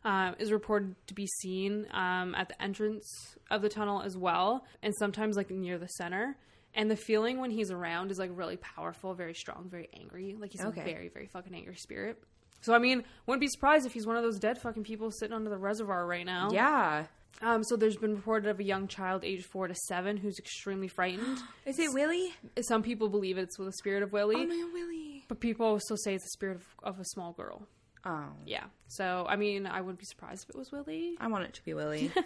[0.05, 3.07] um, is reported to be seen um, at the entrance
[3.50, 6.36] of the tunnel as well, and sometimes like near the center.
[6.74, 10.34] And the feeling when he's around is like really powerful, very strong, very angry.
[10.38, 10.80] Like he's Okay.
[10.80, 12.22] a very, very fucking angry spirit.
[12.62, 15.34] So I mean, wouldn't be surprised if he's one of those dead fucking people sitting
[15.34, 16.48] under the reservoir right now.
[16.53, 17.07] Yeah.
[17.42, 20.86] Um, so there's been reported of a young child aged four to seven who's extremely
[20.88, 21.38] frightened.
[21.66, 22.32] Is it Willie?
[22.61, 25.24] Some people believe it's with the spirit of Willie, Oh no, Willie.
[25.28, 27.66] but people also say it's the spirit of, of a small girl.
[28.05, 28.28] Oh.
[28.46, 28.64] Yeah.
[28.88, 31.14] So I mean, I wouldn't be surprised if it was Willie.
[31.20, 32.11] I want it to be Willie.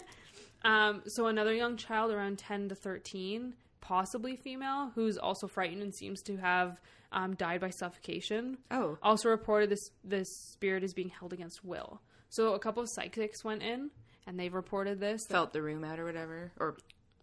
[0.65, 5.93] Um, so another young child around ten to thirteen, possibly female, who's also frightened and
[5.93, 8.57] seems to have um, died by suffocation.
[8.71, 8.97] oh.
[9.03, 12.01] Also reported this this spirit is being held against will.
[12.29, 13.91] So a couple of psychics went in
[14.25, 15.25] and they've reported this.
[15.27, 16.51] Felt the room out or whatever.
[16.59, 16.75] Or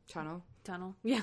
[0.08, 0.42] tunnel.
[0.62, 0.94] tunnel.
[1.02, 1.22] Yeah.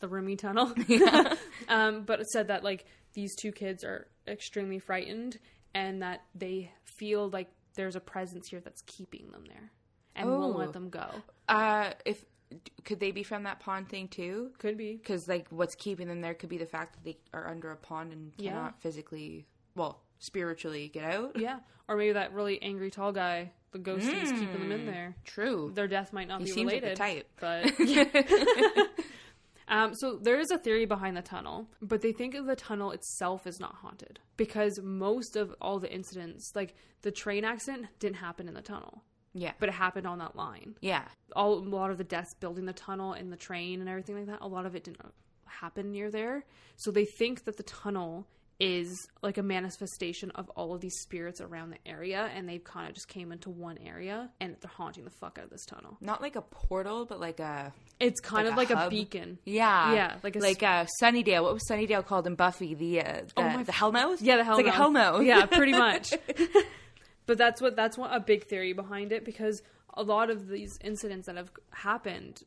[0.00, 0.72] The roomy tunnel.
[1.68, 5.38] um, but it said that like these two kids are extremely frightened
[5.74, 9.72] and that they feel like there's a presence here that's keeping them there
[10.14, 10.58] and won't Oh.
[10.58, 11.06] let them go.
[11.48, 12.24] Uh, if
[12.84, 14.52] could they be from that pond thing too?
[14.58, 14.94] Could be.
[14.96, 17.76] Because like, what's keeping them there could be the fact that they are under a
[17.76, 18.50] pond and Yeah.
[18.52, 21.32] cannot physically, well, spiritually get out.
[21.40, 21.58] Yeah.
[21.88, 25.16] Or maybe that really angry tall guy, the ghost, is keeping them in there.
[25.24, 25.70] True.
[25.74, 26.96] Their death might not He be seems like the related.
[26.96, 27.30] type.
[27.40, 28.88] But
[29.68, 32.90] Um, so there is a theory behind the tunnel, but they think of the tunnel
[32.90, 38.16] itself is not haunted because most of all the incidents, like the train accident, didn't
[38.16, 39.52] happen in the tunnel, Yeah.
[39.58, 40.76] but it happened on that line.
[40.80, 41.08] yeah.
[41.34, 44.26] All a lot of the deaths building the tunnel and the train and everything like
[44.26, 45.00] that, a lot of it didn't
[45.46, 46.44] happen near there.
[46.76, 48.26] So they think that the tunnel
[48.60, 52.88] is like a manifestation of all of these spirits around the area, and they've kind
[52.88, 55.96] of just came into one area and they're haunting the fuck out of this tunnel.
[56.00, 59.38] Not like a portal, but like a It's kind Like of a like a beacon.
[59.44, 61.42] yeah, Yeah, like a like uh, Sunnydale.
[61.42, 62.74] What was Sunnydale called in Buffy?
[62.74, 64.18] The uh, the, Oh my the Hellmouth.
[64.20, 65.26] Yeah, the It's hell like a Hellmouth.
[65.26, 66.14] Yeah, pretty much.
[67.26, 69.62] but that's what that's what a big theory behind it because
[69.94, 72.42] a lot of these incidents that have happened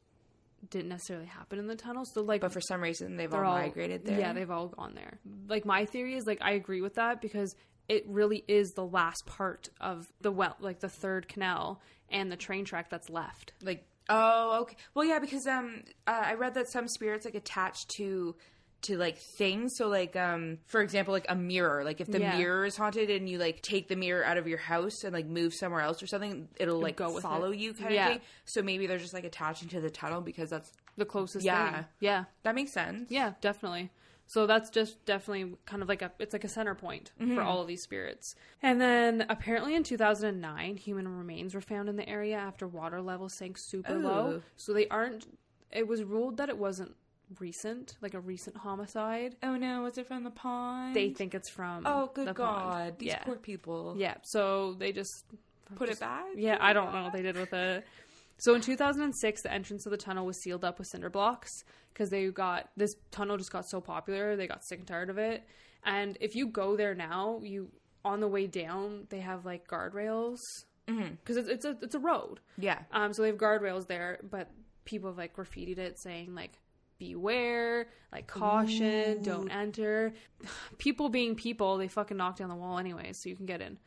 [0.70, 2.06] didn't necessarily happen in the tunnel.
[2.06, 4.20] So like but for some reason they've all, all migrated there.
[4.20, 5.20] Yeah, they've all gone there.
[5.48, 7.56] Like my theory is like I agree with that because
[7.88, 12.36] it really is the last part of the well, like the third canal and the
[12.38, 13.54] train track that's left.
[13.62, 17.90] like oh okay well yeah because um uh, i read that some spirits like attached
[17.90, 18.34] to
[18.84, 22.38] to like things so like um for example like a mirror like if the Yeah.
[22.38, 25.26] mirror is haunted and you like take the mirror out of your house and like
[25.26, 27.58] move somewhere else or something it'll like go follow it.
[27.58, 28.08] you kind Yeah.
[28.08, 31.46] of thing so maybe they're just like attaching to the tunnel because that's The closest
[31.46, 31.72] Yeah.
[31.74, 31.86] thing.
[32.00, 32.24] Yeah.
[32.44, 33.90] that makes sense Yeah, definitely.
[34.30, 37.36] So that's just definitely kind of like a it's like a center point Mm-hmm.
[37.36, 38.36] for all of these spirits.
[38.62, 43.34] And then apparently in 2009, human remains were found in the area after water levels
[43.34, 44.42] sank super low.
[44.58, 45.26] So they aren't.
[45.72, 46.96] It was ruled that it wasn't
[47.40, 49.36] recent, like a recent homicide.
[49.44, 51.84] oh no was it from the pond They think it's from.
[51.86, 52.94] oh good the god pond.
[53.00, 53.24] these yeah.
[53.24, 54.16] poor people Yeah.
[54.24, 55.26] So they just
[55.76, 57.86] put just- it back Yeah, I don't know what they did with it.
[58.40, 61.52] So in 2006, the entrance of the tunnel was sealed up with cinder blocks
[61.92, 64.36] because they got this tunnel just got so popular.
[64.36, 65.44] They got sick and tired of it.
[65.84, 67.70] And if you go there now, you
[68.06, 70.38] on the way down, they have like guardrails
[70.86, 72.40] because it's, it's a it's a road.
[72.60, 72.80] Yeah.
[72.92, 74.50] Um, so they have guardrails there, but
[74.86, 76.60] people have like graffitied it saying like
[77.00, 80.14] beware, like caution, don't enter.
[80.78, 83.78] People being people, they fucking knock down the wall anyway, so you can get in.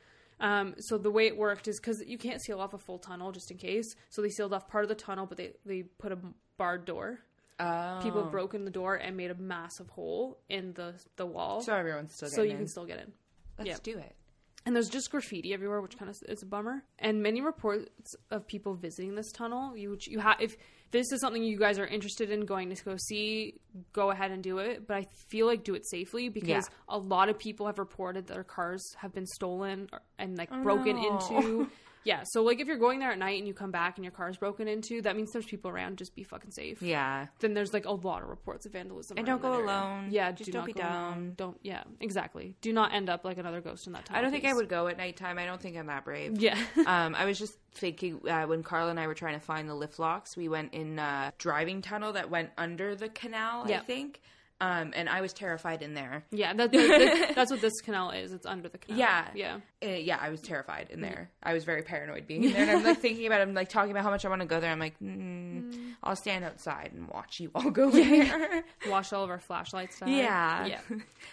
[0.40, 3.30] Um, so the way it worked is because you can't seal off a full tunnel
[3.30, 3.94] just in case.
[4.08, 6.18] So they sealed off part of the tunnel, but they they put a
[6.56, 7.20] barred door.
[7.58, 8.00] Oh.
[8.02, 11.74] People have broken the door and made a massive hole in the the wall, So
[11.74, 12.56] everyone's still so you in.
[12.56, 13.12] can still get in.
[13.58, 13.76] Let's yeah.
[13.82, 14.16] do it.
[14.64, 16.84] And there's just graffiti everywhere, which kind of is a bummer.
[16.98, 19.76] And many reports of people visiting this tunnel.
[19.76, 20.56] You you have if
[20.90, 23.54] this is something you guys are interested in going to go see,
[23.92, 24.86] go ahead and do it.
[24.86, 26.60] But I feel like do it safely because Yeah.
[26.88, 29.88] a lot of people have reported that their cars have been stolen
[30.18, 31.18] and like oh, broken no.
[31.18, 31.70] into.
[32.04, 34.12] Yeah, so like if you're going there at night and you come back and your
[34.12, 35.98] car's broken into, that means there's people around.
[35.98, 36.80] Just be fucking safe.
[36.82, 37.26] Yeah.
[37.40, 39.18] Then there's like a lot of reports of vandalism.
[39.18, 40.08] And don't go alone.
[40.10, 41.32] Yeah, Just do don't be dumb.
[41.36, 41.58] Don't.
[41.62, 42.54] Yeah, exactly.
[42.60, 44.16] Do not end up like another ghost in that time.
[44.16, 44.44] I don't think.
[44.44, 45.38] I would go at nighttime.
[45.38, 46.40] I don't think I'm that brave.
[46.40, 46.56] Yeah.
[46.86, 49.74] um, I was just thinking uh, when Carla and I were trying to find the
[49.74, 53.80] lift locks, we went in a driving tunnel that went under the canal, I Yeah.
[53.82, 54.20] think.
[54.62, 56.22] Um, and I was terrified in there.
[56.30, 58.32] Yeah, that, that- that's what this canal is.
[58.32, 58.98] It's under the canal.
[58.98, 59.28] Yeah.
[59.34, 59.56] Yeah.
[59.82, 61.30] Uh, yeah, I was terrified in there.
[61.42, 62.62] I was very paranoid being in there.
[62.62, 63.48] And I'm like thinking about it.
[63.48, 64.70] I'm like talking about how much I want to go there.
[64.70, 68.64] I'm like, mm, I'll stand outside and watch you all go in there.
[68.88, 69.98] Wash all of our flashlights.
[70.04, 70.66] Yeah.
[70.66, 70.80] Yeah.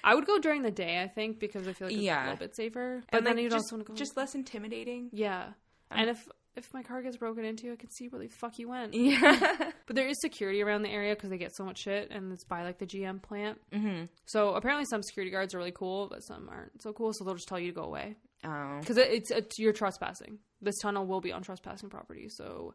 [0.06, 2.22] I would go during the day, I think, because I feel like it's Yeah.
[2.22, 3.04] a little bit safer.
[3.12, 3.98] But and then like, you'd just, also want to go.
[3.98, 5.10] just less intimidating.
[5.12, 5.48] yeah.
[5.90, 6.28] And if
[6.58, 8.94] if my car gets broken into, I can see where the fuck you went.
[8.94, 9.72] Yeah.
[9.88, 12.44] But there is security around the area because they get so much shit, and it's
[12.44, 13.58] by like the GM plant.
[13.72, 14.08] Mm-hmm.
[14.26, 17.14] So apparently, some security guards are really cool, but some aren't so cool.
[17.14, 18.80] So they'll just tell you to go away oh.
[18.82, 20.40] because it, it's, it's you're trespassing.
[20.62, 22.74] This tunnel will be on trespassing property, so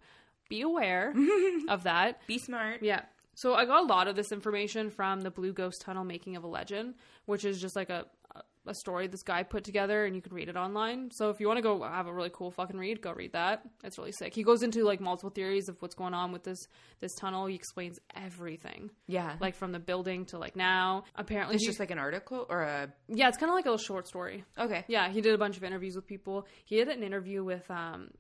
[0.49, 1.13] be aware
[1.69, 2.27] of that.
[2.27, 2.83] Be smart.
[2.83, 3.03] Yeah.
[3.35, 6.45] So I got a lot of this information from the Blue Ghost Tunnel Making of
[6.45, 6.95] a Legend,
[7.27, 8.43] which is just like a a
[8.73, 11.11] story this guy put together and you can read it online.
[11.11, 13.63] So if you want to go have a really cool fucking read, go read that.
[13.83, 14.33] It's really sick.
[14.35, 16.59] He goes into like multiple theories of what's going on with this
[17.01, 17.47] this tunnel.
[17.47, 18.91] He explains everything.
[19.09, 19.35] Yeah.
[19.41, 21.05] Like from the building to like now.
[21.17, 22.89] Apparently it's he- just like an article or a.
[23.09, 24.45] Yeah, it's kind of like a little short story.
[24.57, 24.85] Okay.
[24.87, 26.47] Yeah, he did a bunch of interviews with people.
[26.65, 28.11] He did an interview with um,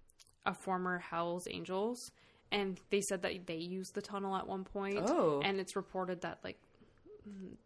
[0.44, 2.10] a former Hell's Angels,
[2.50, 4.98] and they said that they used the tunnel at one point.
[5.06, 5.40] Oh.
[5.44, 6.58] and it's reported that like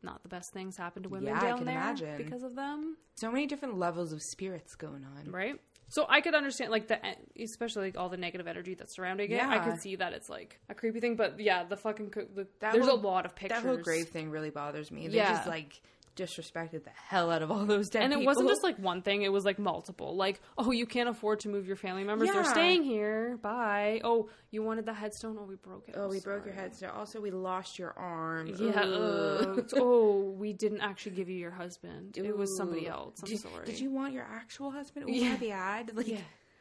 [0.02, 2.16] not the best things happen to women Yeah, I down can there imagine.
[2.18, 5.30] because of them, So many different levels of spirits going on.
[5.32, 5.60] right?
[5.88, 6.98] So I could understand like the
[7.40, 9.40] especially like all the negative energy that's surrounding it.
[9.42, 12.72] I could see that it's like a creepy thing, but yeah, the fucking the, That
[12.72, 13.62] there's whole- a lot of pictures.
[13.62, 15.06] That whole grave thing really bothers me.
[15.08, 15.30] They Yeah.
[15.32, 15.80] just like
[16.16, 18.26] disrespected the hell out of all those dead and it people.
[18.26, 20.16] wasn't just like one thing; it was like multiple.
[20.16, 23.38] Like, oh, you can't afford to move your family members; they're staying here.
[23.43, 24.01] Bye.
[24.02, 25.36] Oh, you wanted the headstone?
[25.38, 25.94] Oh, we broke it.
[25.97, 28.48] Oh, I'm we broke your headstone also, we lost your arm.
[28.59, 29.55] Yeah.
[29.78, 32.16] Oh, we didn't actually give you your husband.
[32.16, 33.16] It was somebody else.
[33.22, 33.66] I'm did, sorry.
[33.66, 35.09] Did you want your actual husband?
[35.09, 35.30] Yeah.
[35.30, 35.36] yeah.
[35.36, 35.90] the ad.
[35.94, 36.18] Like, Yeah.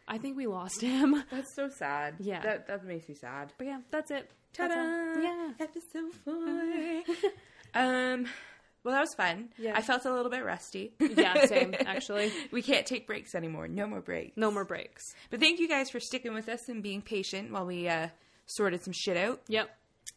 [0.07, 1.23] I think we lost him.
[1.31, 2.15] that's so sad.
[2.19, 2.41] Yeah.
[2.41, 3.53] that that makes me sad.
[3.57, 4.29] But yeah, that's it.
[4.53, 4.73] Ta-da!
[4.75, 5.19] That's.
[5.23, 5.51] Yeah.
[5.59, 7.31] Episode four.
[7.73, 8.27] um,
[8.85, 9.49] well, that was fun.
[9.57, 9.73] Yeah.
[9.75, 10.93] I felt a little bit rusty.
[10.99, 12.31] Yeah, same, actually.
[12.51, 13.67] we can't take breaks anymore.
[13.67, 14.37] No more breaks.
[14.37, 15.13] No more breaks.
[15.31, 18.09] But thank you guys for sticking with us and being patient while we uh,
[18.45, 19.41] sorted some shit out.
[19.47, 19.69] Yep.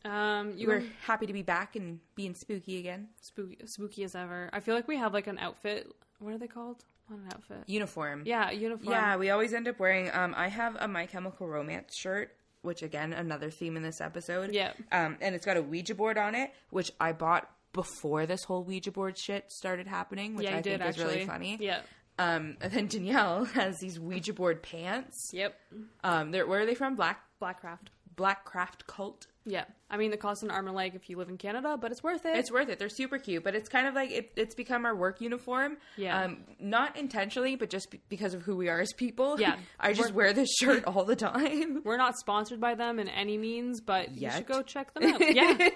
[0.05, 3.09] Um, you We're happy to be back and being spooky again.
[3.21, 4.51] spooky, spooky as ever.
[4.53, 5.91] I feel like we have like an outfit.
[6.21, 6.85] What are they called?
[7.11, 7.65] Not an outfit.
[7.67, 8.23] Uniform.
[8.27, 8.93] Yeah, uniform.
[8.93, 10.11] Yeah, we always end up wearing.
[10.13, 14.53] Um, I have a My Chemical Romance shirt, which again another theme in this episode.
[14.53, 14.73] Yeah.
[14.93, 18.65] Um, and it's got a Ouija board on it, which I bought before this whole
[18.65, 21.15] Ouija board shit started happening, which Yeah, I did think is actually.
[21.15, 21.59] really funny.
[21.61, 21.81] Yeah.
[22.19, 25.31] Um, and then Danyelle has these Ouija board pants.
[25.33, 25.55] Yep.
[26.03, 26.97] Um, they're where are they from?
[26.97, 27.91] Black Blackcraft.
[28.19, 29.27] Blackcraft Cult.
[29.47, 29.65] Yeah.
[29.89, 32.03] I mean, it costs an arm and leg if you live in Canada, but it's
[32.03, 32.37] worth it.
[32.37, 32.79] It's worth it.
[32.79, 35.79] They're super cute, but it's kind of like it, it's become our work uniform.
[35.97, 36.25] Yeah.
[36.25, 39.41] Um, not intentionally, but just be- because of who we are as people.
[39.41, 39.57] Yeah.
[39.81, 41.81] I just wear this shirt all the time.
[41.85, 45.21] We're not sponsored by them in any means, but you should go check them out.
[45.35, 45.69] Yeah.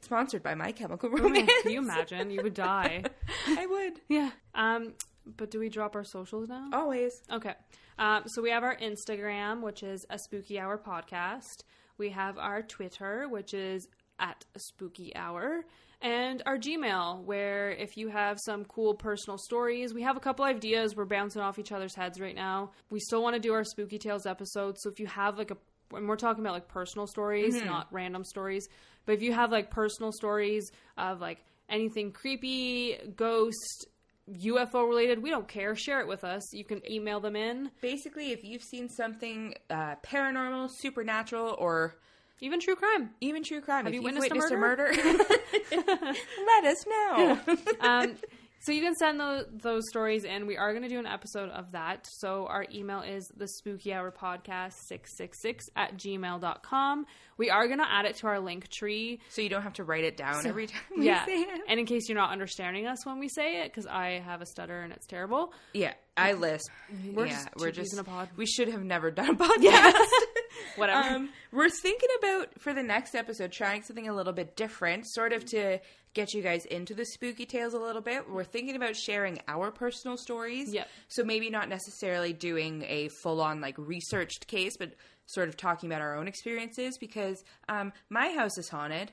[0.00, 1.50] Sponsored by My Chemical Oh, Romance.
[1.62, 2.30] Can you imagine?
[2.30, 3.04] You would die.
[3.46, 4.00] I would.
[4.08, 4.30] Yeah.
[4.56, 4.94] Um,
[5.36, 6.68] but do we drop our socials now?
[6.72, 7.12] Always.
[7.30, 7.54] Okay.
[7.98, 11.62] Um, so we have our Instagram, which is a spooky hour podcast.
[12.00, 13.86] We have our Twitter, which is
[14.18, 15.64] at spooky hour.
[16.02, 20.46] And our Gmail, where if you have some cool personal stories, we have a couple
[20.46, 20.96] ideas.
[20.96, 22.70] We're bouncing off each other's heads right now.
[22.90, 24.78] We still want to do our Spooky Tales episode.
[24.78, 25.58] So if you have like a,
[25.90, 27.66] when we're talking about like personal stories, mm-hmm.
[27.66, 28.66] not random stories,
[29.04, 33.86] but if you have like personal stories of like anything creepy, ghost,
[34.38, 35.74] UFO related, we don't care.
[35.74, 36.52] Share it with us.
[36.52, 37.70] You can email them in.
[37.80, 41.96] Basically, if you've seen something uh, paranormal, supernatural, or
[42.40, 43.10] Even true crime.
[43.20, 44.90] even true crime, Have if you you've witnessed a murder,
[45.72, 47.38] let us know.
[47.80, 48.14] Um,
[48.62, 50.46] So you can send those, those stories in.
[50.46, 52.06] We are going to do an episode of that.
[52.10, 57.06] So our email is the spooky hour podcast 666 at gmail.com.
[57.38, 59.20] We are going to add it to our link tree.
[59.30, 61.24] So you don't have to write it down every time we Yeah.
[61.24, 61.60] say it.
[61.68, 64.46] And in case you're not understanding us when we say it, because I have a
[64.46, 65.54] stutter and it's terrible.
[65.72, 66.70] Yeah, I lisp.
[67.14, 68.28] We're yeah, just we're just in a pod.
[68.36, 69.94] We should have never done a podcast.
[70.76, 71.08] Whatever.
[71.14, 75.32] Um, we're thinking about for the next episode trying something a little bit different, sort
[75.32, 75.78] of to
[76.14, 78.28] get you guys into the spooky tales a little bit.
[78.28, 80.72] We're thinking about sharing our personal stories.
[80.72, 80.88] Yep.
[81.08, 84.94] So maybe not necessarily doing a full on like researched case, but
[85.26, 89.12] sort of talking about our own experiences because um, my house is haunted.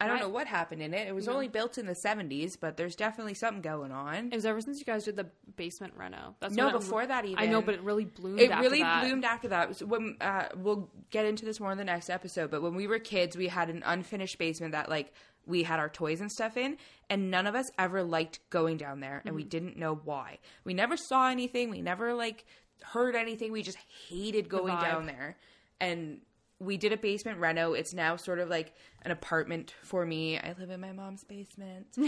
[0.00, 1.06] I don't know what happened in it.
[1.06, 4.30] It was only built in the 70s, but there's definitely something going on.
[4.32, 6.34] It was ever since you guys did the basement reno.
[6.40, 7.38] That's No, it- before that even.
[7.38, 8.40] I know, but it really bloomed.
[8.40, 9.04] it after really that.
[9.04, 9.76] bloomed after that.
[9.76, 12.88] So when uh, we'll get into this more in the next episode, but when we
[12.88, 15.12] were kids, we had an unfinished basement that like
[15.46, 16.76] we had our toys and stuff in,
[17.10, 19.48] and none of us ever liked going down there, and we mm-hmm.
[19.48, 20.38] didn't know why.
[20.64, 21.70] We never saw anything.
[21.70, 22.44] We never like
[22.82, 23.52] heard anything.
[23.52, 23.78] We just
[24.08, 25.36] hated going down there,
[25.80, 26.20] and
[26.62, 27.72] we did a basement reno.
[27.72, 30.38] It's now sort of like an apartment for me.
[30.38, 31.86] I live in my mom's basement.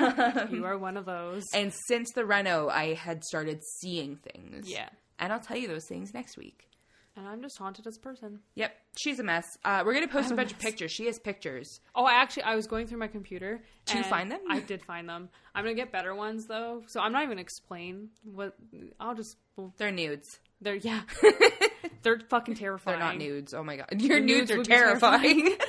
[0.00, 1.44] Um, you are one of those.
[1.54, 4.68] And since the reno, I had started seeing things.
[4.68, 4.88] Yeah.
[5.18, 6.69] And I'll tell you those things next week.
[7.20, 8.38] And I'm just haunted as a person.
[8.54, 9.58] Yep, she's a mess.
[9.62, 10.90] Uh, we're gonna post a bunch of pictures.
[10.90, 11.80] She has pictures.
[11.94, 13.62] Oh, I actually I was going through my computer.
[13.84, 14.40] Did you find them?
[14.48, 15.28] I did find them.
[15.54, 18.54] I'm gonna get better ones though, so I'm not even gonna explain what.
[18.98, 20.38] I'll just well, They're nudes.
[20.62, 21.02] they're yeah,
[22.02, 22.98] they're fucking terrifying.
[22.98, 23.52] They're not nudes.
[23.52, 25.56] Oh my god, your nudes, nudes are be terrifying.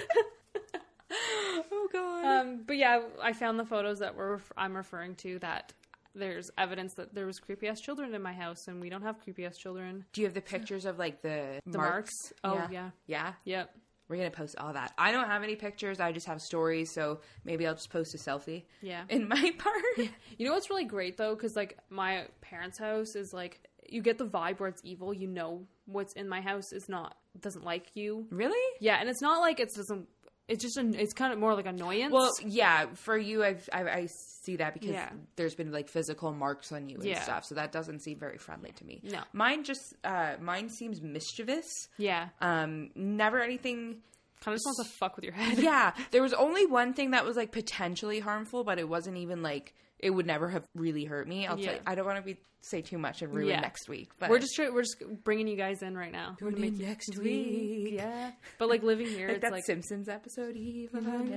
[1.11, 2.26] oh god.
[2.26, 5.73] Um, but yeah, I found the photos that we're I'm referring to that.
[6.13, 9.19] There's evidence that there was creepy ass children in my house, and we don't have
[9.19, 10.05] creepy ass children.
[10.13, 12.11] Do you have the pictures of like the, The marks?
[12.21, 12.33] marks?
[12.43, 12.89] Oh, yeah.
[13.07, 13.33] yeah.
[13.45, 13.75] Yep.
[14.09, 14.93] We're gonna post all that.
[14.97, 16.01] I don't have any pictures.
[16.01, 16.91] I just have stories.
[16.93, 19.03] So maybe I'll just post a selfie Yeah.
[19.07, 20.09] in my part.
[20.38, 24.17] You know what's really great though, because like my parents' house is like you get
[24.17, 25.13] the vibe where it's evil.
[25.13, 28.27] You know what's in my house is not doesn't like you.
[28.31, 28.59] Really?
[28.81, 30.09] Yeah, and it's not like it doesn't.
[30.47, 32.11] It's just an, it's kind of more like annoyance.
[32.11, 32.88] Well, yeah.
[32.93, 34.07] For you, I've, I, I
[34.43, 35.09] see that because Yeah.
[35.38, 37.22] there's been like physical marks on you and Yeah.
[37.22, 37.45] stuff.
[37.45, 39.01] So that doesn't seem very friendly to me.
[39.03, 39.22] No.
[39.34, 41.68] Mine just, uh, mine seems mischievous.
[41.97, 44.01] yeah, Um, never anything.
[44.41, 45.59] kind of just wants to fuck with your head.
[45.59, 49.41] Yeah, there was only one thing that was like potentially harmful, but it wasn't even
[49.43, 51.48] like it would never have really hurt me.
[51.48, 51.65] I'll Yeah.
[51.65, 53.60] tell you, I don't want to be say too much and ruin Yeah.
[53.61, 54.11] next week.
[54.19, 56.36] But We're just we're just bringing you guys in right now.
[56.38, 57.94] Tune in next week.
[57.94, 60.56] Yeah, but like living here, like it's that like Simpsons episode.
[60.56, 61.07] Even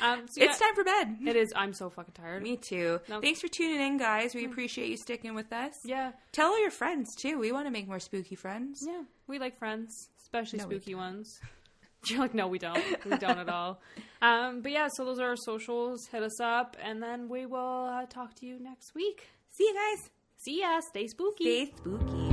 [0.00, 1.16] um, so yeah, it's time for bed.
[1.26, 1.52] It is.
[1.54, 2.42] I'm so fucking tired.
[2.42, 3.00] Me too.
[3.08, 3.20] No.
[3.20, 4.34] Thanks for tuning in, guys.
[4.34, 5.74] We appreciate you sticking with us.
[5.84, 7.38] Yeah, Tell all your friends too.
[7.38, 8.82] We want to make more spooky friends.
[8.86, 9.02] yeah.
[9.26, 11.40] We like friends, especially No, spooky ones.
[12.06, 12.82] You're like, no, we don't.
[13.04, 13.80] We don't at all.
[14.22, 16.06] Um, but yeah, so those are our socials.
[16.08, 19.26] Hit us up, and then we will uh, talk to you next week.
[19.48, 20.10] See you guys.
[20.36, 20.80] See ya.
[20.80, 21.64] Stay spooky.
[21.68, 22.29] Stay spooky.